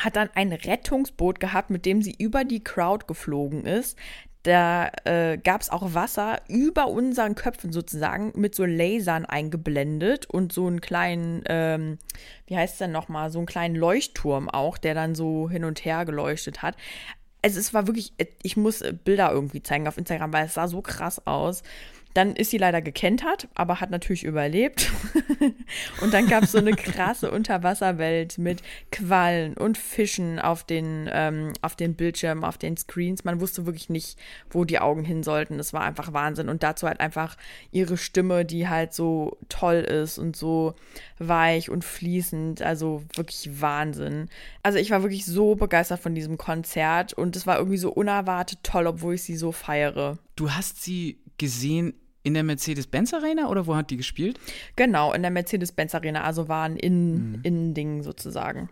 [0.00, 3.98] hat dann ein Rettungsboot gehabt, mit dem sie über die Crowd geflogen ist.
[4.44, 10.52] Da äh, gab es auch Wasser über unseren Köpfen sozusagen mit so Lasern eingeblendet und
[10.52, 11.98] so einen kleinen, ähm,
[12.46, 15.84] wie heißt es denn nochmal, so einen kleinen Leuchtturm auch, der dann so hin und
[15.84, 16.76] her geleuchtet hat.
[17.42, 20.82] Also es war wirklich, ich muss Bilder irgendwie zeigen auf Instagram, weil es sah so
[20.82, 21.62] krass aus.
[22.14, 24.90] Dann ist sie leider gekentert, aber hat natürlich überlebt.
[26.00, 31.52] und dann gab es so eine krasse Unterwasserwelt mit Quallen und Fischen auf den, ähm,
[31.62, 33.24] auf den Bildschirmen, auf den Screens.
[33.24, 34.18] Man wusste wirklich nicht,
[34.50, 35.58] wo die Augen hin sollten.
[35.58, 36.48] Das war einfach Wahnsinn.
[36.48, 37.36] Und dazu halt einfach
[37.70, 40.74] ihre Stimme, die halt so toll ist und so
[41.18, 42.62] weich und fließend.
[42.62, 44.28] Also wirklich Wahnsinn.
[44.62, 48.60] Also ich war wirklich so begeistert von diesem Konzert und es war irgendwie so unerwartet
[48.62, 50.18] toll, obwohl ich sie so feiere.
[50.36, 54.38] Du hast sie gesehen in der Mercedes-Benz Arena oder wo hat die gespielt?
[54.76, 58.68] Genau, in der Mercedes-Benz Arena, also war ein Innen- Innending sozusagen.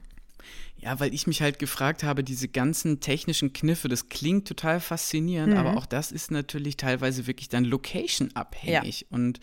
[0.78, 5.54] Ja, weil ich mich halt gefragt habe, diese ganzen technischen Kniffe, das klingt total faszinierend,
[5.54, 5.58] Mhm.
[5.58, 9.06] aber auch das ist natürlich teilweise wirklich dann location-abhängig.
[9.10, 9.40] Und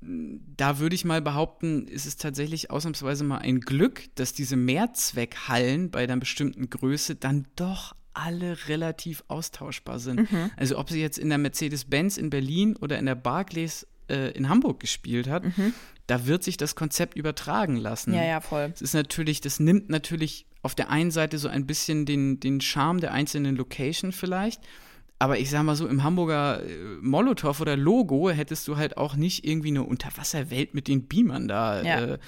[0.00, 4.56] mh, da würde ich mal behaupten, ist es tatsächlich ausnahmsweise mal ein Glück, dass diese
[4.56, 10.30] Mehrzweckhallen bei einer bestimmten Größe dann doch alle relativ austauschbar sind.
[10.32, 10.50] Mhm.
[10.56, 14.48] Also ob sie jetzt in der Mercedes-Benz in Berlin oder in der Barclays äh, in
[14.48, 15.44] Hamburg gespielt hat,
[16.06, 18.10] da wird sich das Konzept übertragen lassen.
[18.10, 18.16] Mhm.
[18.16, 18.72] Ja, ja, voll.
[18.74, 22.60] Es ist natürlich, das nimmt natürlich auf der einen Seite so ein bisschen den, den
[22.60, 24.60] Charme der einzelnen Location vielleicht.
[25.18, 29.16] Aber ich sag mal so, im Hamburger äh, Molotow oder Logo hättest du halt auch
[29.16, 32.00] nicht irgendwie eine Unterwasserwelt mit den Beamern da Ja.
[32.14, 32.18] äh,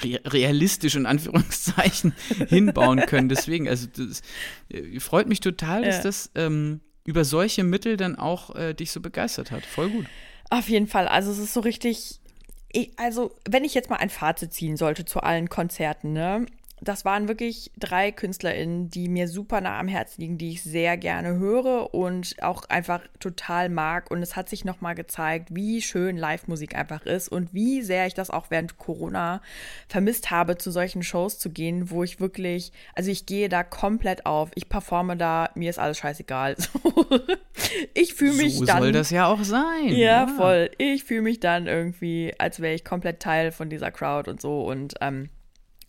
[0.00, 2.14] realistisch in Anführungszeichen
[2.48, 3.28] hinbauen können.
[3.28, 4.22] Deswegen, also das
[4.70, 6.02] äh, freut mich total, dass Ja.
[6.02, 9.64] das ähm, über solche Mittel dann auch äh, dich so begeistert hat.
[9.66, 10.06] Voll gut.
[10.50, 11.08] Auf jeden Fall.
[11.08, 12.20] Also es ist so richtig.
[12.74, 16.46] Ich, also, wenn ich jetzt mal ein Fazit ziehen sollte zu allen Konzerten, ne?
[16.82, 20.96] Das waren wirklich drei KünstlerInnen, die mir super nah am Herzen liegen, die ich sehr
[20.96, 24.10] gerne höre und auch einfach total mag.
[24.10, 28.14] Und es hat sich nochmal gezeigt, wie schön Live-Musik einfach ist und wie sehr ich
[28.14, 29.40] das auch während Corona
[29.88, 34.26] vermisst habe, zu solchen Shows zu gehen, wo ich wirklich, also ich gehe da komplett
[34.26, 36.56] auf, ich performe da, mir ist alles scheißegal.
[37.94, 38.78] Ich fühle mich so dann.
[38.82, 39.88] soll das ja auch sein.
[39.88, 40.70] Ja, voll.
[40.78, 44.62] Ich fühle mich dann irgendwie, als wäre ich komplett Teil von dieser Crowd und so.
[44.64, 45.30] Und ähm,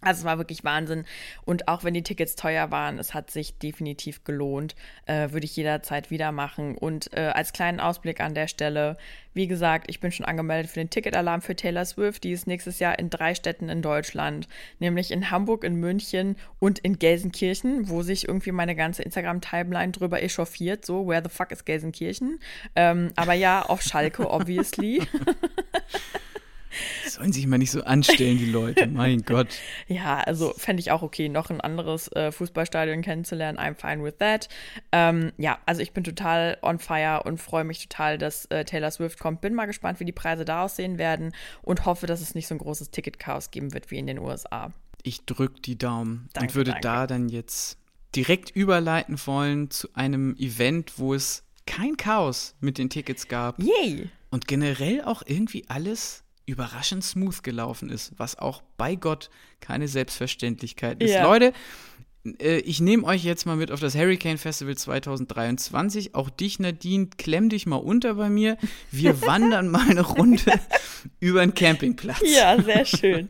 [0.04, 1.06] also es war wirklich Wahnsinn.
[1.46, 4.76] Und auch wenn die Tickets teuer waren, es hat sich definitiv gelohnt.
[5.06, 6.78] Äh, würde ich jederzeit wieder machen.
[6.78, 8.98] Und äh, als kleinen Ausblick an der Stelle,
[9.34, 12.24] wie gesagt, ich bin schon angemeldet für den Ticketalarm für Taylor Swift.
[12.24, 14.48] Die ist nächstes Jahr in drei Städten in Deutschland,
[14.80, 20.22] nämlich in Hamburg, in München und in Gelsenkirchen, wo sich irgendwie meine ganze Instagram-Timeline drüber
[20.22, 20.86] echauffiert.
[20.86, 22.40] So, where the fuck is Gelsenkirchen?
[22.76, 25.02] Ähm, aber ja, auf Schalke, obviously.
[27.08, 28.88] Sollen sich mal nicht so anstellen, die Leute.
[28.88, 29.48] Mein Gott.
[29.88, 33.58] Ja, also fände ich auch okay, noch ein anderes äh, Fußballstadion kennenzulernen.
[33.58, 34.50] I'm fine with that.
[34.92, 38.92] Ähm, ja, also ich bin total on fire und freue mich total, dass äh, Taylor
[38.92, 39.42] Swift kommt.
[39.42, 42.56] Bin mal gespannt, wie die Preise da aussehen werden und hoffe, dass es nicht so
[42.56, 44.72] ein großes Ticketchaos geben wird wie in den USA.
[45.04, 46.82] Ich drück die Daumen Danke, und würde danke.
[46.82, 47.78] da dann jetzt
[48.16, 54.10] direkt überleiten wollen zu einem Event, wo es kein Chaos mit den Tickets gab Yay!
[54.30, 59.30] und generell auch irgendwie alles überraschend smooth gelaufen ist, was auch bei Gott
[59.60, 61.12] keine Selbstverständlichkeit ist.
[61.12, 61.24] Ja.
[61.24, 61.54] Leute,
[62.40, 66.16] äh, ich nehme euch jetzt mal mit auf das Hurricane Festival 2023.
[66.16, 68.58] Auch dich, Nadine, klemm dich mal unter bei mir.
[68.92, 70.60] Wir wandern mal eine Runde
[71.20, 72.22] über den Campingplatz.
[72.26, 73.30] Ja, sehr schön.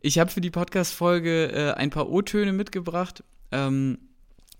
[0.00, 3.24] Ich habe für die Podcast-Folge äh, ein paar O-Töne mitgebracht.
[3.50, 3.98] Ähm,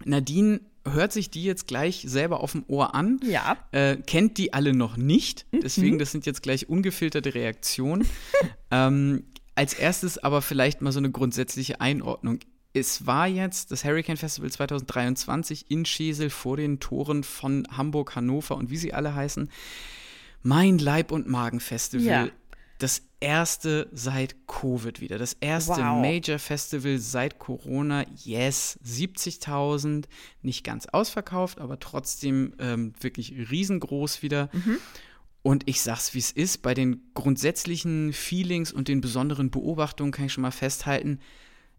[0.04, 0.60] Nadine
[0.92, 3.20] hört sich die jetzt gleich selber auf dem Ohr an.
[3.24, 3.56] Ja.
[3.72, 5.46] Äh, kennt die alle noch nicht.
[5.52, 8.06] Deswegen, das sind jetzt gleich ungefilterte Reaktionen.
[8.70, 9.24] ähm,
[9.54, 12.38] als erstes aber vielleicht mal so eine grundsätzliche Einordnung.
[12.72, 18.56] Es war jetzt das Hurricane Festival 2023 in Schesel vor den Toren von Hamburg, Hannover
[18.56, 19.50] und wie sie alle heißen.
[20.42, 22.26] Mein Leib- und Magen-Festival.
[22.26, 22.28] Ja.
[22.80, 25.18] Das erste seit Covid wieder.
[25.18, 26.00] Das erste Wow.
[26.00, 28.06] Major Festival seit Corona.
[28.24, 30.06] Yes, 70.000.
[30.40, 34.48] Nicht ganz ausverkauft, aber trotzdem ähm, wirklich riesengroß wieder.
[35.42, 36.62] Und ich sag's, wie es ist.
[36.62, 41.20] Bei den grundsätzlichen Feelings und den besonderen Beobachtungen kann ich schon mal festhalten,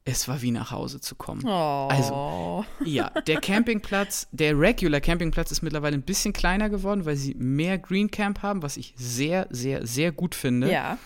[0.04, 1.44] es war wie nach Hause zu kommen.
[1.46, 1.88] Oh.
[1.90, 7.36] Also, ja, der Campingplatz, der Regular Campingplatz ist mittlerweile ein bisschen kleiner geworden, weil sie
[7.36, 10.72] mehr Green Camp haben, was ich sehr, sehr, sehr gut finde.
[10.72, 10.98] Ja.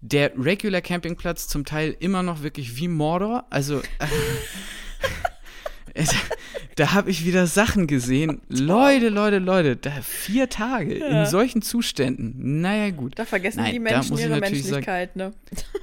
[0.00, 3.46] Der Regular Campingplatz zum Teil immer noch wirklich wie Mordor.
[3.50, 4.08] Also, es,
[6.76, 8.40] da habe ich wieder Sachen gesehen.
[8.48, 12.60] Leute, Leute, Leute, da vier Tage in solchen Zuständen.
[12.60, 13.18] Naja, gut.
[13.18, 15.32] Da vergessen Nein, die Menschen ihre natürlich sagen, Menschlichkeit, ne?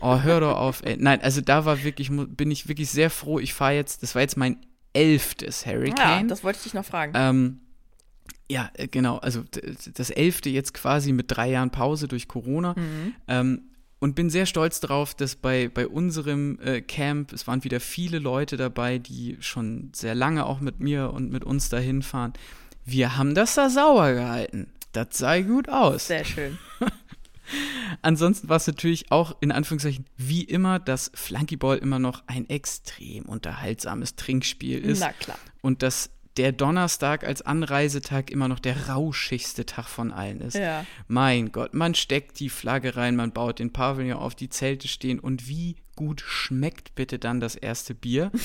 [0.01, 0.95] Oh, hör doch auf, ey.
[0.97, 3.39] Nein, also da war wirklich, bin ich wirklich sehr froh.
[3.39, 4.57] Ich fahre jetzt, das war jetzt mein
[4.93, 6.27] elftes Ja, Hurricane.
[6.27, 7.13] das wollte ich dich noch fragen.
[7.15, 7.59] ähm,
[8.49, 9.43] ja, äh, genau, also
[9.95, 12.75] das elfte jetzt quasi mit drei Jahren Pause durch Corona.
[13.27, 13.63] Ähm,
[13.99, 18.19] und bin sehr stolz darauf, dass bei, bei unserem äh, Camp, es waren wieder viele
[18.19, 22.33] Leute dabei, die schon sehr lange auch mit mir und mit uns dahin fahren.
[22.83, 24.67] Wir haben das da sauber gehalten.
[24.91, 26.07] Das sah gut aus.
[26.07, 26.57] Sehr schön.
[28.01, 33.25] Ansonsten war es natürlich auch in Anführungszeichen wie immer, dass Flunkyball immer noch ein extrem
[33.25, 35.37] unterhaltsames Trinkspiel ist Na klar.
[35.61, 40.55] und dass der Donnerstag als Anreisetag immer noch der rauschigste Tag von allen ist.
[40.55, 40.85] Ja.
[41.07, 45.19] Mein Gott, man steckt die Flagge rein, man baut den Pavillon auf, die Zelte stehen
[45.19, 48.31] und wie gut schmeckt bitte dann das erste Bier?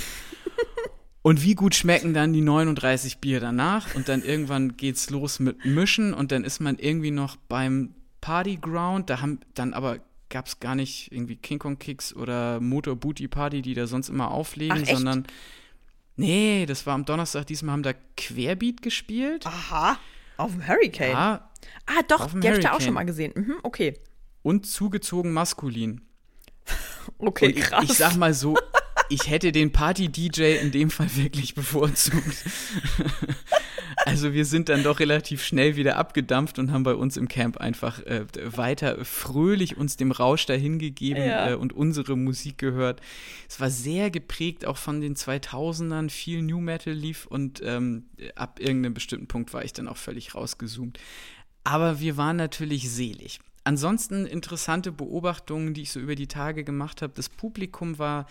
[1.23, 3.95] Und wie gut schmecken dann die 39 Bier danach?
[3.95, 9.11] Und dann irgendwann geht's los mit Mischen und dann ist man irgendwie noch beim Partyground.
[9.11, 9.99] Da haben dann aber
[10.31, 14.31] gab's gar nicht irgendwie King Kong Kicks oder Motor Booty Party, die da sonst immer
[14.31, 15.27] auflegen, Ach, sondern
[16.21, 17.47] nee, das war am Donnerstag.
[17.47, 19.47] Diesmal haben da Querbeat gespielt.
[19.47, 19.99] Aha.
[20.37, 21.11] Auf dem Hurricane.
[21.11, 21.51] Ja,
[21.87, 23.33] ah, doch, die habe ich da auch schon mal gesehen.
[23.35, 23.99] Mhm, okay.
[24.43, 26.03] und zugezogen maskulin.
[27.19, 27.85] Okay, ich, krass.
[27.85, 28.57] ich sag mal so,
[29.11, 32.45] ich hätte den Party-DJ in dem Fall wirklich bevorzugt.
[34.07, 37.59] also wir sind dann doch relativ schnell wieder abgedampft und haben bei uns im Camp
[37.59, 41.51] einfach äh, weiter fröhlich uns dem Rausch dahingegeben Ja.
[41.51, 43.01] äh, und unsere Musik gehört.
[43.49, 48.05] Es war sehr geprägt auch von den 2000ern, viel New Metal lief und ähm,
[48.37, 50.99] ab irgendeinem bestimmten Punkt war ich dann auch völlig rausgezoomt.
[51.65, 53.41] Aber wir waren natürlich selig.
[53.65, 57.13] Ansonsten interessante Beobachtungen, die ich so über die Tage gemacht habe.
[57.15, 58.27] Das Publikum war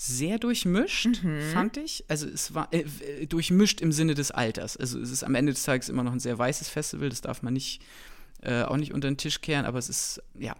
[0.00, 1.08] sehr durchmischt,
[1.52, 2.04] fand ich.
[2.06, 2.84] Also es war äh,
[3.26, 4.76] durchmischt im Sinne des Alters.
[4.76, 7.42] Also es ist am Ende des Tages immer noch ein sehr weißes Festival, das darf
[7.42, 7.82] man nicht
[8.42, 10.54] äh, auch nicht unter den Tisch kehren, aber es ist, ja,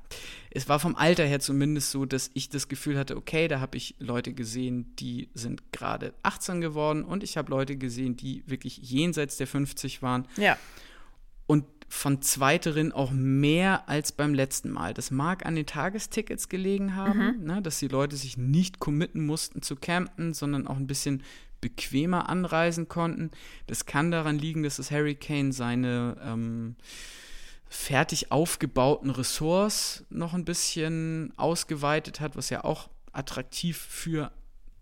[0.50, 3.76] es war vom Alter her zumindest so, dass ich das Gefühl hatte, okay, da habe
[3.76, 8.78] ich Leute gesehen, die sind gerade 18 geworden und ich habe Leute gesehen, die wirklich
[8.78, 10.58] jenseits der 50 waren ja.
[11.88, 14.92] Von zweiteren auch mehr als beim letzten Mal.
[14.92, 19.62] Das mag an den Tagestickets gelegen haben, ne, dass die Leute sich nicht committen mussten
[19.62, 21.22] zu campen, sondern auch ein bisschen
[21.60, 23.30] bequemer anreisen konnten.
[23.66, 26.76] Das kann daran liegen, dass das Hurricane seine ähm,
[27.68, 34.30] fertig aufgebauten Ressorts noch ein bisschen ausgeweitet hat, was ja auch attraktiv für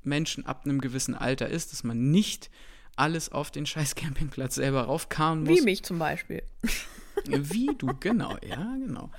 [0.03, 2.51] Menschen ab einem gewissen Alter ist, dass man nicht
[2.97, 5.59] alles auf den scheiß Campingplatz selber raufkarren muss.
[5.59, 6.43] Wie mich zum Beispiel.
[7.27, 9.11] Wie du, genau, ja, genau.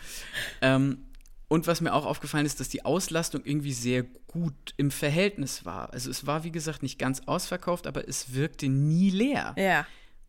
[0.62, 1.06] Ähm,
[1.48, 5.94] und was mir auch aufgefallen ist, dass die Auslastung irgendwie sehr gut im Verhältnis war.
[5.94, 9.56] Also es war, wie gesagt, nicht ganz ausverkauft, aber es wirkte nie leer.
[9.58, 9.86] Ja.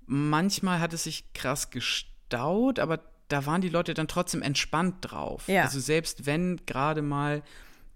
[0.07, 5.49] Manchmal hat es sich krass gestaut, aber da waren die Leute dann trotzdem entspannt drauf.
[5.49, 5.65] Ja.
[5.65, 7.43] Also selbst wenn gerade mal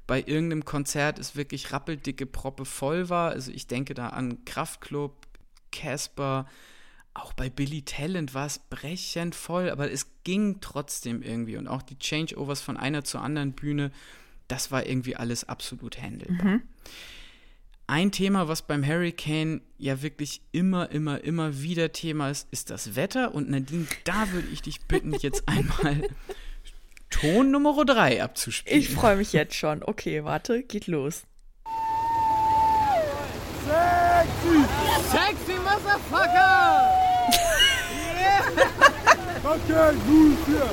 [0.07, 5.27] bei irgendeinem Konzert es wirklich rappeldicke Proppe voll war, also ich denke da an Kraftklub,
[5.73, 6.47] Casper,
[7.15, 11.57] auch bei Billy Talent war es brechend voll, aber es ging trotzdem irgendwie.
[11.57, 13.91] Und auch die Changeovers von einer zur anderen Bühne,
[14.49, 16.61] das war irgendwie alles absolut handelbar.
[17.87, 22.97] Ein Thema, was beim Hurricane ja wirklich immer, immer, immer wieder Thema ist, ist das
[22.97, 23.35] Wetter.
[23.35, 26.09] Und Nadine, da würde ich dich bitten, jetzt einmal
[27.11, 28.79] Ton Nummer 3 abzuspielen.
[28.79, 29.83] Ich freue mich jetzt schon.
[29.83, 31.25] Okay, warte, geht los.
[35.11, 36.89] Sexy Motherfucker!
[39.45, 40.71] Okay, gut, hier.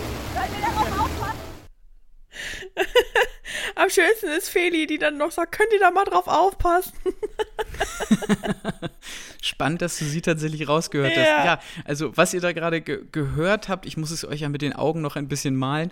[3.75, 6.93] Am am schönsten ist Feli, die dann noch sagt, könnt ihr da mal drauf aufpassen?
[9.41, 11.21] Spannend, dass du sie tatsächlich rausgehört Ja.
[11.23, 11.45] hast.
[11.45, 14.61] Ja, also was ihr da gerade ge gehört habt, ich muss es euch ja mit
[14.61, 15.91] den Augen noch ein bisschen malen,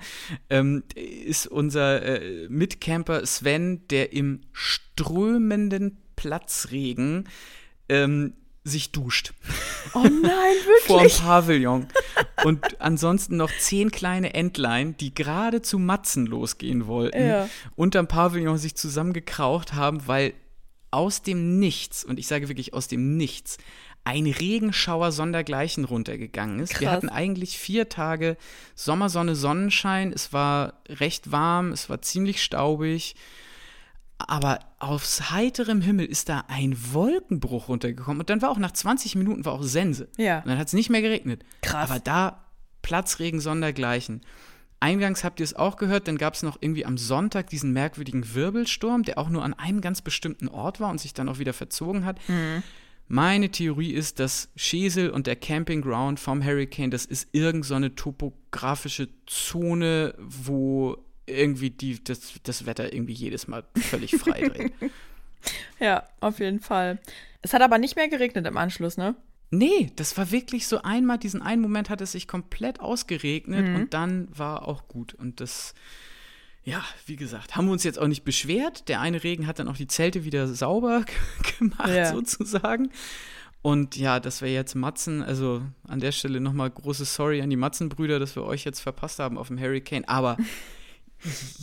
[0.49, 7.30] ähm, ist unser äh, Mitcamper Sven, der im strömenden Platzregen
[7.88, 8.34] ähm,
[8.65, 9.34] sich duscht
[9.93, 10.11] Oh nein,
[10.89, 11.20] wirklich?
[11.22, 11.88] Pavillon.
[12.43, 17.49] Und ansonsten noch zehn kleine Entlein, die gerade zu Matzen losgehen wollten, Ja.
[17.78, 20.34] unterm Pavillon sich zusammengekraucht haben, weil
[20.91, 23.57] aus dem Nichts, und ich sage wirklich aus dem Nichts,
[24.03, 26.80] ein Regenschauer sondergleichen runtergegangen ist.
[26.80, 26.97] Wir Krass.
[26.97, 28.38] hatten eigentlich vier Tage
[28.76, 30.13] Sommersonne, Sonnenschein.
[30.13, 33.15] Es war recht warm, es war ziemlich staubig.
[34.20, 38.20] Aber aus heiterem Himmel ist da ein Wolkenbruch runtergekommen.
[38.20, 40.07] Und dann war auch nach 20 Minuten war auch Sense.
[40.18, 40.39] Ja.
[40.39, 41.43] Und dann hat es nicht mehr geregnet.
[41.61, 41.89] Krass.
[41.89, 42.45] Aber da
[42.82, 44.22] Platzregen sondergleichen.
[44.80, 48.36] Eingangs habt ihr es auch gehört, dann gab es noch irgendwie am Sonntag diesen merkwürdigen
[48.36, 51.53] Wirbelsturm, der auch nur an einem ganz bestimmten Ort war und sich dann auch wieder
[51.53, 52.20] verzogen hat.
[53.07, 57.95] Meine Theorie ist, dass Schesel und der Campingground vom Hurricane, das ist irgend so eine
[57.95, 60.97] topografische Zone, wo
[61.28, 64.73] irgendwie die, das, das Wetter irgendwie jedes Mal völlig frei dreht.
[65.80, 66.99] Ja, auf jeden Fall.
[67.41, 69.15] Es hat aber nicht mehr geregnet im Anschluss, ne?
[69.49, 73.93] Nee, das war wirklich so einmal, diesen einen Moment hat es sich komplett ausgeregnet und
[73.93, 75.13] dann war auch gut.
[75.13, 75.73] Und das,
[76.65, 78.89] ja, wie gesagt, haben wir uns jetzt auch nicht beschwert.
[78.89, 81.05] Der eine Regen hat dann auch die Zelte wieder sauber
[81.59, 82.11] gemacht, Ja.
[82.11, 82.89] sozusagen.
[83.61, 87.55] Und ja, dass wir jetzt Matzen, also an der Stelle nochmal großes Sorry an die
[87.55, 90.03] Matzenbrüder, dass wir euch jetzt verpasst haben auf dem Hurricane.
[90.09, 90.36] Aber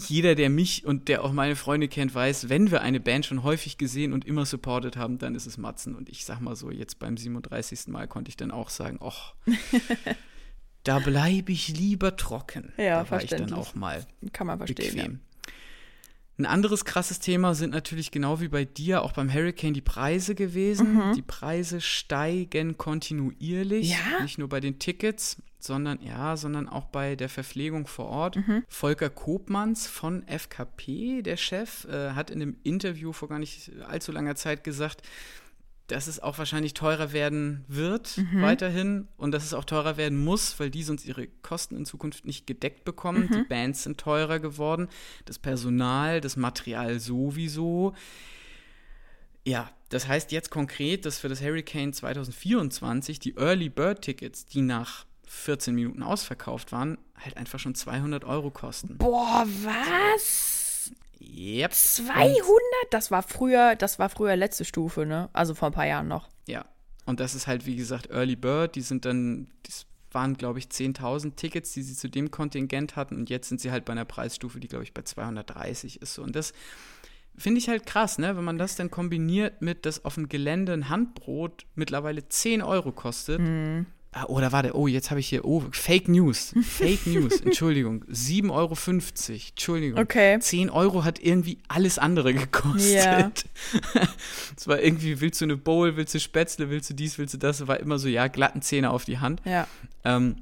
[0.08, 3.42] jeder, der mich und der auch meine Freunde kennt, weiß, wenn wir eine Band schon
[3.42, 5.94] häufig gesehen und immer supported haben, dann ist es Matzen.
[5.94, 7.88] Und ich sag mal so, jetzt beim 37.
[7.88, 9.34] Mal konnte ich dann auch sagen, och,
[10.82, 12.72] da bleibe ich lieber trocken.
[12.76, 14.94] Ja, da war ich dann auch mal Kann man verstehen.
[14.94, 15.20] bequem.
[16.36, 20.34] Ein anderes krasses Thema sind natürlich genau wie bei dir auch beim Hurricane die Preise
[20.34, 21.12] gewesen.
[21.14, 24.22] Die Preise steigen kontinuierlich, Ja?
[24.22, 28.38] nicht nur bei den Tickets, sondern ja, sondern auch bei der Verpflegung vor Ort.
[28.68, 34.10] Volker Kopmanns von FKP, der Chef, äh, hat in einem Interview vor gar nicht allzu
[34.12, 35.02] langer Zeit gesagt,
[35.86, 40.58] dass es auch wahrscheinlich teurer werden wird weiterhin und dass es auch teurer werden muss,
[40.58, 43.28] weil die sonst ihre Kosten in Zukunft nicht gedeckt bekommen.
[43.30, 44.88] Die Bands sind teurer geworden,
[45.26, 47.94] das Personal, das Material sowieso.
[49.44, 54.62] Ja, das heißt jetzt konkret, dass für das Hurricane 2024 die Early Bird Tickets, die
[54.62, 58.96] nach 14 Minuten ausverkauft waren, halt einfach schon 200 Euro kosten.
[58.96, 60.53] Boah, was?
[61.20, 61.72] Yep.
[61.72, 62.38] 200?
[62.90, 65.30] Das war früher, das war früher letzte Stufe, ne?
[65.32, 66.28] Also vor ein paar Jahren noch.
[66.46, 66.64] Ja,
[67.06, 68.76] und das ist halt, wie gesagt, Early Bird.
[68.76, 73.16] Die sind dann, das waren, glaube ich, 10.000 Tickets, die sie zu dem Kontingent hatten.
[73.16, 76.14] Und jetzt sind sie halt bei einer Preisstufe, die, glaube ich, bei 230 ist.
[76.14, 76.22] So.
[76.22, 76.52] Und das
[77.36, 78.36] finde ich halt krass, ne?
[78.36, 82.92] Wenn man das dann kombiniert mit, dass auf dem Gelände ein Handbrot mittlerweile 10 Euro
[82.92, 83.40] kostet.
[83.40, 83.84] Ah,
[84.28, 86.54] oder warte, oh, jetzt habe ich hier, oh, Fake News.
[86.62, 88.04] Fake News, Entschuldigung.
[88.04, 88.76] 7,50 Euro,
[89.48, 90.00] Entschuldigung.
[90.00, 90.38] Okay.
[90.38, 92.94] 10 Euro hat irgendwie alles andere gekostet.
[92.94, 93.30] Ja.
[94.56, 97.38] Es war irgendwie, willst du eine Bowl, willst du Spätzle, willst du dies, willst du
[97.38, 97.66] das?
[97.66, 99.42] War immer so, ja, glatten Zähne auf die Hand.
[99.44, 99.66] Ja.
[100.04, 100.36] Ähm,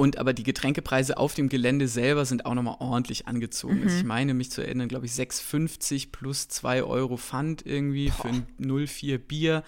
[0.00, 3.82] und aber die Getränkepreise auf dem Gelände selber sind auch nochmal ordentlich angezogen.
[3.82, 8.28] Also ich meine, mich zu erinnern, glaube ich, 6,50 plus 2 Euro Pfand irgendwie für
[8.28, 9.62] ein 0,4 Bier.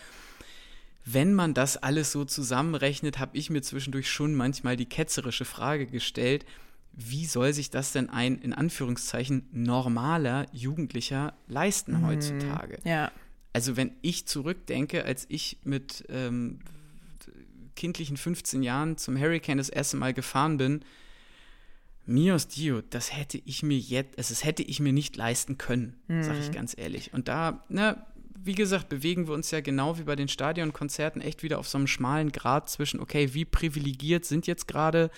[1.05, 5.87] Wenn man das alles so zusammenrechnet, habe ich mir zwischendurch schon manchmal die ketzerische Frage
[5.87, 6.45] gestellt,
[6.93, 12.79] wie soll sich das denn ein, in Anführungszeichen, normaler Jugendlicher leisten heutzutage?
[12.85, 13.11] Ja.
[13.53, 16.61] Also wenn ich zurückdenke, als ich mit ähm,
[17.77, 20.85] kindlichen 15 Jahren zum Hurricane das erste Mal gefahren bin,
[22.05, 25.95] Mios Dio, das hätte ich mir jetzt, also das hätte ich mir nicht leisten können,
[26.09, 27.13] sag ich ganz ehrlich.
[27.15, 28.05] Und da, ne,
[28.39, 31.79] wie gesagt, bewegen wir uns ja genau wie bei den Stadionkonzerten echt wieder auf so
[31.79, 35.11] einem schmalen Grad zwischen, okay, wie privilegiert sind jetzt gerade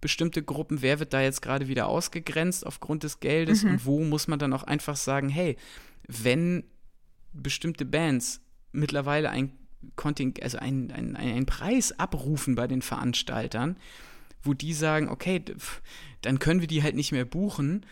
[0.00, 4.26] bestimmte Gruppen, wer wird da jetzt gerade wieder ausgegrenzt aufgrund des Geldes und wo muss
[4.26, 5.56] man dann auch einfach sagen, hey,
[6.08, 6.64] wenn
[7.32, 8.40] bestimmte Bands
[8.72, 9.52] mittlerweile ein
[9.96, 13.76] Konting also einen ein, ein Preis abrufen bei den Veranstaltern,
[14.42, 15.44] wo die sagen, okay,
[16.20, 17.86] dann können wir die halt nicht mehr buchen.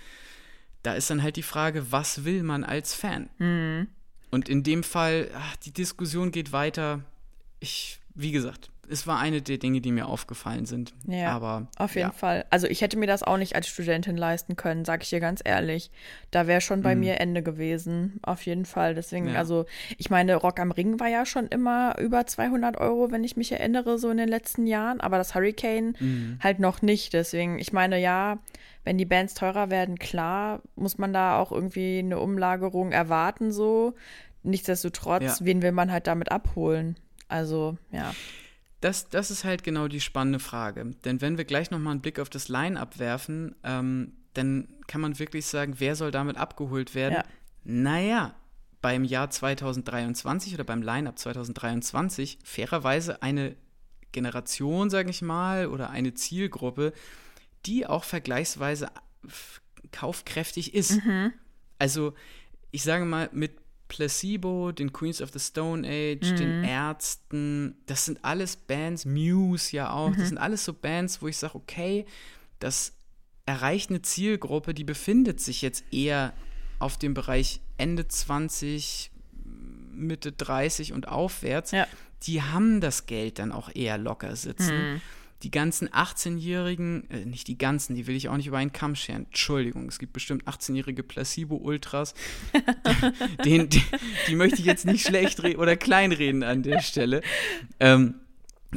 [0.82, 3.28] Da ist dann halt die Frage, was will man als Fan?
[4.30, 7.00] Und in dem Fall, ach, die Diskussion geht weiter.
[7.58, 10.92] Ich, wie gesagt, es war eine der Dinge, die mir aufgefallen sind.
[11.06, 12.12] Ja, Aber auf jeden ja.
[12.12, 12.44] Fall.
[12.50, 15.40] Also ich hätte mir das auch nicht als Studentin leisten können, sag ich dir ganz
[15.44, 15.90] ehrlich.
[16.30, 18.94] Da wäre schon bei mir Ende gewesen, auf jeden Fall.
[18.94, 19.32] Deswegen, Mhm.
[19.34, 19.38] Ja.
[19.38, 19.66] also
[19.96, 23.52] ich meine, Rock am Ring war ja schon immer über 200 Euro, wenn ich mich
[23.52, 25.00] erinnere, so in den letzten Jahren.
[25.00, 26.38] Aber das Hurricane Mhm.
[26.42, 27.12] halt noch nicht.
[27.12, 28.38] Deswegen, ich meine, ja,
[28.84, 33.94] wenn die Bands teurer werden, klar, muss man da auch irgendwie eine Umlagerung erwarten, so.
[34.42, 36.96] Nichtsdestotrotz, wen will man halt damit abholen?
[37.28, 38.12] Also, ja.
[38.80, 40.92] Das, das ist halt genau die spannende Frage.
[41.04, 45.18] Denn wenn wir gleich nochmal einen Blick auf das Line-Up werfen, ähm, dann kann man
[45.18, 47.14] wirklich sagen, wer soll damit abgeholt werden?
[47.14, 47.24] Ja.
[47.64, 48.34] Naja,
[48.80, 53.54] beim Jahr 2023 oder beim Line-Up 2023 fairerweise eine
[54.12, 56.92] Generation, sage ich mal, oder eine Zielgruppe,
[57.66, 58.88] die auch vergleichsweise
[59.92, 60.98] kaufkräftig ist.
[61.78, 62.14] Also,
[62.70, 63.59] ich sage mal, mit
[63.90, 69.92] Placebo, den Queens of the Stone Age, den Ärzten, das sind alles Bands, Muse ja
[69.92, 72.06] auch, das sind alles so Bands, wo ich sage, okay,
[72.60, 72.94] das
[73.44, 76.32] erreicht eine Zielgruppe, die befindet sich jetzt eher
[76.78, 79.10] auf dem Bereich Ende 20,
[79.92, 81.72] Mitte 30 und aufwärts.
[81.72, 81.86] Ja.
[82.22, 85.02] Die haben das Geld dann auch eher locker sitzen.
[85.42, 88.94] Die ganzen 18-Jährigen, äh, nicht die ganzen, die will ich auch nicht über einen Kamm
[88.94, 89.24] scheren.
[89.26, 92.14] Entschuldigung, es gibt bestimmt 18-jährige Placebo-Ultras.
[93.44, 93.68] Die,
[94.28, 97.22] die möchte ich jetzt nicht schlecht reden oder kleinreden an der Stelle.
[97.78, 98.16] Ähm,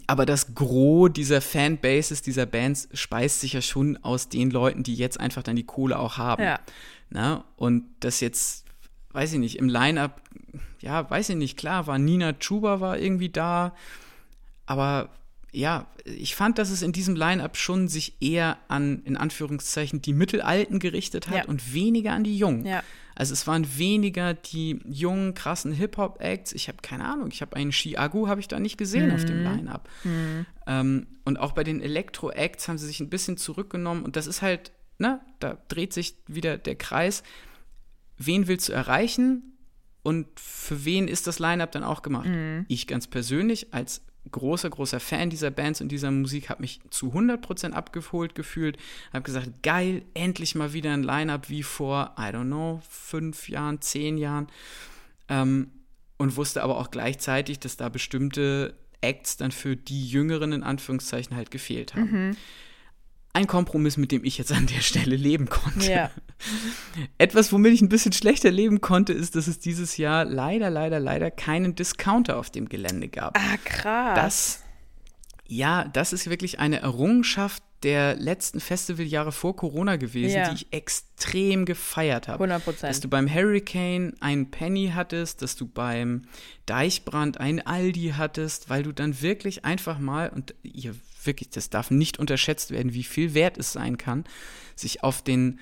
[0.07, 4.95] aber das Gros dieser Fanbases, dieser Bands, speist sich ja schon aus den Leuten, die
[4.95, 6.43] jetzt einfach dann die Kohle auch haben.
[6.43, 6.59] Ja.
[7.09, 7.43] Na?
[7.57, 8.65] Und das jetzt,
[9.11, 10.21] weiß ich nicht, im Line-Up,
[10.79, 13.75] ja, weiß ich nicht, klar, war Nina Chuba war irgendwie da,
[14.65, 15.09] aber
[15.53, 20.11] ja, ich fand, dass es in diesem Line-Up schon sich eher an, in Anführungszeichen, die
[20.13, 21.45] Mittelalten gerichtet hat Ja.
[21.45, 22.65] und weniger an die Jungen.
[22.65, 22.83] Ja.
[23.15, 26.51] Also es waren weniger die jungen, krassen Hip-Hop-Acts.
[26.53, 29.43] Ich habe keine Ahnung, ich habe einen Chiago, habe ich da nicht gesehen auf dem
[29.43, 29.87] Line-Up.
[30.65, 34.03] Ähm, und auch bei den Elektro-Acts haben sie sich ein bisschen zurückgenommen.
[34.03, 37.21] Und das ist halt, ne, da dreht sich wieder der Kreis.
[38.17, 39.43] Wen willst du erreichen?
[40.01, 42.27] Und für wen ist das Line-Up dann auch gemacht?
[42.67, 44.01] Ich ganz persönlich als
[44.31, 48.77] großer, großer Fan dieser Bands und dieser Musik habe mich zu 100% abgeholt gefühlt.
[49.11, 53.81] Habe gesagt, geil, endlich mal wieder ein Line-Up wie vor, I don't know, fünf Jahren,
[53.81, 54.47] zehn Jahren.
[55.29, 55.71] Ähm,
[56.17, 61.35] und wusste aber auch gleichzeitig, dass da bestimmte Acts dann für die Jüngeren in Anführungszeichen
[61.35, 62.37] halt gefehlt haben.
[63.35, 65.91] Ein Kompromiss, mit dem ich jetzt an der Stelle leben konnte.
[65.91, 66.11] Ja.
[67.17, 70.99] Etwas, womit ich ein bisschen schlechter leben konnte, ist, dass es dieses Jahr leider, leider,
[70.99, 73.35] leider keinen Discounter auf dem Gelände gab.
[73.37, 74.15] Ah, krass.
[74.15, 74.63] Das,
[75.47, 80.49] ja, das ist wirklich eine Errungenschaft der letzten Festivaljahre vor Corona gewesen, Ja.
[80.49, 82.43] die ich extrem gefeiert habe.
[82.45, 82.81] 100%.
[82.87, 86.21] Dass du beim Hurricane einen Penny hattest, dass du beim
[86.65, 90.95] Deichbrand einen Aldi hattest, weil du dann wirklich einfach mal, und ihr
[91.25, 94.25] wirklich, das darf nicht unterschätzt werden, wie viel wert es sein kann,
[94.75, 95.59] sich auf den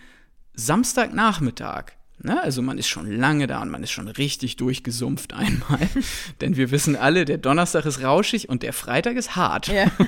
[0.53, 1.93] Samstagnachmittag
[2.23, 2.41] Ne?
[2.41, 5.89] Also man ist schon lange da und man ist schon richtig durchgesumpft einmal.
[6.41, 9.67] Denn wir wissen alle, der Donnerstag ist rauschig und der Freitag ist hart.
[9.67, 9.91] Ja.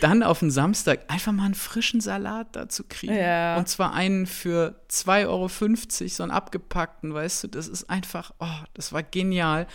[0.00, 3.16] Dann auf den Samstag einfach mal einen frischen Salat dazu kriegen.
[3.16, 3.56] Ja.
[3.56, 5.48] Und zwar einen für 2,50 Euro,
[6.08, 9.66] so einen abgepackten, weißt du, das ist einfach, oh, das war genial.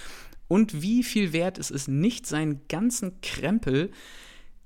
[0.48, 3.92] Und wie viel wert es ist, nicht seinen ganzen Krempel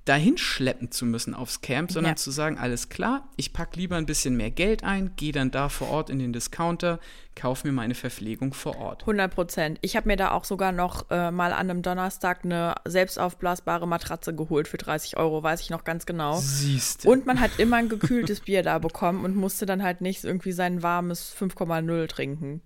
[0.06, 2.16] dahin schleppen zu müssen aufs Camp, sondern Ja.
[2.16, 5.68] zu sagen, alles klar, ich packe lieber ein bisschen mehr Geld ein, gehe dann da
[5.68, 7.02] vor Ort in den Discounter,
[7.36, 9.02] kaufe mir meine Verpflegung vor Ort.
[9.02, 9.80] 100 Prozent.
[9.82, 14.34] Ich habe mir da auch sogar noch äh, mal an einem Donnerstag eine selbstaufblasbare Matratze
[14.34, 16.38] geholt für 30 Euro, weiß ich noch ganz genau.
[16.40, 17.12] Siehst du.
[17.12, 20.54] Und man hat immer ein gekühltes Bier da bekommen und musste dann halt nicht irgendwie
[20.54, 22.62] sein warmes 5,0 trinken.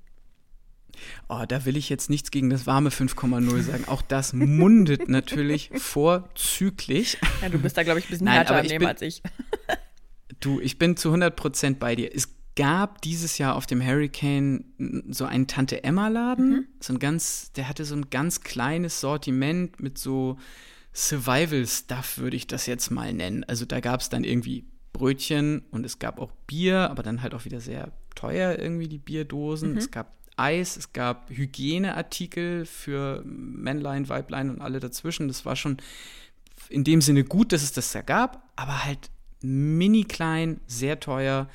[1.29, 3.85] Oh, da will ich jetzt nichts gegen das warme 5,0 sagen.
[3.87, 7.17] Auch das mundet natürlich vorzüglich.
[7.41, 9.21] Ja, du bist da, glaube ich, ein bisschen Nein, härter ich Nehmen als ich.
[10.39, 12.15] Du, ich bin zu 100% bei dir.
[12.15, 14.65] Es gab dieses Jahr auf dem Hurricane
[15.09, 16.67] so einen Tante-Emma-Laden.
[16.79, 20.37] So ein ganz, der hatte so ein ganz kleines Sortiment mit so
[20.93, 23.43] Survival-Stuff, würde ich das jetzt mal nennen.
[23.45, 27.33] Also da gab es dann irgendwie Brötchen und es gab auch Bier, aber dann halt
[27.33, 29.77] auch wieder sehr teuer irgendwie die Bierdosen.
[29.77, 35.27] Es gab Eis, es gab Hygieneartikel für Männlein, Weiblein und alle dazwischen.
[35.27, 35.77] Das war schon
[36.69, 39.09] in dem Sinne gut, dass es das da gab, aber halt
[39.41, 41.49] mini klein, sehr teuer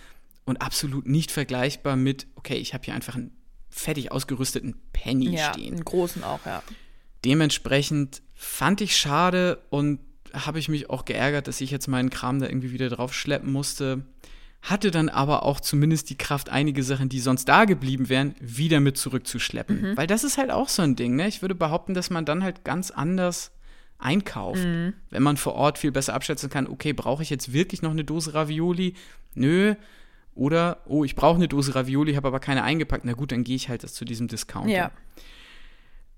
[0.45, 3.32] und absolut nicht vergleichbar mit, okay, ich habe hier einfach einen
[3.68, 5.74] fertig ausgerüsteten Penny Ja, stehen.
[5.74, 6.62] einen großen auch, ja.
[7.24, 10.01] Dementsprechend fand ich schade und
[10.32, 13.53] habe ich mich auch geärgert, dass ich jetzt meinen Kram da irgendwie wieder drauf schleppen
[13.53, 14.05] musste.
[14.67, 18.81] Hatte dann aber auch zumindest die Kraft, einige Sachen, die sonst da geblieben wären, wieder
[18.81, 19.81] mit zurückzuschleppen.
[19.81, 19.97] Mhm.
[19.97, 21.29] Weil das ist halt auch so ein Ding, ne?
[21.29, 23.53] Ich würde behaupten, dass man dann halt ganz anders
[23.99, 24.64] einkauft.
[24.64, 24.95] Mhm.
[25.11, 28.03] Wenn man vor Ort viel besser abschätzen kann, okay, brauche ich jetzt wirklich noch eine
[28.03, 28.95] Dose Ravioli?
[29.35, 29.77] Nö.
[30.35, 33.05] Oder, oh, ich brauche eine Dose Ravioli, habe aber keine eingepackt.
[33.05, 34.71] Na gut, dann gehe ich halt das zu diesem Discounter.
[34.71, 34.91] Ja.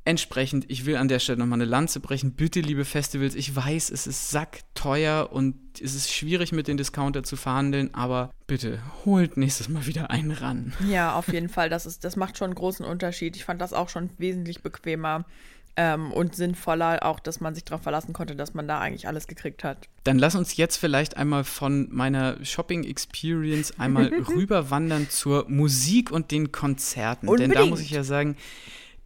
[0.08, 2.32] Entsprechend, ich will an der Stelle nochmal eine Lanze brechen.
[2.32, 7.24] Bitte, liebe Festivals, ich weiß, es ist sackteuer und es ist schwierig mit den Discounter
[7.24, 10.72] zu verhandeln, aber bitte holt nächstes Mal wieder einen ran.
[10.88, 11.68] Ja, auf jeden Fall.
[11.68, 13.36] Das, ist, das macht schon einen großen Unterschied.
[13.36, 15.26] Ich fand das auch schon wesentlich bequemer
[15.76, 19.26] ähm, und sinnvoller, auch dass man sich darauf verlassen konnte, dass man da eigentlich alles
[19.26, 19.90] gekriegt hat.
[20.04, 26.50] Dann lass uns jetzt vielleicht einmal von meiner Shopping-Experience einmal rüberwandern zur Musik und den
[26.50, 27.26] Konzerten.
[27.26, 27.68] Denn da Unbedingt.
[27.68, 28.36] muss ich ja sagen,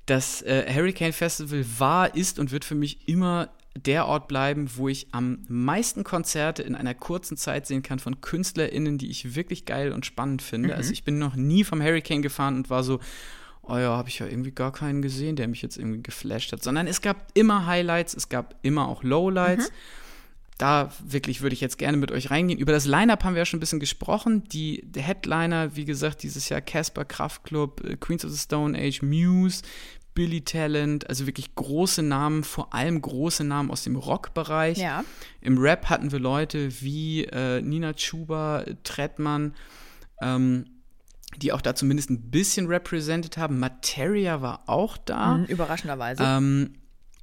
[0.07, 4.88] das äh, Hurricane Festival war, ist und wird für mich immer der Ort bleiben, wo
[4.88, 9.64] ich am meisten Konzerte in einer kurzen Zeit sehen kann von KünstlerInnen, die ich wirklich
[9.64, 10.74] geil und spannend finde.
[10.76, 13.00] Also ich bin noch nie vom Hurricane gefahren und war so,
[13.62, 16.62] oh ja, habe ich ja irgendwie gar keinen gesehen, der mich jetzt irgendwie geflasht hat.
[16.62, 19.72] Sondern es gab immer Highlights, es gab immer auch Lowlights.
[20.62, 22.60] Da wirklich würde ich jetzt gerne mit euch reingehen.
[22.60, 24.44] Über das Line-Up haben wir ja schon ein bisschen gesprochen.
[24.44, 29.62] Die Headliner, wie gesagt, dieses Jahr Casper Kraftklub, äh, Queens of the Stone Age, Muse,
[30.14, 34.78] Billy Talent, also wirklich große Namen, vor allem große Namen aus dem Rockbereich.
[34.78, 35.02] Ja.
[35.40, 39.56] Im Rap hatten wir Leute wie äh, Nina Chuba, Trettmann,
[40.20, 40.66] ähm,
[41.38, 43.58] die auch da zumindest ein bisschen represented haben.
[43.58, 45.38] Materia war auch da.
[45.38, 46.22] Mhm, überraschenderweise.
[46.22, 46.74] Ähm,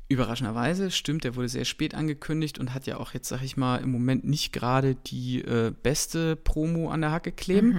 [0.10, 3.78] überraschenderweise, stimmt, der wurde sehr spät angekündigt und hat ja auch jetzt, sag ich mal,
[3.78, 7.78] im Moment nicht gerade die äh, beste Promo an der Hacke kleben.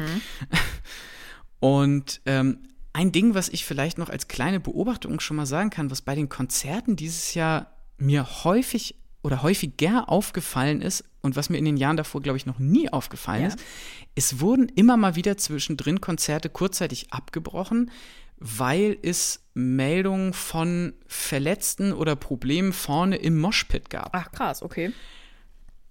[1.60, 2.58] Und ähm,
[2.92, 6.14] ein Ding, was ich vielleicht noch als kleine Beobachtung schon mal sagen kann, was bei
[6.14, 11.76] den Konzerten dieses Jahr mir häufig oder häufiger aufgefallen ist und was mir in den
[11.76, 13.48] Jahren davor, glaube ich, noch nie aufgefallen Ja.
[13.48, 13.58] ist,
[14.14, 17.90] es wurden immer mal wieder zwischendrin Konzerte kurzzeitig abgebrochen,
[18.40, 24.10] weil es Meldungen von Verletzten oder Problemen vorne im Moshpit gab.
[24.12, 24.92] Ach, krass, okay.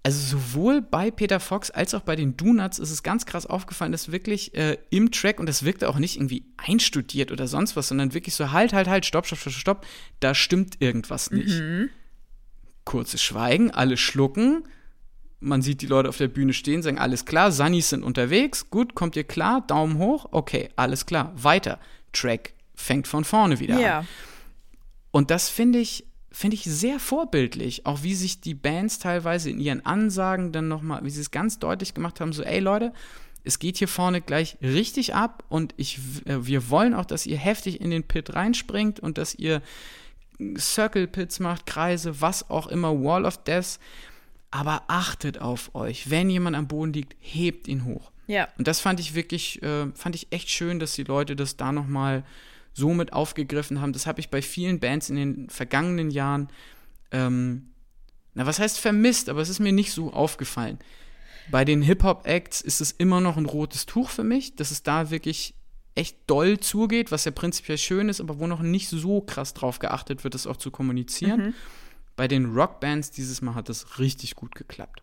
[0.02, 3.92] Also sowohl bei Peter Fox als auch bei den Donuts ist es ganz krass aufgefallen,
[3.92, 7.88] dass wirklich äh, im Track, und das wirkte auch nicht irgendwie einstudiert oder sonst was,
[7.88, 9.86] sondern wirklich so halt, halt, halt, stopp, stopp, stopp, stopp,
[10.18, 11.62] da stimmt irgendwas nicht.
[12.84, 14.64] Kurzes Schweigen, alle schlucken,
[15.38, 18.94] man sieht die Leute auf der Bühne stehen, sagen, alles klar, Sunnies sind unterwegs, gut,
[18.94, 21.78] kommt ihr klar, Daumen hoch, okay, alles klar, weiter.
[22.12, 23.80] Track fängt von vorne wieder an.
[23.80, 24.04] Ja.
[25.10, 29.58] Und das finde ich, finde ich sehr vorbildlich, auch wie sich die Bands teilweise in
[29.58, 32.92] ihren Ansagen dann nochmal, wie sie es ganz deutlich gemacht haben, so, ey Leute,
[33.42, 37.38] es geht hier vorne gleich richtig ab und ich, äh, wir wollen auch, dass ihr
[37.38, 39.62] heftig in den Pit reinspringt und dass ihr
[40.58, 43.78] Circle Pits macht, Kreise, was auch immer, Wall of Death,
[44.50, 46.10] aber achtet auf euch.
[46.10, 48.10] Wenn jemand am Boden liegt, hebt ihn hoch.
[48.30, 48.48] Ja.
[48.58, 51.72] Und das fand ich wirklich, äh, fand ich echt schön, dass die Leute das da
[51.72, 52.22] nochmal
[52.72, 53.92] so mit aufgegriffen haben.
[53.92, 56.48] Das habe ich bei vielen Bands in den vergangenen Jahren,
[57.10, 57.70] ähm,
[58.34, 60.78] na, was heißt vermisst, aber es ist mir nicht so aufgefallen.
[61.50, 65.10] Bei den Hip-Hop-Acts ist es immer noch ein rotes Tuch für mich, dass es da
[65.10, 65.54] wirklich
[65.96, 69.80] echt doll zugeht, was ja prinzipiell schön ist, aber wo noch nicht so krass drauf
[69.80, 71.52] geachtet wird, das auch zu kommunizieren.
[72.14, 75.02] Bei den Rockbands dieses Mal hat das richtig gut geklappt.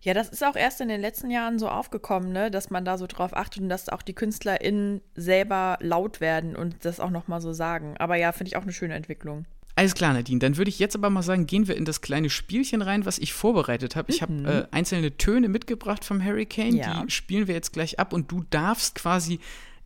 [0.00, 2.98] Ja, das ist auch erst in den letzten Jahren so aufgekommen, ne, dass man da
[2.98, 7.40] so drauf achtet und dass auch die KünstlerInnen selber laut werden und das auch nochmal
[7.40, 7.96] so sagen.
[7.98, 9.46] Aber ja, finde ich auch eine schöne Entwicklung.
[9.74, 10.38] Alles klar, Nadine.
[10.38, 13.18] Dann würde ich jetzt aber mal sagen, gehen wir in das kleine Spielchen rein, was
[13.18, 14.12] ich vorbereitet habe.
[14.12, 16.76] Ich habe äh, einzelne Töne mitgebracht vom Hurricane.
[16.76, 17.02] Ja.
[17.02, 19.40] Die spielen wir jetzt gleich ab und du darfst quasi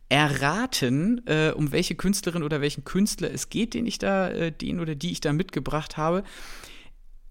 [0.09, 4.79] erraten, äh, um welche Künstlerin oder welchen Künstler es geht, den ich da, äh, den
[4.81, 6.23] oder die ich da mitgebracht habe.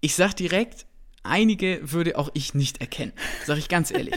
[0.01, 0.86] Ich sag direkt,
[1.27, 3.13] einige würde auch ich nicht erkennen,
[3.45, 4.15] sag ich ganz ehrlich.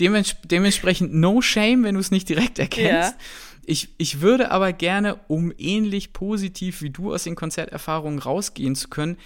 [0.00, 3.12] Dements dementsprechend no shame, wenn du es nicht direkt erkennst.
[3.12, 3.18] Ja.
[3.64, 8.88] Ich, ich würde aber gerne, um ähnlich positiv wie du aus den Konzerterfahrungen rausgehen zu
[8.88, 9.18] können,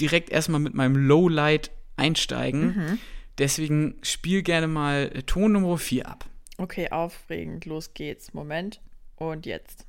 [0.00, 2.98] direkt erstmal mit meinem Lowlight einsteigen.
[3.38, 6.24] Deswegen spiel gerne mal Ton Nummer 4 ab.
[6.56, 8.32] Okay, aufregend, los geht's.
[8.32, 8.80] Moment.
[9.16, 9.86] Und jetzt.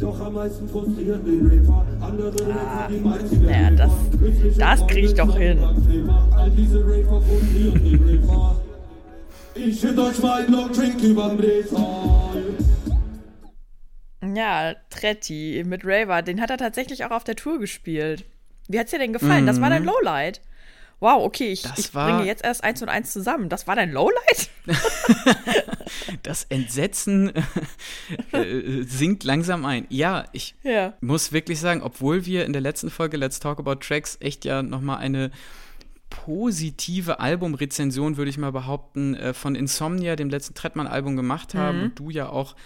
[0.00, 1.86] Doch am meisten frustrieren die Rapper.
[2.00, 5.58] Andere Rapper, die meinen, sie naja, wären das- das krieg ich doch hin.
[6.36, 8.56] All diese Rapper frustrieren die Rapper.
[9.54, 12.42] Ich find euch mein Long Drink Drehzahl.
[14.34, 18.24] Ja, Tretti mit Raver, den hat er tatsächlich auch auf der Tour gespielt.
[18.68, 19.46] Wie hat's dir denn gefallen?
[19.46, 20.40] Das war dein Lowlight.
[21.04, 21.60] Wow, okay, ich.
[21.62, 23.50] Das ich bringe jetzt erst eins und eins zusammen.
[23.50, 24.48] Das war dein Lowlight?
[26.22, 27.30] Das Entsetzen
[28.32, 29.86] äh, sinkt langsam ein.
[29.90, 30.94] Ja, ich Ja.
[31.02, 34.62] muss wirklich sagen, obwohl wir in der letzten Folge Let's Talk About Tracks echt ja
[34.62, 35.30] nochmal eine
[36.08, 41.78] positive Albumrezension, würde ich mal behaupten, äh, von Insomnia, dem letzten Trettmann-Album gemacht haben.
[41.78, 41.84] Mhm.
[41.84, 42.56] Und du ja auch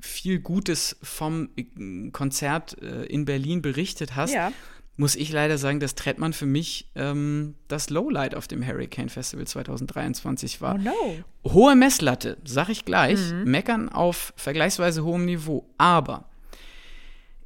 [0.00, 4.34] viel Gutes vom äh, Konzert äh, in Berlin berichtet hast.
[4.34, 4.52] Ja.
[4.98, 9.46] Muss ich leider sagen, dass Trettmann für mich ähm, das Lowlight auf dem Hurricane Festival
[9.46, 10.76] 2023 war.
[10.76, 11.52] Oh no.
[11.52, 13.18] Hohe Messlatte, sag ich gleich.
[13.44, 15.68] Meckern auf vergleichsweise hohem Niveau.
[15.76, 16.30] Aber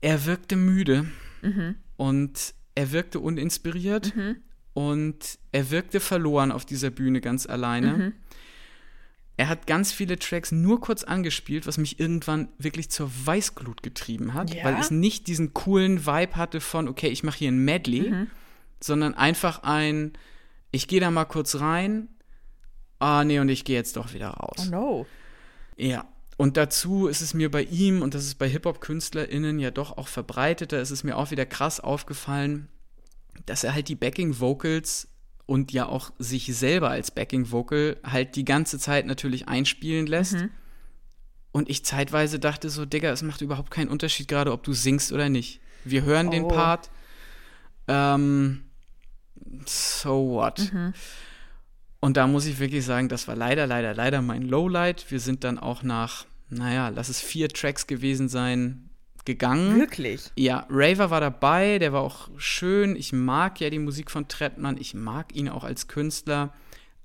[0.00, 1.06] er wirkte müde
[1.96, 4.12] und er wirkte uninspiriert
[4.74, 8.12] und er wirkte verloren auf dieser Bühne ganz alleine.
[9.40, 14.34] Er hat ganz viele Tracks nur kurz angespielt, was mich irgendwann wirklich zur Weißglut getrieben
[14.34, 14.64] hat, Ja?
[14.64, 18.12] weil es nicht diesen coolen Vibe hatte von, okay, ich mache hier ein Medley,
[18.80, 20.12] sondern einfach ein,
[20.72, 22.08] ich gehe da mal kurz rein,
[22.98, 24.66] ah nee, und ich gehe jetzt doch wieder raus.
[24.66, 25.06] Oh no.
[25.78, 26.06] Ja.
[26.36, 30.08] Und dazu ist es mir bei ihm, und das ist bei Hip-Hop-KünstlerInnen ja doch auch
[30.08, 32.68] verbreiteter, ist es mir auch wieder krass aufgefallen,
[33.46, 35.08] dass er halt die Backing-Vocals
[35.50, 40.36] und ja auch sich selber als Backing-Vocal halt die ganze Zeit natürlich einspielen lässt.
[41.50, 45.10] Und ich zeitweise dachte so, Digga, es macht überhaupt keinen Unterschied gerade, ob du singst
[45.10, 45.60] oder nicht.
[45.84, 46.48] Wir hören den Oh.
[46.48, 46.88] Part.
[47.88, 48.62] Ähm,
[49.66, 50.70] so what?
[51.98, 55.10] Und da muss ich wirklich sagen, das war leider, leider, leider mein Lowlight.
[55.10, 58.89] Wir sind dann auch nach, naja, lass es vier Tracks gewesen sein,
[59.24, 59.78] gegangen.
[59.78, 60.30] Wirklich?
[60.36, 62.96] Ja, Raver war dabei, der war auch schön.
[62.96, 66.52] Ich mag ja die Musik von Trettmann, ich mag ihn auch als Künstler.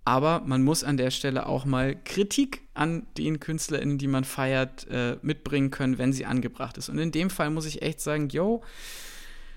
[0.07, 4.87] Aber man muss an der Stelle auch mal Kritik an den KünstlerInnen, die man feiert,
[4.87, 6.89] äh, mitbringen können, wenn sie angebracht ist.
[6.89, 8.61] Und in dem Fall muss ich echt sagen, yo,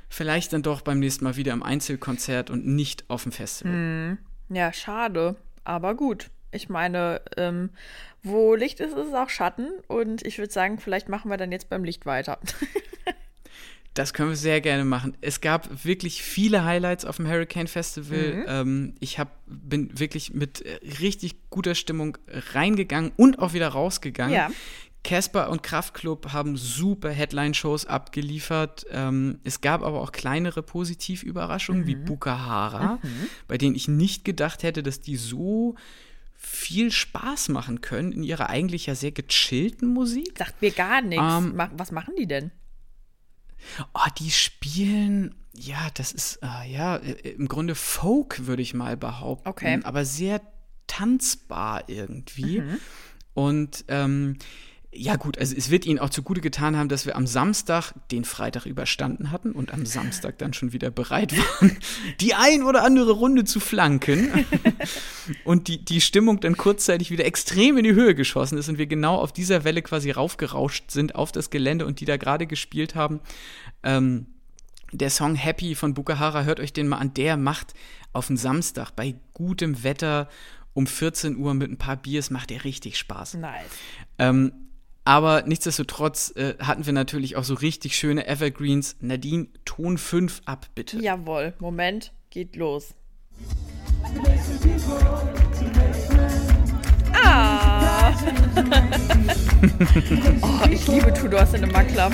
[0.09, 4.17] vielleicht dann doch beim nächsten Mal wieder im Einzelkonzert und nicht auf dem Festival.
[4.49, 5.37] Ja, schade.
[5.65, 6.31] Aber gut.
[6.51, 7.69] Ich meine, ähm,
[8.23, 9.69] wo Licht ist, ist auch Schatten.
[9.87, 12.39] Und ich würde sagen, vielleicht machen wir dann jetzt beim Licht weiter.
[13.99, 15.17] Das können wir sehr gerne machen.
[15.21, 18.45] Es gab wirklich viele Highlights auf dem Hurricane Festival.
[18.47, 22.17] Ähm, ich hab, bin wirklich mit äh, richtig guter Stimmung
[22.55, 24.37] reingegangen und auch wieder rausgegangen.
[24.37, 24.53] Ja.
[25.03, 28.87] Casper und Kraftklub haben super Headline-Shows abgeliefert.
[28.93, 33.01] Ähm, es gab aber auch kleinere Positivüberraschungen wie Bukahara,
[33.49, 35.75] bei denen ich nicht gedacht hätte, dass die so
[36.39, 40.39] viel Spaß machen können in ihrer eigentlich ja sehr gechillten Musik.
[40.39, 41.25] Sagt mir gar nichts.
[41.25, 42.53] Ähm, Was machen die denn?
[43.93, 49.49] Oh, die spielen, ja, das ist, äh, ja, im Grunde Folk, würde ich mal behaupten.
[49.49, 49.81] Okay.
[49.83, 50.41] Aber sehr
[50.87, 52.61] tanzbar irgendwie.
[52.61, 52.79] Mhm.
[53.35, 54.39] Und, ähm,
[54.91, 58.25] ja gut, also es wird ihnen auch zugute getan haben, dass wir am Samstag den
[58.25, 61.77] Freitag überstanden hatten und am Samstag dann schon wieder bereit waren,
[62.21, 64.47] die ein oder andere Runde zu flanken.
[65.45, 68.87] und die, die Stimmung dann kurzzeitig wieder extrem in die Höhe geschossen ist und wir
[68.87, 72.95] genau auf dieser Welle quasi raufgerauscht sind auf das Gelände und die da gerade gespielt
[72.95, 73.21] haben.
[73.83, 74.27] Ähm,
[74.93, 77.75] der Song Happy von Bukahara, hört euch den mal an, der macht
[78.15, 80.31] auf den Samstag bei gutem Wetter
[80.73, 83.35] um 14 Uhr mit ein paar Biers, macht der richtig Spaß.
[83.35, 83.65] Nice.
[84.19, 84.53] Ähm,
[85.09, 88.95] aber nichtsdestotrotz äh, hatten wir natürlich auch so richtig schöne Evergreens.
[89.01, 90.99] Nadine, Ton 5 ab, bitte.
[90.99, 91.55] Jawohl.
[91.61, 92.13] Moment.
[92.29, 92.95] Geht los.
[97.15, 98.13] Ah.
[100.43, 102.13] oh, ich liebe Tudor Cinema Club.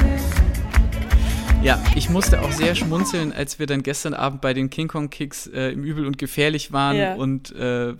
[1.64, 5.10] Ja, ich musste auch sehr schmunzeln, als wir dann gestern Abend bei den King Kong
[5.10, 7.14] Kicks äh, im Übel und Gefährlich waren Ja.
[7.16, 7.94] und äh,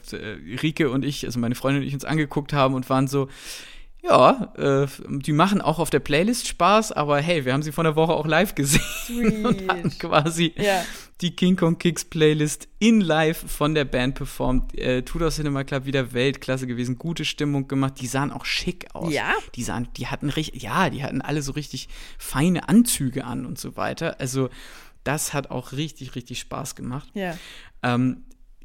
[0.62, 3.29] Rike und ich, also meine Freundin und ich uns angeguckt haben und waren so,
[4.07, 7.85] ja, äh, die machen auch auf der Playlist Spaß, aber hey, wir haben sie vor
[7.85, 9.99] einer Woche auch live gesehen und hatten Sweet.
[10.01, 10.85] quasi Ja.
[11.23, 14.77] die King Kong Kicks Playlist in live von der Band performt.
[14.79, 17.95] Äh, Tudor Cinema Club wieder Weltklasse gewesen, gute Stimmung gemacht.
[18.01, 19.13] Die sahen auch schick aus.
[19.13, 19.33] Ja?
[19.55, 23.59] Die sahen, die hatten richtig, ja, die hatten alle so richtig feine Anzüge an und
[23.59, 24.21] so weiter.
[24.21, 24.51] Also
[25.03, 27.09] das hat auch richtig, richtig Spaß gemacht.
[27.15, 27.37] Ja.
[27.83, 28.25] Ähm,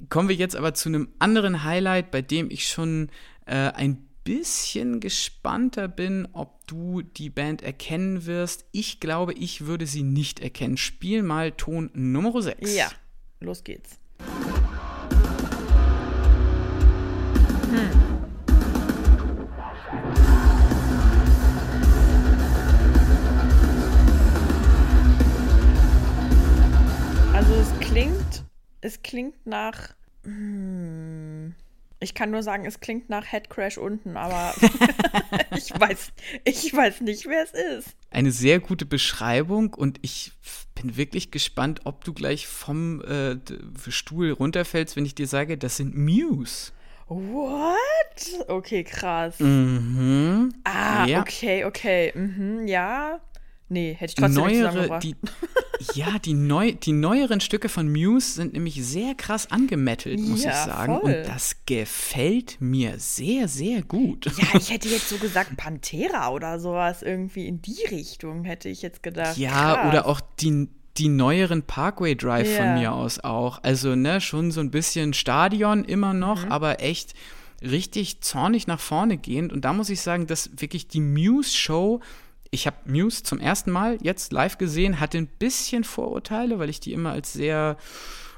[0.10, 3.10] kommen wir jetzt aber zu einem anderen Highlight, bei dem ich schon
[3.46, 8.64] äh, ein bisschen gespannter bin, ob du die Band erkennen wirst.
[8.72, 10.78] Ich glaube, ich würde sie nicht erkennen.
[10.78, 12.76] Spiel mal Ton Nummer 6.
[12.76, 12.92] Ja.
[13.40, 13.98] Los geht's.
[27.34, 28.44] Also es klingt,
[28.82, 29.96] es klingt nach.
[30.24, 31.56] Hm,
[32.00, 34.54] ich kann nur sagen, es klingt nach Headcrash unten, aber
[35.56, 36.12] ich weiß,
[36.46, 37.96] ich weiß nicht, wer es ist.
[38.12, 40.32] Eine sehr gute Beschreibung und ich
[40.76, 43.38] bin wirklich gespannt, ob du gleich vom äh,
[43.90, 46.72] Stuhl runterfällst, wenn ich dir sage, das sind Muse.
[47.08, 48.48] What?
[48.48, 49.40] Okay, krass.
[49.40, 50.54] Mhm.
[50.64, 51.22] Ah, Ja.
[51.22, 52.12] okay, okay.
[52.16, 53.20] Mhm, ja.
[53.70, 55.16] Nee, hätte ich trotzdem neuere, die,
[55.94, 60.50] ja, die, neu, die neueren Stücke von Muse sind nämlich sehr krass angemettelt, muss Ja,
[60.50, 61.00] ich sagen.
[61.00, 61.12] voll.
[61.14, 64.26] Und das gefällt mir sehr, sehr gut.
[64.38, 68.82] Ja, ich hätte jetzt so gesagt Pantera oder sowas irgendwie in die Richtung, hätte ich
[68.82, 69.38] jetzt gedacht.
[69.38, 69.88] Ja, Krass.
[69.90, 70.68] oder auch die,
[70.98, 72.58] die neueren Parkway Drive Ja.
[72.64, 73.60] von mir aus auch.
[73.64, 76.52] Also, ne, schon so ein bisschen Stadion immer noch, Mhm.
[76.52, 77.14] aber echt
[77.62, 79.54] richtig zornig nach vorne gehend.
[79.54, 82.00] Und da muss ich sagen, dass wirklich die Muse-Show,
[82.52, 86.80] ich habe Muse zum ersten Mal jetzt live gesehen, hatte ein bisschen Vorurteile, weil ich
[86.80, 87.78] die immer als sehr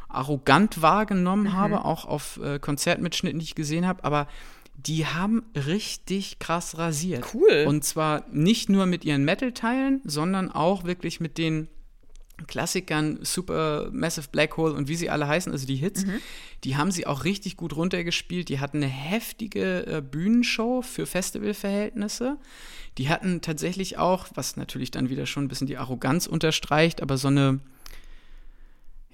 [0.10, 1.54] arrogant wahrgenommen Mhm.
[1.54, 4.28] habe, auch auf äh, Konzertmitschnitten, die ich gesehen habe, aber
[4.76, 7.34] die haben richtig krass rasiert.
[7.34, 7.66] Cool.
[7.68, 11.68] Und zwar nicht nur mit ihren Metal-Teilen, sondern auch wirklich mit den
[12.48, 16.06] Klassikern Super Massive Black Hole und wie sie alle heißen, also die Hits,
[16.64, 18.50] die haben sie auch richtig gut runtergespielt.
[18.50, 22.38] Die hatten eine heftige äh, Bühnenshow für Festivalverhältnisse.
[22.98, 27.18] Die hatten tatsächlich auch, was natürlich dann wieder schon ein bisschen die Arroganz unterstreicht, aber
[27.18, 27.60] so eine,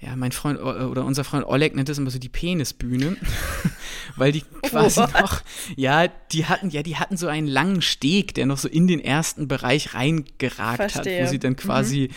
[0.00, 3.16] ja, mein Freund äh, oder unser Freund Oleg nennt das immer so die Penisbühne,
[4.16, 5.20] weil die quasi What?
[5.20, 5.42] noch,
[5.76, 9.00] ja, die hatten, ja, die hatten so einen langen Steg, der noch so in den
[9.00, 11.24] ersten Bereich reingeragt hat, Verstehe.
[11.24, 12.10] wo sie dann quasi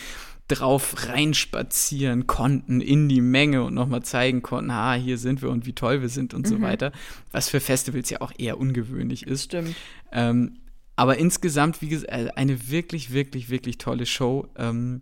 [0.51, 5.65] drauf reinspazieren konnten in die Menge und nochmal zeigen konnten, ah, hier sind wir und
[5.65, 6.91] wie toll wir sind und so weiter,
[7.31, 9.45] was für Festivals ja auch eher ungewöhnlich ist.
[9.45, 9.75] Stimmt.
[10.11, 10.57] Ähm,
[10.95, 14.47] aber insgesamt, wie gesagt, äh, eine wirklich, wirklich, wirklich tolle Show.
[14.57, 15.01] Ähm,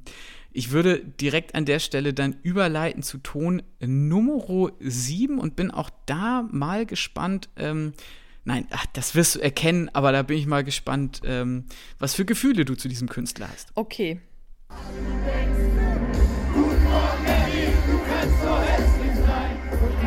[0.52, 5.90] ich würde direkt an der Stelle dann überleiten zu Ton Nummer 7 und bin auch
[6.06, 7.50] da mal gespannt.
[7.56, 7.94] Ähm,
[8.46, 11.66] nein, ach, das wirst du erkennen, aber da bin ich mal gespannt, ähm,
[12.00, 13.72] was für Gefühle du zu diesem Künstler hast.
[13.76, 14.22] Okay.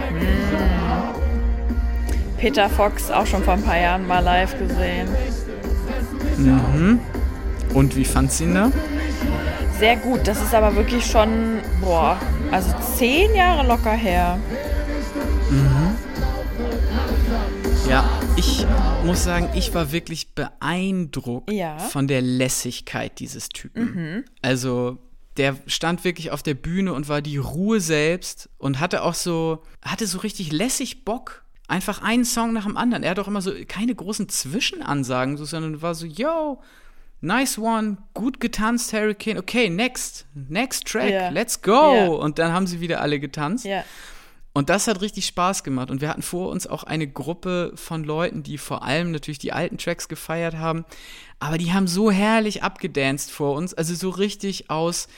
[0.09, 0.43] Hm.
[2.39, 5.09] Peter Fox auch schon vor ein paar Jahren mal live gesehen.
[7.73, 8.73] Und wie fandst du ihn da?
[9.79, 12.17] Sehr gut, das ist aber wirklich schon, boah,
[12.51, 14.39] also zehn Jahre locker her.
[17.93, 18.64] Ja, ich
[19.05, 21.77] muss sagen, ich war wirklich beeindruckt Ja.
[21.77, 24.24] von der Lässigkeit dieses Typen.
[24.40, 24.97] Also,
[25.36, 29.62] der stand wirklich auf der Bühne und war die Ruhe selbst und hatte auch so,
[29.82, 31.44] hatte so richtig lässig Bock.
[31.69, 33.02] Einfach einen Song nach dem anderen.
[33.02, 36.62] Er hat auch immer so keine großen Zwischenansagen, so, sondern war so, yo,
[37.20, 41.28] nice one, gut getanzt, Hurricane, okay, next, next track, Ja.
[41.28, 41.94] let's go.
[41.94, 42.06] Ja.
[42.09, 43.66] Und dann haben sie wieder alle getanzt.
[43.66, 43.85] Ja.
[44.55, 45.91] Und das hat richtig Spaß gemacht.
[45.91, 49.53] Und wir hatten vor uns auch eine Gruppe von Leuten, die vor allem natürlich die
[49.53, 50.85] alten Tracks gefeiert haben.
[51.41, 53.73] Aber die haben so herrlich abgedanced vor uns.
[53.73, 55.07] Also so richtig aus.
[55.07, 55.12] Die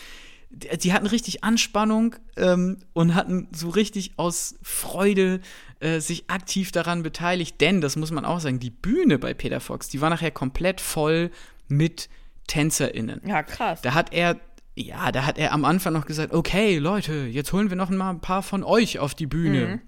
[0.78, 5.40] die hatten richtig Anspannung ähm, und hatten so richtig aus Freude
[5.80, 7.60] äh, sich aktiv daran beteiligt.
[7.60, 10.80] Denn, das muss man auch sagen, die Bühne bei Peter Fox, die war nachher komplett
[10.80, 11.32] voll
[11.66, 12.08] mit
[12.46, 13.20] TänzerInnen.
[13.26, 13.82] Ja, krass.
[13.82, 14.38] Da hat er,
[14.76, 18.10] ja, da hat er am Anfang noch gesagt, okay, Leute, jetzt holen wir noch mal
[18.10, 19.80] ein paar von euch auf die Bühne.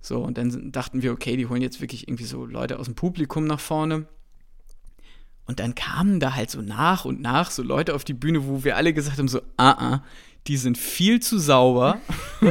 [0.00, 2.94] So, und dann dachten wir, okay, die holen jetzt wirklich irgendwie so Leute aus dem
[2.94, 4.06] Publikum nach vorne.
[5.46, 8.64] Und dann kamen da halt so nach und nach so Leute auf die Bühne, wo
[8.64, 10.04] wir alle gesagt haben, so, ah, ah,
[10.48, 12.00] die sind viel zu sauber.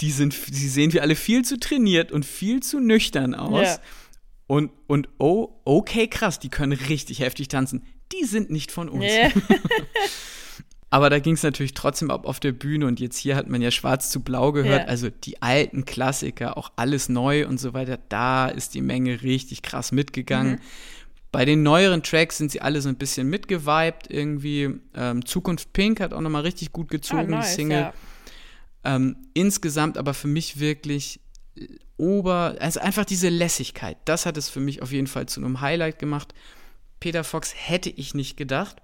[0.00, 3.66] die sind, die sehen wir alle viel zu trainiert und viel zu nüchtern aus.
[3.66, 3.78] Ja.
[4.46, 7.84] Und, und oh, okay, krass, die können richtig heftig tanzen.
[8.12, 9.04] Die sind nicht von uns.
[9.04, 9.30] Ja.
[10.90, 13.60] Aber da ging es natürlich trotzdem ab auf der Bühne und jetzt hier hat man
[13.60, 14.86] ja Schwarz zu Blau gehört, Ja.
[14.86, 19.60] also die alten Klassiker, auch alles neu und so weiter, da ist die Menge richtig
[19.60, 20.52] krass mitgegangen.
[20.54, 20.60] Mhm.
[21.30, 24.70] Bei den neueren Tracks sind sie alle so ein bisschen mitgeweibt irgendwie.
[24.94, 27.78] Ähm, Zukunft Pink hat auch nochmal richtig gut Ah, gezogen, nice, die Single.
[27.80, 27.92] ja.
[28.84, 31.20] Ähm, insgesamt aber für mich wirklich
[31.98, 35.60] ober, also einfach diese Lässigkeit, das hat es für mich auf jeden Fall zu einem
[35.60, 36.32] Highlight gemacht.
[37.00, 38.76] Peter Fox hätte ich nicht gedacht.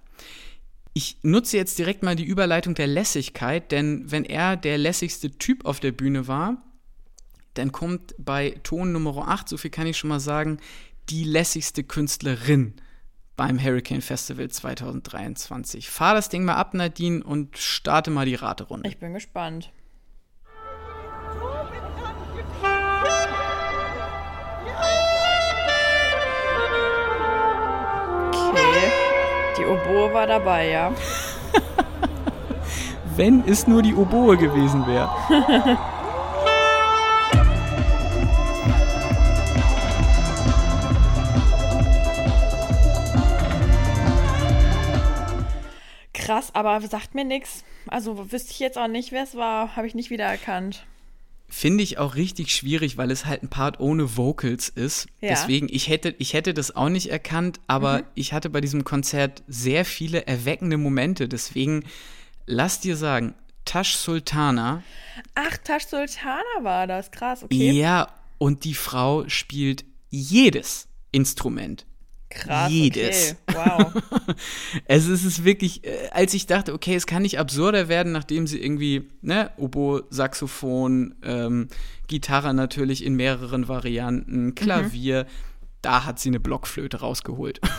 [0.92, 5.64] Ich nutze jetzt direkt mal die Überleitung der Lässigkeit, denn wenn er der lässigste Typ
[5.64, 6.62] auf der Bühne war,
[7.54, 10.58] dann kommt bei Ton Nummer 8, so viel kann ich schon mal sagen,
[11.08, 12.74] die lässigste Künstlerin
[13.36, 15.90] beim Hurricane Festival 2023.
[15.90, 18.88] Fahr das Ding mal ab, Nadine, und starte mal die Raterunde.
[18.88, 19.72] Ich bin gespannt.
[29.64, 30.92] Die Oboe war dabei, ja.
[33.16, 35.08] Wenn es nur die Oboe gewesen wäre.
[46.12, 47.64] Krass, aber sagt mir nichts.
[47.86, 49.76] Also wüsste ich jetzt auch nicht, wer es war.
[49.76, 50.84] Habe ich nicht wiedererkannt.
[51.48, 55.06] Finde ich auch richtig schwierig, weil es halt ein Part ohne Vocals ist.
[55.20, 55.30] Ja.
[55.30, 59.42] Deswegen, ich hätte, ich hätte das auch nicht erkannt, aber ich hatte bei diesem Konzert
[59.46, 61.28] sehr viele erweckende Momente.
[61.28, 61.84] Deswegen,
[62.46, 63.34] lass dir sagen,
[63.64, 64.82] Tash Sultana,
[65.34, 67.10] Ach, Tash Sultana war das.
[67.10, 67.72] Krass, okay.
[67.72, 68.08] ja,
[68.38, 71.86] und die Frau spielt jedes Instrument.
[72.34, 73.36] Krass, jedes.
[73.48, 73.58] okay.
[73.58, 73.92] Wow.
[74.88, 78.46] Also es ist wirklich, äh, als ich dachte, okay, es kann nicht absurder werden, nachdem
[78.46, 81.68] sie irgendwie, ne, Oboe, Saxophon, ähm,
[82.08, 85.26] Gitarre natürlich in mehreren Varianten, Klavier,
[85.82, 87.60] da hat sie eine Blockflöte rausgeholt.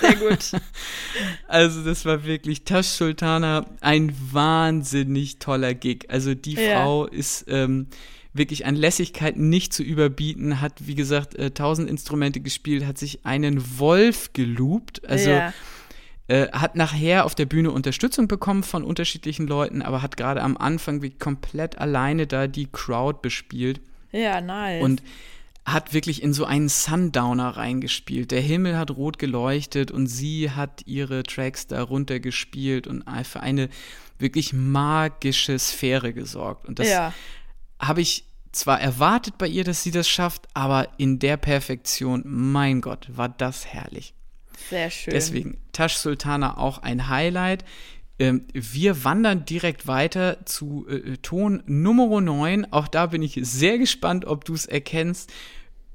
[0.00, 0.52] Sehr gut.
[1.48, 6.06] Also das war wirklich Tash Sultana, ein wahnsinnig toller Gig.
[6.08, 6.82] Also die Ja.
[6.82, 7.88] Frau ist ähm,
[8.34, 13.24] wirklich an Lässigkeit nicht zu überbieten, hat wie gesagt äh, tausend Instrumente gespielt, hat sich
[13.24, 15.54] einen Wolf geloopt, also ja.
[16.26, 20.56] äh, hat nachher auf der Bühne Unterstützung bekommen von unterschiedlichen Leuten, aber hat gerade am
[20.56, 23.80] Anfang wie komplett alleine da die Crowd bespielt
[24.10, 24.82] ja, nice.
[24.82, 25.02] und
[25.64, 28.32] hat wirklich in so einen Sundowner reingespielt.
[28.32, 33.70] Der Himmel hat rot geleuchtet und sie hat ihre Tracks da runtergespielt und für eine
[34.18, 36.66] wirklich magische Sphäre gesorgt.
[36.66, 37.14] Und das ja.
[37.80, 42.80] Habe ich zwar erwartet bei ihr, dass sie das schafft, aber in der Perfektion, mein
[42.80, 44.14] Gott, war das herrlich.
[44.70, 45.12] Sehr schön.
[45.12, 47.64] Deswegen Tash Sultana auch ein Highlight.
[48.18, 52.72] Ähm, wir wandern direkt weiter zu äh, Ton Nummer 9.
[52.72, 55.32] Auch da bin ich sehr gespannt, ob du es erkennst.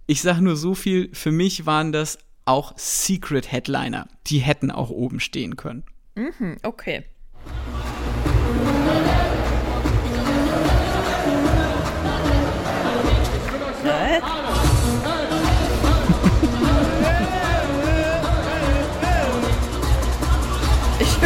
[0.06, 4.08] Ich sage nur so viel, für mich waren das auch Secret Headliner.
[4.28, 5.84] Die hätten auch oben stehen können.
[6.16, 7.06] Hm, okay.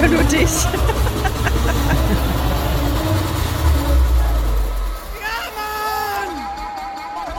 [0.10, 0.50] Nur dich.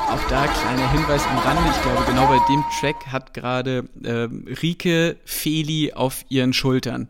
[0.08, 1.62] Auch da kleiner Hinweis am Rande.
[1.70, 7.08] Ich glaube, genau bei dem Track hat gerade ähm, Rike Feli auf ihren Schultern.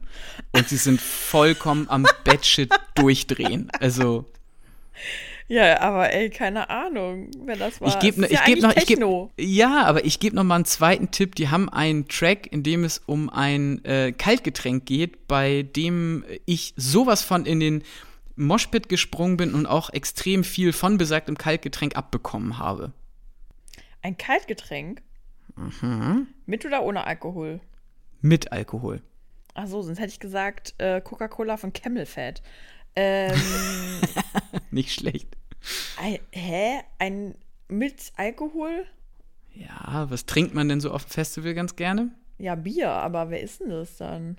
[0.52, 3.70] Und sie sind vollkommen am Batshit durchdrehen.
[3.78, 4.24] Also
[5.47, 7.89] Ja, aber ey, keine Ahnung, wer das war.
[7.89, 9.01] Ich gebe ich ja geb noch, ich geb,
[9.39, 11.35] ja, aber ich gebe noch mal einen zweiten Tipp.
[11.35, 16.73] Die haben einen Track, in dem es um ein äh, Kaltgetränk geht, bei dem ich
[16.77, 17.83] sowas von in den
[18.37, 22.93] Moshpit gesprungen bin und auch extrem viel von besagtem Kaltgetränk abbekommen habe.
[24.01, 25.03] Ein Kaltgetränk?
[25.57, 26.27] Mhm.
[26.47, 27.61] Mit oder ohne Alkohol?
[28.21, 29.03] Mit Alkohol.
[29.55, 32.43] Ach so, sonst hätte ich gesagt äh, Coca-Cola von Camel Fat.
[32.97, 33.35] Ähm,
[34.74, 35.36] Nicht schlecht.
[35.96, 36.80] ein, hä?
[36.98, 37.36] Ein
[37.68, 38.84] mit Alkohol?
[39.52, 42.10] Ja, was trinkt man denn so auf dem Festival ganz gerne?
[42.38, 44.36] Ja, Bier, aber wer ist denn das dann?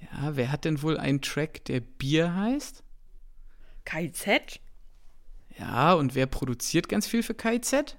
[0.00, 2.82] Ja, wer hat denn wohl einen Track, der Bier heißt?
[3.84, 4.58] KIZ?
[5.56, 7.96] Ja, und wer produziert ganz viel für KIZ?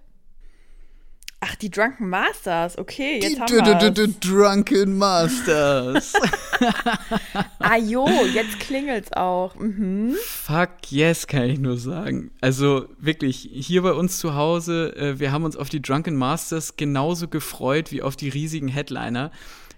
[1.42, 6.14] Ach, die Drunken Masters, okay, jetzt Die haben D- D- wir D- Drunken Masters.
[7.60, 9.56] Ah jo, jetzt klingelt's auch.
[9.56, 10.16] Mhm.
[10.26, 12.32] Fuck yes, kann ich nur sagen.
[12.42, 16.76] Also wirklich, hier bei uns zu Hause, äh, wir haben uns auf die Drunken Masters
[16.78, 19.32] genauso gefreut wie auf die riesigen Headliner,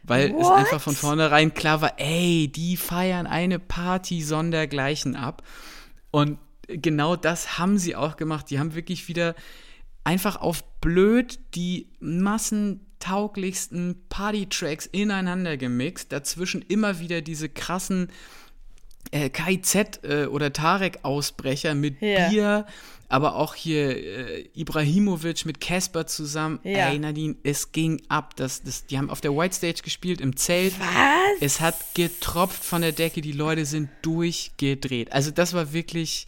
[0.04, 0.58] weil es What?
[0.58, 5.44] einfach von vornherein klar war, ey, die feiern eine Party sondergleichen ab.
[6.12, 8.50] Und genau das haben sie auch gemacht.
[8.50, 9.36] Die haben wirklich wieder
[10.04, 18.10] einfach auf blöd die massentauglichsten Party-Tracks ineinander gemixt, dazwischen immer wieder diese krassen
[19.12, 22.30] äh, KIZ äh, oder Tarek-Ausbrecher mit Ja.
[22.30, 22.66] Bier,
[23.10, 26.60] aber auch hier äh, Ibrahimovic mit Casper zusammen.
[26.64, 26.90] Ja.
[26.90, 28.38] Ey, Nadine, es ging ab.
[28.38, 30.80] Das, das, die haben auf der White Stage gespielt im Zelt.
[30.80, 31.42] Was?
[31.42, 35.12] Es hat getropft von der Decke, die Leute sind durchgedreht.
[35.12, 36.28] Also das war wirklich,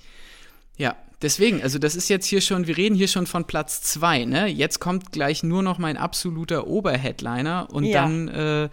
[0.77, 4.25] ja, deswegen, also das ist jetzt hier schon, wir reden hier schon von Platz zwei,
[4.25, 4.47] ne?
[4.47, 8.03] Jetzt kommt gleich nur noch mein absoluter Oberheadliner und Ja.
[8.03, 8.69] dann, äh,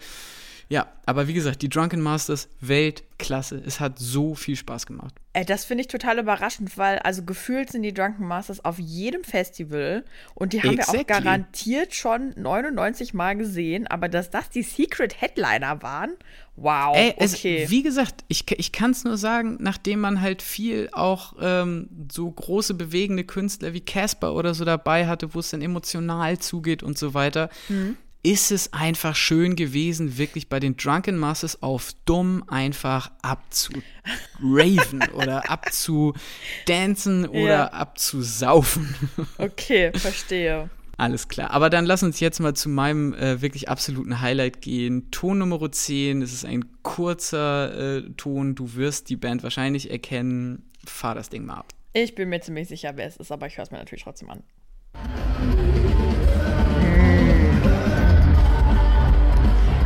[0.71, 3.61] ja, aber wie gesagt, die Drunken Masters, Weltklasse.
[3.65, 5.13] Es hat so viel Spaß gemacht.
[5.33, 9.25] Ey, das finde ich total überraschend, weil also gefühlt sind die Drunken Masters auf jedem
[9.25, 11.23] Festival und die haben wir auch Exactly.
[11.23, 16.11] garantiert schon 99 Mal gesehen, aber dass das die Secret Headliner waren,
[16.55, 17.65] wow, Ey, es, okay.
[17.67, 22.31] wie gesagt, ich, ich kann es nur sagen, nachdem man halt viel auch ähm, so
[22.31, 26.97] große bewegende Künstler wie Casper oder so dabei hatte, wo es dann emotional zugeht und
[26.97, 27.97] so weiter, Mhm.
[28.23, 35.49] Ist es einfach schön gewesen, wirklich bei den Drunken Masters auf dumm einfach abzuraven oder
[35.49, 37.67] abzudancen oder Ja.
[37.73, 38.93] abzusaufen.
[39.37, 40.69] okay, verstehe.
[40.97, 41.49] Alles klar.
[41.49, 45.09] Aber dann lass uns jetzt mal zu meinem äh, wirklich absoluten Highlight gehen.
[45.09, 46.21] Ton Nummer 10.
[46.21, 48.53] Es ist ein kurzer äh, Ton.
[48.53, 50.69] Du wirst die Band wahrscheinlich erkennen.
[50.85, 51.73] fahr das Ding mal ab.
[51.93, 54.29] Ich bin mir ziemlich sicher, wer es ist, aber ich höre es mir natürlich trotzdem
[54.29, 55.90] an.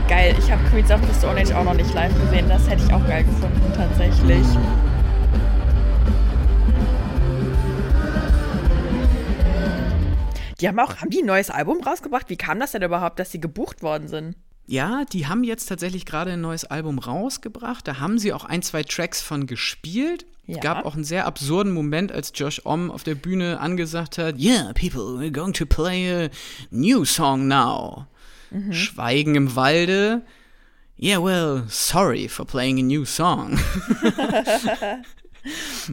[0.07, 2.47] Geil, ich habe Queens of the Stone Age auch noch nicht live gesehen.
[2.47, 4.45] Das hätte ich auch geil gefunden, tatsächlich.
[10.61, 12.29] Die haben auch, haben die ein neues Album rausgebracht?
[12.29, 14.35] Wie kam das denn überhaupt, dass sie gebucht worden sind?
[14.67, 17.87] Ja, die haben jetzt tatsächlich gerade ein neues Album rausgebracht.
[17.87, 20.27] Da haben sie auch ein, zwei Tracks von gespielt.
[20.45, 20.59] Ja.
[20.59, 24.71] Gab auch einen sehr absurden Moment, als Josh Om auf der Bühne angesagt hat: Yeah,
[24.73, 26.29] people, we're going to play a
[26.69, 28.05] new song now.
[28.71, 30.23] Schweigen im Walde.
[30.97, 33.59] Yeah, well, sorry for playing a new song.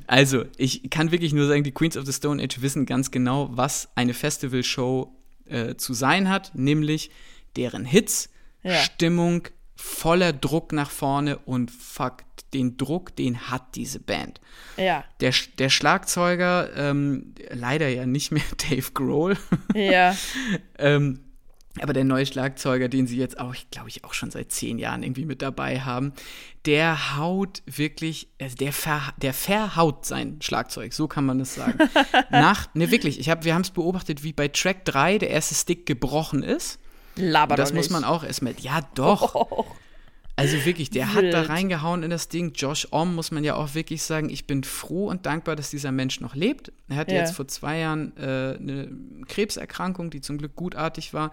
[0.06, 3.48] also, ich kann wirklich nur sagen, die Queens of the Stone Age wissen ganz genau,
[3.52, 5.14] was eine Festivalshow
[5.46, 7.10] äh, zu sein hat, nämlich
[7.56, 8.30] deren Hits,
[8.62, 8.76] Ja.
[8.76, 12.18] Stimmung, voller Druck nach vorne und fuck,
[12.54, 14.40] den Druck, den hat diese Band.
[14.76, 19.36] Ja, Der, der Schlagzeuger, ähm, leider ja nicht mehr Dave Grohl,
[19.74, 20.16] ja,
[20.78, 21.20] ähm,
[21.80, 25.02] aber der neue Schlagzeuger, den sie jetzt auch, glaube ich, auch schon seit zehn Jahren
[25.02, 26.12] irgendwie mit dabei haben,
[26.66, 31.78] der haut wirklich, also der, ver, der verhaut sein Schlagzeug, so kann man das sagen.
[32.30, 35.54] Nach, ne, wirklich, ich hab, wir haben es beobachtet, wie bei Track 3 der erste
[35.54, 36.78] Stick gebrochen ist.
[37.16, 39.66] laber Und das muss man auch erstmal, ja doch.
[40.34, 42.52] Also wirklich, der hat da reingehauen in das Ding.
[42.54, 45.92] Josh Om muss man ja auch wirklich sagen, ich bin froh und dankbar, dass dieser
[45.92, 46.72] Mensch noch lebt.
[46.88, 47.20] Er hatte Ja.
[47.20, 48.90] jetzt vor zwei Jahren äh, eine
[49.28, 51.32] Krebserkrankung, die zum Glück gutartig war,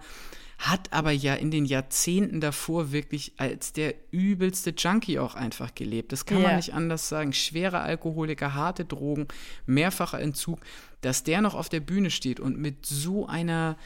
[0.58, 6.12] hat aber ja in den Jahrzehnten davor wirklich als der übelste Junkie auch einfach gelebt.
[6.12, 6.48] Das kann Ja.
[6.48, 7.32] man nicht anders sagen.
[7.32, 9.26] Schwerer Alkoholiker, harte Drogen,
[9.64, 10.60] mehrfacher Entzug,
[11.00, 13.78] dass der noch auf der Bühne steht und mit so einer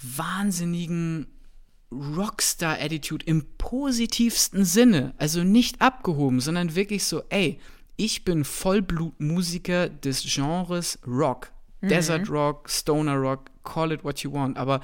[0.00, 1.26] wahnsinnigen
[2.16, 5.14] Rockstar-Attitude im positivsten Sinne.
[5.18, 7.58] Also nicht abgehoben, sondern wirklich so, ey,
[7.96, 11.52] ich bin Vollblutmusiker des Genres Rock.
[11.82, 14.56] Desert Rock, Stoner Rock, call it what you want.
[14.56, 14.80] Aber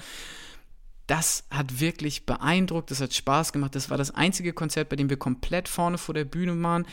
[1.07, 3.75] das hat wirklich beeindruckt, das hat Spaß gemacht.
[3.75, 6.87] Das war das einzige Konzert, bei dem wir komplett vorne vor der Bühne waren.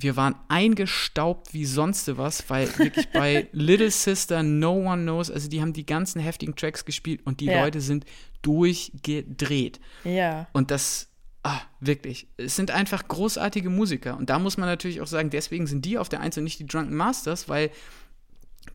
[0.00, 5.48] Wir waren eingestaubt wie sonst was, weil wirklich bei Little Sister No One Knows, also
[5.48, 7.64] die haben die ganzen heftigen Tracks gespielt und die Ja.
[7.64, 8.04] Leute sind
[8.42, 9.80] durchgedreht.
[10.04, 11.08] Ja, Und das,
[11.42, 14.16] ah, wirklich, es sind einfach großartige Musiker.
[14.16, 16.58] Und da muss man natürlich auch sagen, deswegen sind die auf der Eins und nicht
[16.60, 17.70] die Drunken Masters, weil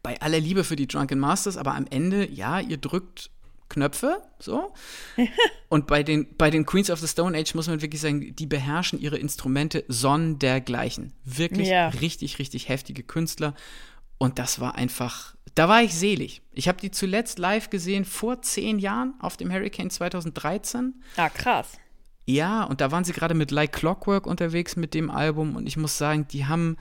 [0.01, 3.29] bei aller Liebe für die Drunken Masters, aber am Ende, ja, ihr drückt
[3.73, 4.71] Knöpfe, so.
[5.69, 8.45] Und bei den, bei den Queens of the Stone Age muss man wirklich sagen, die
[8.45, 11.11] beherrschen ihre Instrumente sondergleichen.
[11.25, 11.87] Wirklich Ja.
[11.89, 13.55] richtig, richtig heftige Künstler.
[14.19, 16.43] Und das war einfach, da war ich selig.
[16.53, 20.93] Ich habe die zuletzt live gesehen vor zehn Jahren auf dem Hurricane 2013.
[21.17, 21.79] ah, krass.
[22.25, 25.75] Ja, und da waren sie gerade mit Like Clockwork unterwegs mit dem Album und ich
[25.75, 26.77] muss sagen, die haben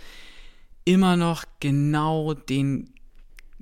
[0.84, 2.91] immer noch genau den,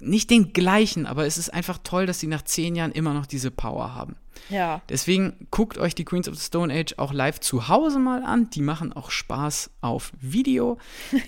[0.00, 3.26] nicht den gleichen, aber es ist einfach toll, dass sie nach zehn Jahren immer noch
[3.26, 4.16] diese Power haben.
[4.48, 8.22] Ja, Deswegen guckt euch die Queens of the Stone Age auch live zu Hause mal
[8.24, 8.48] an.
[8.50, 10.78] Die machen auch Spaß auf Video.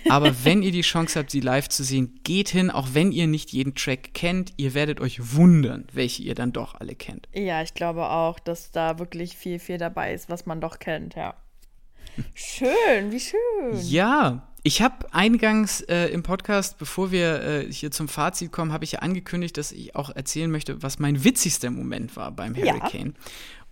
[0.09, 3.27] Aber wenn ihr die Chance habt, sie live zu sehen, geht hin, auch wenn ihr
[3.27, 4.53] nicht jeden Track kennt.
[4.57, 7.27] Ihr werdet euch wundern, welche ihr dann doch alle kennt.
[7.33, 11.15] ja, ich glaube auch, dass da wirklich viel, viel dabei ist, was man doch kennt,
[11.15, 11.35] ja.
[12.35, 13.79] Schön, wie schön.
[13.87, 18.85] Ja, ich habe eingangs äh, im Podcast, bevor wir äh, hier zum Fazit kommen, habe
[18.85, 22.73] ich ja angekündigt, dass ich auch erzählen möchte, was mein witzigster Moment war beim Ja.
[22.73, 23.13] Hurricane.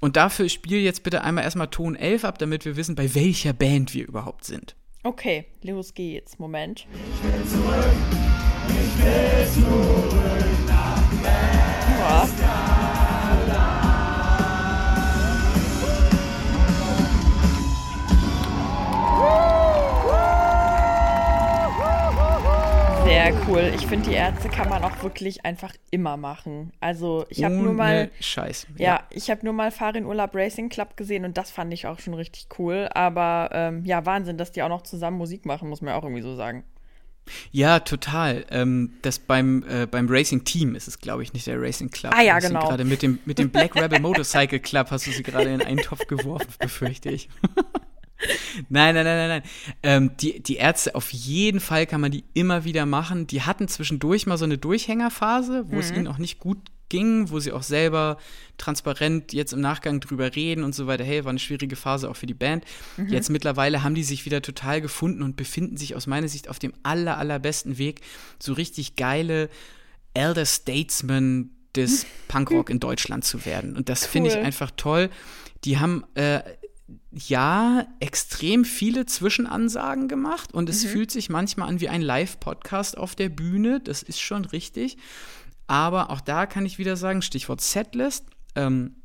[0.02, 3.54] Und dafür spiel jetzt bitte einmal erstmal Ton 11 ab, damit wir wissen, bei welcher
[3.54, 4.76] Band wir überhaupt sind.
[5.04, 6.38] Okay, los geht's.
[6.40, 6.86] Moment.
[12.00, 12.28] Ja.
[23.24, 23.72] Sehr cool.
[23.76, 26.74] Ich finde, die Ärzte kann man auch wirklich einfach immer machen.
[26.80, 28.10] Also, ich habe nur mal.
[28.20, 28.66] Scheiß.
[28.78, 32.00] Ja, ich habe nur mal Farin Urlaub Racing Club gesehen und das fand ich auch
[32.00, 32.90] schon richtig cool.
[32.96, 36.24] Aber ähm, ja, Wahnsinn, dass die auch noch zusammen Musik machen, muss man auch irgendwie
[36.24, 36.64] so sagen.
[37.52, 38.44] Ja, total.
[38.50, 42.16] Ähm, das beim, äh, beim Racing Team ist es, glaube ich, nicht der Racing Club.
[42.18, 42.62] Ah ja, genau.
[42.62, 45.78] Gerade mit dem, mit dem Black Rebel Motorcycle Club hast du sie gerade in einen
[45.78, 47.30] Topf geworfen, befürchte ich.
[48.70, 49.44] Nein, nein, nein, nein, nein.
[49.84, 53.28] Ähm, die, die Ärzte, auf jeden Fall kann man die immer wieder machen.
[53.28, 55.80] Die hatten zwischendurch mal so eine Durchhängerphase, wo Mhm.
[55.80, 56.58] es ihnen auch nicht gut
[56.90, 58.18] ging, wo sie auch selber
[58.58, 61.04] transparent jetzt im Nachgang drüber reden und so weiter.
[61.06, 62.66] Hey, war eine schwierige Phase auch für die Band.
[62.98, 63.08] Mhm.
[63.08, 66.60] Jetzt mittlerweile haben die sich wieder total gefunden und befinden sich aus meiner Sicht auf
[66.60, 68.02] dem aller, allerbesten Weg,
[68.40, 69.50] so richtig geile
[70.14, 73.78] Elder Statesman des Punkrock in Deutschland zu werden.
[73.78, 74.44] Und das finde ich Cool.
[74.44, 75.10] einfach toll.
[75.64, 76.42] Die haben äh,
[77.12, 83.16] ja, extrem viele Zwischenansagen gemacht und es fühlt sich manchmal an wie ein Live-Podcast auf
[83.16, 83.80] der Bühne.
[83.80, 84.98] Das ist schon richtig.
[85.68, 88.26] Aber auch da kann ich wieder sagen, Stichwort Setlist.
[88.56, 88.96] Ähm,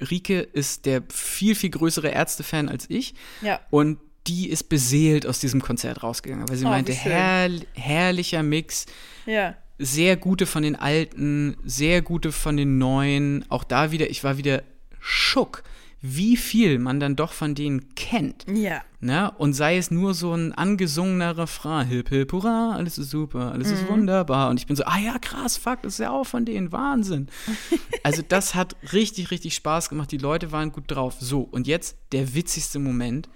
[0.00, 3.14] Rike ist der viel, viel größere Ärzte-Fan als ich.
[3.42, 3.60] Ja.
[3.70, 8.86] Und die ist beseelt aus diesem Konzert rausgegangen, weil sie Oh, meinte, herr, herrlicher Mix,
[9.26, 9.56] Ja.
[9.78, 13.44] sehr gute von den alten, sehr gute von den neuen.
[13.50, 14.62] Auch da wieder, ich war wieder
[15.00, 15.62] schock,
[16.02, 18.46] wie viel man dann doch von denen kennt.
[18.50, 18.82] Ja.
[19.00, 19.30] Ne?
[19.32, 23.68] Und sei es nur so ein angesungener Refrain, hip hip hurra, alles ist super, alles
[23.68, 23.74] Mhm.
[23.74, 24.48] ist wunderbar.
[24.48, 27.28] Und ich bin so, ah ja, krass, fuck, das ist ja auch von denen, Wahnsinn.
[28.02, 31.16] also das hat richtig, richtig Spaß gemacht, die Leute waren gut drauf.
[31.20, 33.28] So, und jetzt der witzigste Moment.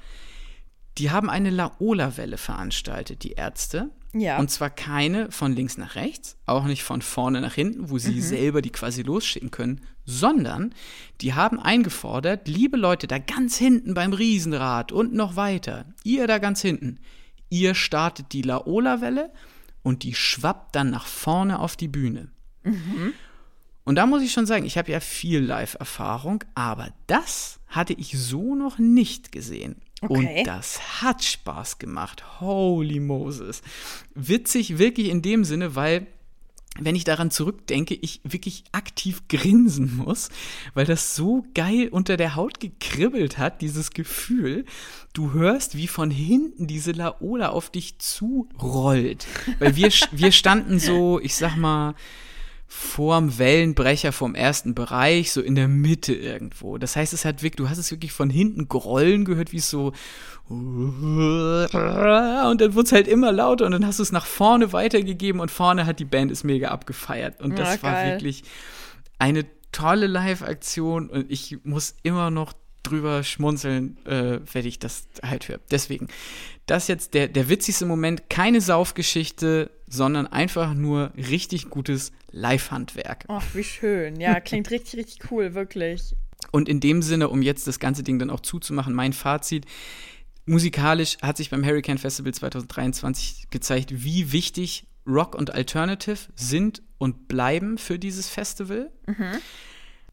[0.96, 3.90] Die haben eine Laola-Welle veranstaltet, die Ärzte.
[4.14, 4.38] Ja.
[4.38, 8.20] Und zwar keine von links nach rechts, auch nicht von vorne nach hinten, wo sie
[8.20, 10.72] selber die quasi losschicken können, sondern
[11.20, 16.38] die haben eingefordert, liebe Leute da ganz hinten beim Riesenrad und noch weiter, ihr da
[16.38, 17.00] ganz hinten,
[17.50, 19.32] ihr startet die Laola-Welle
[19.82, 22.28] und die schwappt dann nach vorne auf die Bühne.
[23.84, 28.18] Und da muss ich schon sagen, ich habe ja viel Live-Erfahrung, aber das hatte ich
[28.18, 29.76] so noch nicht gesehen.
[30.00, 30.40] Okay.
[30.40, 32.40] Und das hat Spaß gemacht.
[32.40, 33.62] Holy Moses.
[34.14, 36.06] Witzig wirklich in dem Sinne, weil
[36.78, 40.30] wenn ich daran zurückdenke, ich wirklich aktiv grinsen muss,
[40.74, 44.64] weil das so geil unter der Haut gekribbelt hat, dieses Gefühl.
[45.12, 49.26] Du hörst, wie von hinten diese Laola auf dich zurollt.
[49.60, 51.94] Weil wir, wir standen so, ich sag mal,
[52.66, 56.78] vorm Wellenbrecher vom ersten Bereich, so in der Mitte irgendwo.
[56.78, 59.70] Das heißt, es hat wirklich, du hast es wirklich von hinten grollen gehört, wie es
[59.70, 59.92] so
[60.48, 65.40] und dann wurde es halt immer lauter und dann hast du es nach vorne weitergegeben
[65.40, 67.40] und vorne hat die Band es mega abgefeiert.
[67.40, 68.12] Und das Ja, war geil.
[68.12, 68.44] wirklich
[69.18, 72.52] eine tolle Live-Aktion und ich muss immer noch
[72.84, 75.60] drüber schmunzeln, äh, wenn ich das halt höre.
[75.70, 76.08] Deswegen,
[76.66, 83.24] das jetzt der, der witzigste Moment, keine Saufgeschichte, sondern einfach nur richtig gutes Live-Handwerk.
[83.28, 84.20] Ach, wie schön.
[84.20, 86.14] Ja, klingt richtig, richtig cool, wirklich.
[86.50, 89.66] Und in dem Sinne, um jetzt das ganze Ding dann auch zuzumachen, mein Fazit.
[90.46, 97.28] Musikalisch hat sich beim Hurricane Festival 2023 gezeigt, wie wichtig Rock und Alternative sind und
[97.28, 98.90] bleiben für dieses Festival.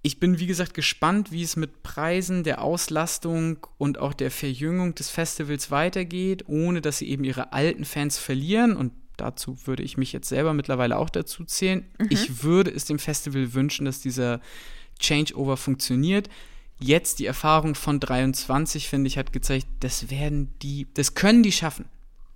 [0.04, 4.96] Ich bin, wie gesagt, gespannt, wie es mit Preisen, der Auslastung und auch der Verjüngung
[4.96, 8.76] des Festivals weitergeht, ohne dass sie eben ihre alten Fans verlieren.
[8.76, 11.86] Und dazu würde ich mich jetzt selber mittlerweile auch dazu zählen.
[12.10, 14.42] Ich würde es dem Festival wünschen, dass dieser
[15.00, 16.30] Changeover funktioniert.
[16.80, 21.52] Jetzt die Erfahrung von 23, finde ich, hat gezeigt, das werden die, das können die
[21.52, 21.86] schaffen.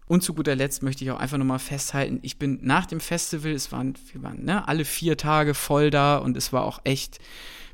[0.08, 3.52] Und zu guter Letzt möchte ich auch einfach nochmal festhalten, ich bin nach dem Festival,
[3.52, 7.20] es waren, wir waren ne, alle vier Tage voll da und es war auch echt,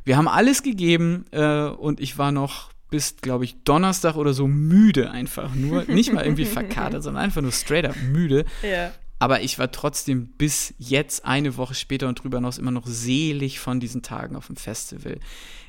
[0.04, 4.48] wir haben alles gegeben äh, und ich war noch bis, glaube ich, Donnerstag oder so
[4.48, 5.86] müde einfach nur.
[5.86, 8.46] Nicht mal irgendwie verkatert, sondern einfach nur straight up müde.
[8.62, 8.92] Ja.
[9.18, 13.60] Aber ich war trotzdem bis jetzt, eine Woche später und drüber hinaus, immer noch selig
[13.60, 15.20] von diesen Tagen auf dem Festival.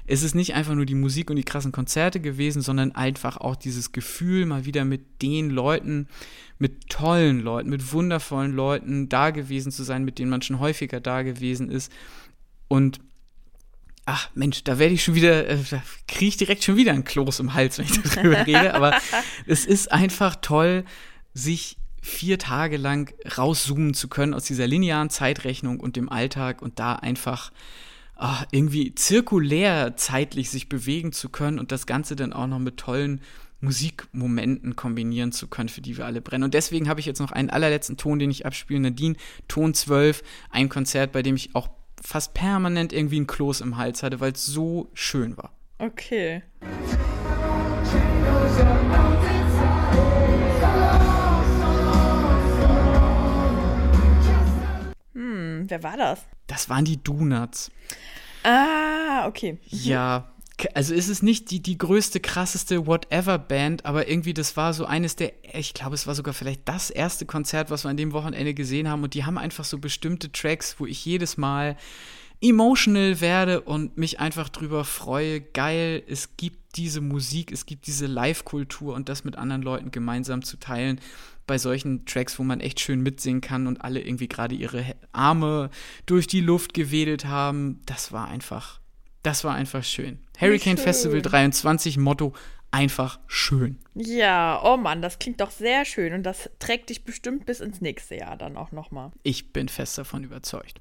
[0.07, 3.55] Es ist nicht einfach nur die Musik und die krassen Konzerte gewesen, sondern einfach auch
[3.55, 6.09] dieses Gefühl, mal wieder mit den Leuten,
[6.59, 11.01] mit tollen Leuten, mit wundervollen Leuten da gewesen zu sein, mit denen man schon häufiger
[11.01, 11.93] da gewesen ist.
[12.69, 13.01] Und
[14.05, 17.05] ach Mensch, da werde ich schon wieder, äh, da kriege ich direkt schon wieder einen
[17.05, 18.75] Kloß im Hals, wenn ich darüber rede.
[18.75, 18.99] Aber
[19.47, 20.85] es ist einfach toll,
[21.35, 26.81] sich vier Tage lang rauszoomen zu können aus dieser linearen Zeitrechnung und dem Alltag und
[26.81, 27.53] da einfach
[28.17, 32.77] ah, irgendwie zirkulär zeitlich sich bewegen zu können und das Ganze dann auch noch mit
[32.77, 33.21] tollen
[33.61, 36.43] Musikmomenten kombinieren zu können, für die wir alle brennen.
[36.43, 38.81] Und deswegen habe ich jetzt noch einen allerletzten Ton, den ich abspiele.
[38.81, 39.15] Nadine,
[39.47, 41.69] Ton 12, ein Konzert, bei dem ich auch
[42.03, 45.53] fast permanent irgendwie einen Kloß im Hals hatte, weil es so schön war.
[45.79, 46.43] Okay.
[55.15, 56.21] Hm, wer war das?
[56.47, 57.71] Das waren die Donuts.
[58.45, 59.59] Ah, okay.
[59.67, 60.32] Ja,
[60.75, 65.17] also ist es nicht die, die größte, krasseste Whatever-Band, aber irgendwie das war so eines
[65.17, 68.55] der, ich glaube, es war sogar vielleicht das erste Konzert, was wir an dem Wochenende
[68.55, 71.77] gesehen haben und die haben einfach so bestimmte Tracks, wo ich jedes Mal
[72.43, 75.41] emotional werde und mich einfach drüber freue.
[75.41, 80.43] Geil, es gibt diese Musik, es gibt diese Live-Kultur und das mit anderen Leuten gemeinsam
[80.43, 81.01] zu teilen.
[81.47, 85.71] Bei solchen Tracks, wo man echt schön mitsingen kann und alle irgendwie gerade ihre Arme
[86.07, 88.81] durch die Luft gewedelt haben, das war einfach,
[89.23, 90.19] das war einfach schön.
[90.43, 90.85] Hurricane schön.
[90.85, 92.33] Festival 23 Motto,
[92.73, 93.79] einfach schön.
[93.95, 97.81] Ja, oh Mann, das klingt doch sehr schön und das trägt dich bestimmt bis ins
[97.81, 99.13] nächste Jahr dann auch nochmal.
[99.23, 100.81] Ich bin fest davon überzeugt.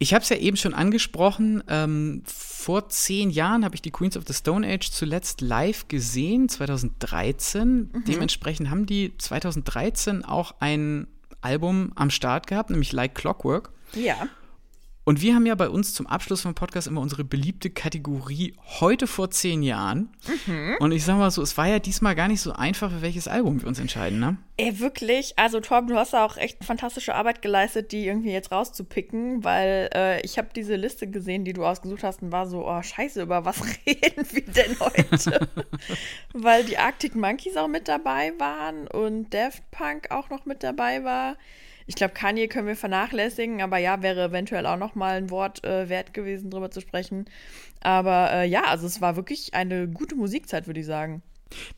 [0.00, 1.62] Ich habe es ja eben schon angesprochen.
[1.68, 6.48] Ähm, vor zehn Jahren habe ich die Queens of the Stone Age zuletzt live gesehen,
[6.48, 7.90] 2013.
[7.92, 8.04] Mhm.
[8.06, 11.08] Dementsprechend haben die 2013 auch ein
[11.40, 13.70] Album am Start gehabt, nämlich Like Clockwork.
[13.94, 14.28] Ja.
[15.08, 19.06] Und wir haben ja bei uns zum Abschluss vom Podcast immer unsere beliebte Kategorie heute
[19.06, 20.10] vor zehn Jahren.
[20.44, 20.76] Mhm.
[20.80, 23.26] Und ich sag mal so, es war ja diesmal gar nicht so einfach, für welches
[23.26, 24.36] Album wir uns entscheiden, ne?
[24.58, 25.32] Ey, wirklich.
[25.38, 29.88] Also, Torben, du hast da auch echt fantastische Arbeit geleistet, die irgendwie jetzt rauszupicken, weil
[29.94, 33.22] äh, ich habe diese Liste gesehen, die du ausgesucht hast und war so, oh, scheiße,
[33.22, 35.48] über was reden wir denn heute?
[36.34, 41.02] weil die Arctic Monkeys auch mit dabei waren und Daft Punk auch noch mit dabei
[41.02, 41.38] war.
[41.88, 45.64] Ich glaube, Kanye können wir vernachlässigen, aber ja, wäre eventuell auch noch mal ein Wort
[45.64, 47.24] äh, wert gewesen, drüber zu sprechen.
[47.80, 51.22] Aber äh, ja, also es war wirklich eine gute Musikzeit, würde ich sagen.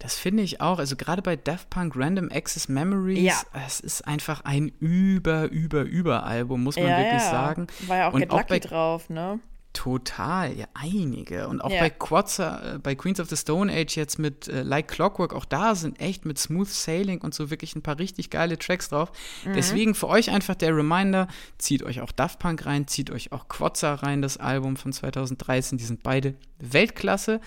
[0.01, 0.81] Das finde ich auch.
[0.81, 3.41] Also gerade bei Daft Punk Random Access Memories, ja.
[3.65, 7.31] es ist einfach ein über, über, über Album, muss man ja, wirklich ja.
[7.31, 7.69] sagen.
[7.87, 9.39] War ja auch Und Get Lucky drauf, ne?
[9.73, 11.47] Total, ja, einige.
[11.47, 11.81] Und auch ja.
[11.81, 15.45] bei Quatzer, äh, bei Queens of the Stone Age jetzt mit äh, Like Clockwork, auch
[15.45, 19.13] da sind echt mit Smooth Sailing und so wirklich ein paar richtig geile Tracks drauf.
[19.45, 19.53] Mhm.
[19.55, 21.29] Deswegen für euch einfach der Reminder,
[21.59, 25.79] zieht euch auch Daft Punk rein, zieht euch auch Quatzer rein, das Album von 2013.
[25.79, 27.41] Die sind beide Weltklasse.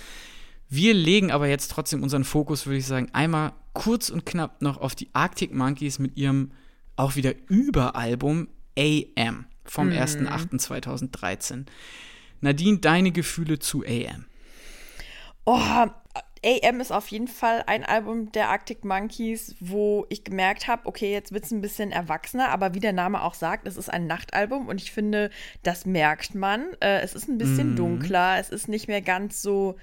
[0.70, 4.78] Wir legen aber jetzt trotzdem unseren Fokus, würde ich sagen, einmal kurz und knapp noch
[4.78, 6.52] auf die Arctic Monkeys mit ihrem
[6.96, 8.48] auch wieder Überalbum
[8.78, 9.94] AM vom mhm.
[9.94, 11.66] 1.8.2013.
[12.44, 14.26] Nadine, deine Gefühle zu AM?
[15.46, 15.60] Oh,
[16.46, 21.12] AM ist auf jeden Fall ein Album der Arctic Monkeys, wo ich gemerkt habe, okay,
[21.12, 24.08] jetzt wird es ein bisschen erwachsener, aber wie der Name auch sagt, es ist ein
[24.08, 25.30] Nachtalbum und ich finde,
[25.64, 26.66] das merkt man.
[26.82, 27.76] Äh, es ist ein bisschen mm.
[27.78, 29.76] dunkler, es ist nicht mehr ganz so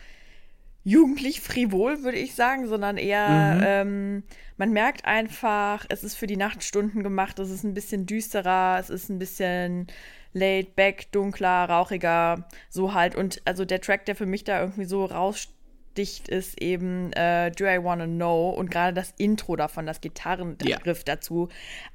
[0.83, 3.63] jugendlich frivol, würde ich sagen, sondern eher, mhm.
[3.65, 4.23] ähm,
[4.57, 8.89] man merkt einfach, es ist für die Nachtstunden gemacht, es ist ein bisschen düsterer, es
[8.89, 9.89] ist ein bisschen
[10.33, 13.15] laid back, dunkler, rauchiger, so halt.
[13.15, 17.65] Und also der Track, der für mich da irgendwie so raussticht, ist eben äh, Do
[17.67, 21.05] I Wanna Know und gerade das Intro davon, das Gitarrengriff ja.
[21.05, 21.49] dazu.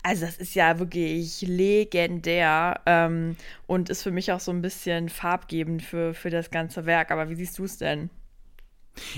[0.04, 3.38] Also das ist ja wirklich legendär ähm,
[3.68, 7.12] und ist für mich auch so ein bisschen farbgebend für, für das ganze Werk.
[7.12, 8.10] Aber wie siehst du es denn?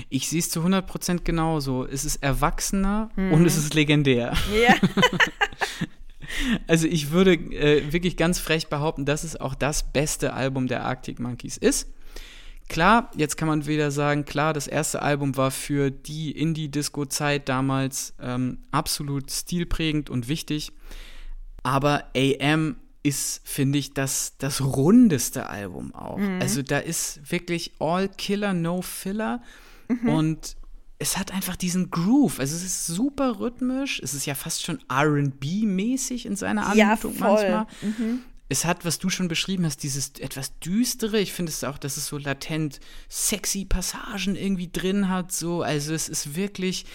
[0.08, 1.86] Ich sehe es zu 100% genauso.
[1.86, 3.32] Es ist erwachsener mhm.
[3.32, 4.34] und es ist legendär.
[4.60, 4.74] Ja.
[6.66, 10.84] Also ich würde äh, wirklich ganz frech behaupten, dass es auch das beste Album der
[10.84, 11.88] Arctic Monkeys ist.
[12.68, 18.12] Klar, jetzt kann man wieder sagen, klar, das erste Album war für die Indie-Disco-Zeit damals
[18.20, 20.72] ähm, absolut stilprägend und wichtig.
[21.62, 26.18] Aber AM ist, finde ich, das, das rundeste Album auch.
[26.18, 26.40] Mhm.
[26.42, 29.42] Also da ist wirklich All Killer, No Filler.
[29.88, 30.08] Mhm.
[30.08, 30.56] Und
[30.98, 32.40] es hat einfach diesen Groove.
[32.40, 34.00] Also es ist super rhythmisch.
[34.02, 37.66] Es ist ja fast schon RB-mäßig in seiner Anmutung ja, manchmal.
[37.82, 38.20] Mhm.
[38.48, 41.20] Es hat, was du schon beschrieben hast, dieses etwas düstere.
[41.20, 45.30] Ich finde es auch, dass es so latent sexy Passagen irgendwie drin hat.
[45.32, 46.86] So, also es ist wirklich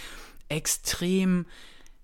[0.49, 1.45] extrem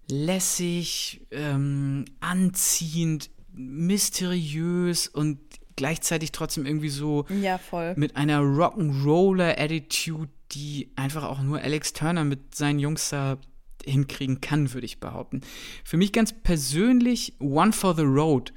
[0.09, 5.39] lässig, ähm, anziehend, mysteriös und
[5.75, 7.59] gleichzeitig trotzdem irgendwie so ja,
[7.95, 13.37] mit einer Rock'n'Roller-Attitude die einfach auch nur Alex Turner mit seinen Jungs da
[13.85, 15.41] hinkriegen kann, würde ich behaupten.
[15.83, 18.53] Für mich ganz persönlich One for the Road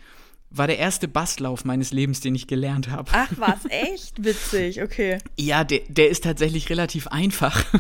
[0.50, 3.10] war der erste Basslauf meines Lebens, den ich gelernt habe.
[3.14, 5.18] Ach was, echt witzig, okay.
[5.38, 7.64] Ja, der, der ist tatsächlich relativ einfach.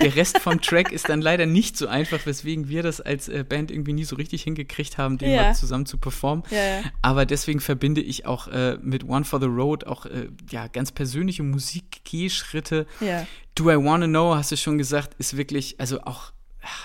[0.00, 3.44] der Rest vom Track ist dann leider nicht so einfach, weswegen wir das als äh,
[3.48, 5.42] Band irgendwie nie so richtig hingekriegt haben, den ja.
[5.42, 6.44] mal zusammen zu performen.
[6.50, 6.82] Ja, ja.
[7.02, 10.92] Aber deswegen verbinde ich auch äh, mit One for the Road auch äh, ja, ganz
[10.92, 12.86] persönliche Musikgehschritte.
[13.54, 16.32] Do I Wanna Know, hast du schon gesagt, ist wirklich, also auch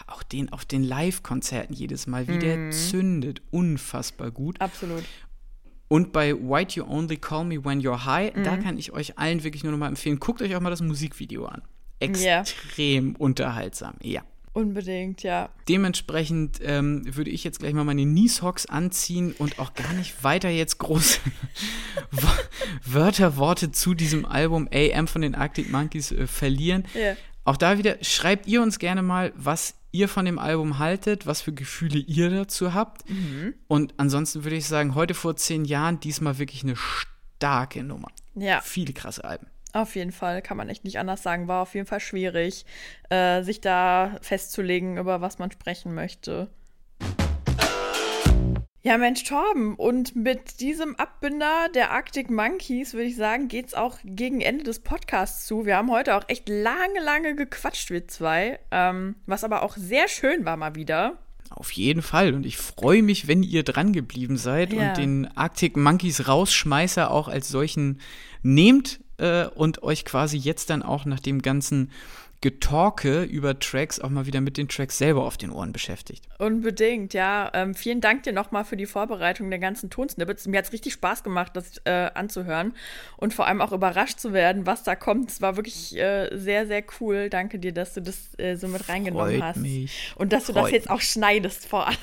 [0.07, 2.39] auch den auf den Live-Konzerten jedes Mal, wie mm.
[2.39, 2.71] der mhm.
[2.71, 4.59] zündet, unfassbar gut.
[4.61, 5.03] Absolut.
[5.87, 8.43] Und bei White You Only Call Me When You're High, mm.
[8.43, 8.63] da mhm.
[8.63, 11.45] kann ich euch allen wirklich nur noch mal empfehlen, guckt euch auch mal das Musikvideo
[11.45, 11.61] an.
[12.01, 13.15] Extrem yeah.
[13.19, 14.21] unterhaltsam, ja.
[14.53, 15.49] Unbedingt, ja.
[15.69, 20.49] Dementsprechend ähm, würde ich jetzt gleich mal meine Nieshocks anziehen und auch gar nicht weiter
[20.49, 21.19] jetzt große
[22.85, 26.83] Wörter, Worte zu diesem Album AM von den Arctic Monkeys äh, verlieren.
[26.93, 27.15] Yeah.
[27.45, 31.41] Auch da wieder, schreibt ihr uns gerne mal, was ihr von dem Album haltet, was
[31.41, 33.09] für Gefühle ihr dazu habt.
[33.09, 33.53] Mhm.
[33.67, 38.09] Und ansonsten würde ich sagen, heute vor zehn Jahren diesmal wirklich eine starke Nummer.
[38.35, 38.61] Ja.
[38.61, 39.47] Viele krasse Alben.
[39.73, 41.47] Auf jeden Fall, kann man echt nicht anders sagen.
[41.47, 42.65] War auf jeden Fall schwierig,
[43.09, 46.49] äh, sich da festzulegen, über was man sprechen möchte.
[48.83, 49.75] Ja, Mensch, Torben.
[49.75, 54.63] Und mit diesem Abbinder der Arctic Monkeys, würde ich sagen, geht es auch gegen Ende
[54.63, 55.67] des Podcasts zu.
[55.67, 58.59] Wir haben heute auch echt lange, lange gequatscht, wir zwei.
[58.71, 61.19] Ähm, was aber auch sehr schön war mal wieder.
[61.51, 62.33] Auf jeden Fall.
[62.33, 64.89] Und ich freue mich, wenn ihr dran geblieben seid Ja.
[64.89, 67.99] und den Arctic Monkeys Rausschmeißer auch als solchen
[68.41, 71.91] nehmt äh, und euch quasi jetzt dann auch nach dem ganzen
[72.41, 76.27] Getalke über Tracks auch mal wieder mit den Tracks selber auf den Ohren beschäftigt.
[76.39, 77.51] Unbedingt, ja.
[77.53, 80.47] Ähm, vielen Dank dir nochmal für die Vorbereitung der ganzen Tonsnippets.
[80.47, 82.73] Mir hat es richtig Spaß gemacht, das äh, anzuhören
[83.17, 85.29] und vor allem auch überrascht zu werden, was da kommt.
[85.29, 87.29] Es war wirklich äh, sehr, sehr cool.
[87.29, 89.57] Danke dir, dass du das äh, so mit reingenommen Freut hast.
[89.57, 90.11] mich.
[90.15, 91.97] Und dass du das Freut jetzt auch schneidest vor allem.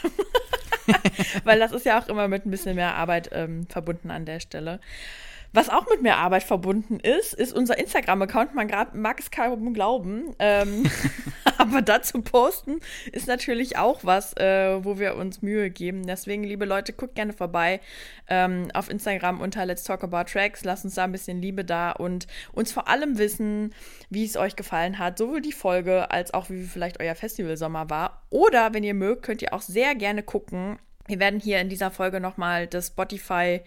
[1.44, 4.38] Weil das ist ja auch immer mit ein bisschen mehr Arbeit ähm, verbunden an der
[4.38, 4.78] Stelle.
[5.52, 8.54] Was auch mit mehr Arbeit verbunden ist, ist unser Instagram-Account.
[8.54, 10.34] Man mag es kaum glauben.
[10.38, 10.84] Ähm,
[11.58, 12.80] aber dazu posten
[13.12, 16.06] ist natürlich auch was, äh, wo wir uns Mühe geben.
[16.06, 17.80] Deswegen, liebe Leute, guckt gerne vorbei
[18.28, 20.64] ähm, auf Instagram unter Let's Talk About Tracks.
[20.64, 23.74] Lasst uns da ein bisschen Liebe da und uns vor allem wissen,
[24.10, 25.16] wie es euch gefallen hat.
[25.16, 28.22] Sowohl die Folge als auch wie vielleicht euer Festivalsommer war.
[28.28, 31.90] Oder, wenn ihr mögt, könnt ihr auch sehr gerne gucken, wir werden hier in dieser
[31.90, 33.62] Folge nochmal das Spotify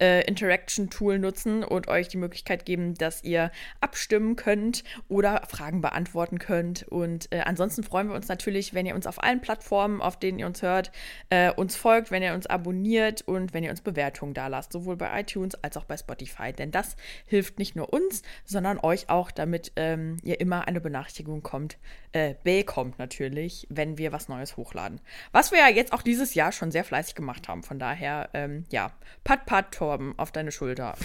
[0.00, 3.50] äh, Interaction Tool nutzen und euch die Möglichkeit geben, dass ihr
[3.80, 6.84] abstimmen könnt oder Fragen beantworten könnt.
[6.84, 10.38] Und äh, ansonsten freuen wir uns natürlich, wenn ihr uns auf allen Plattformen, auf denen
[10.38, 10.92] ihr uns hört,
[11.30, 14.96] äh, uns folgt, wenn ihr uns abonniert und wenn ihr uns Bewertungen da lasst, sowohl
[14.96, 16.52] bei iTunes als auch bei Spotify.
[16.52, 16.96] Denn das
[17.26, 21.78] hilft nicht nur uns, sondern euch auch, damit ähm, ihr immer eine Benachrichtigung kommt,
[22.12, 25.00] äh, bekommt natürlich, wenn wir was Neues hochladen.
[25.32, 27.62] Was wir ja jetzt auch dieses Jahr schon sehr fleißig gemacht haben.
[27.62, 28.92] Von daher, ähm, ja,
[29.24, 30.96] pat, pat, Torben, auf deine Schulter.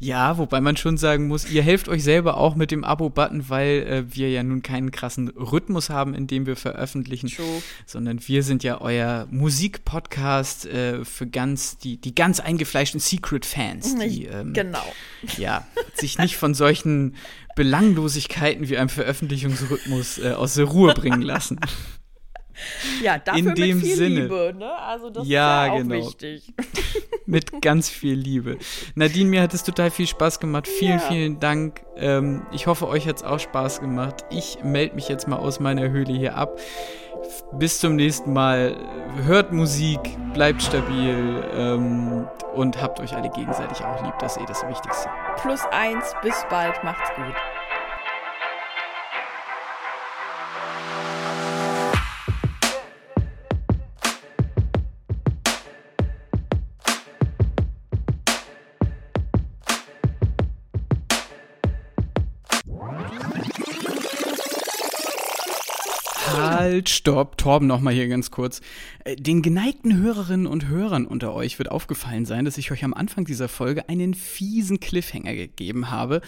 [0.00, 3.86] Ja, wobei man schon sagen muss, ihr helft euch selber auch mit dem Abo-Button, weil
[3.86, 7.62] äh, wir ja nun keinen krassen Rhythmus haben, in dem wir veröffentlichen, True.
[7.86, 14.26] sondern wir sind ja euer Musikpodcast äh, für ganz die die ganz eingefleischten Secret-Fans, die
[14.26, 14.84] ähm, genau.
[15.38, 17.14] ja sich nicht von solchen
[17.56, 21.60] Belanglosigkeiten wie einem Veröffentlichungsrhythmus äh, aus der Ruhe bringen lassen.
[23.02, 24.20] Ja, dafür In dem mit viel Sinne.
[24.22, 24.72] Liebe, ne?
[24.78, 25.94] Also das Ja, ist ja auch genau.
[26.06, 26.52] wichtig.
[27.26, 28.58] mit ganz viel Liebe.
[28.94, 30.68] Nadine, mir hat es total viel Spaß gemacht.
[30.68, 31.06] Vielen, Ja.
[31.08, 31.82] vielen Dank.
[31.96, 34.24] Ähm, ich hoffe, euch hat es auch Spaß gemacht.
[34.30, 36.58] Ich melde mich jetzt mal aus meiner Höhle hier ab.
[37.52, 38.76] Bis zum nächsten Mal.
[39.24, 40.00] Hört Musik,
[40.34, 44.14] bleibt stabil ähm, und habt euch alle gegenseitig auch lieb.
[44.18, 45.08] Das ist eh das Wichtigste.
[45.40, 47.34] Plus eins, bis bald, macht's gut.
[66.74, 67.38] Halt, stopp.
[67.38, 68.60] Torben nochmal hier ganz kurz.
[69.04, 72.94] Äh, Den geneigten Hörerinnen und Hörern unter euch wird aufgefallen sein, dass ich euch am
[72.94, 76.20] Anfang dieser Folge einen fiesen Cliffhanger gegeben habe,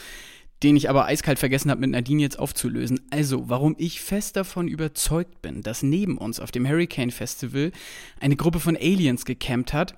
[0.63, 3.01] den ich aber eiskalt vergessen habe, mit Nadine jetzt aufzulösen.
[3.11, 7.73] Also, warum ich fest davon überzeugt bin, dass neben uns auf dem Hurricane Festival
[8.21, 9.97] eine Gruppe von Aliens gecampt hat.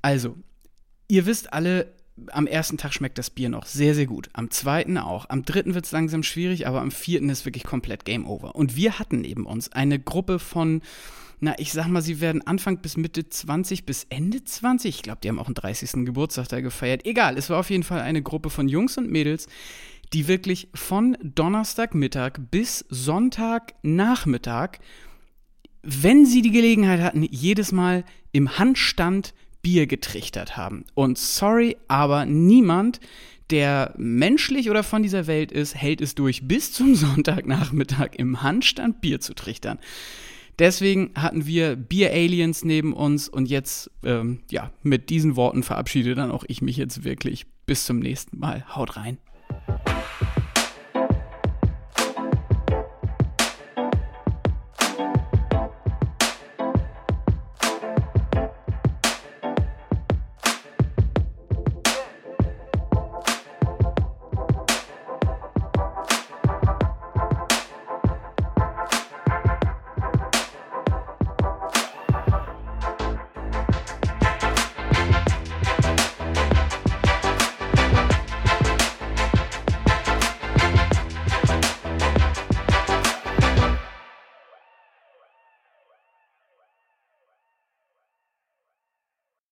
[0.00, 0.36] Also,
[1.10, 1.94] Ihr wisst alle,
[2.32, 4.28] am ersten Tag schmeckt das Bier noch sehr, sehr gut.
[4.32, 5.28] Am zweiten auch.
[5.28, 8.54] Am dritten wird es langsam schwierig, aber am vierten ist wirklich komplett Game Over.
[8.54, 10.82] Und wir hatten neben uns eine Gruppe von,
[11.40, 14.96] na, ich sag mal, sie werden Anfang bis Mitte 20 bis Ende 20.
[14.96, 16.04] Ich glaube, die haben auch einen 30.
[16.04, 17.06] Geburtstag da gefeiert.
[17.06, 19.46] Egal, es war auf jeden Fall eine Gruppe von Jungs und Mädels,
[20.12, 24.78] die wirklich von Donnerstagmittag bis Sonntagnachmittag
[25.82, 29.32] wenn sie die Gelegenheit hatten, jedes Mal im Handstand
[29.62, 30.84] Bier getrichtert haben.
[30.94, 33.00] Und sorry, aber niemand,
[33.50, 39.00] der menschlich oder von dieser Welt ist, hält es durch, bis zum Sonntagnachmittag im Handstand
[39.00, 39.78] Bier zu trichtern.
[40.58, 46.32] Deswegen hatten wir Bier-Aliens neben uns und jetzt, ähm, ja, mit diesen Worten verabschiede dann
[46.32, 47.46] auch ich mich jetzt wirklich.
[47.64, 48.64] Bis zum nächsten Mal.
[48.74, 49.18] Haut rein.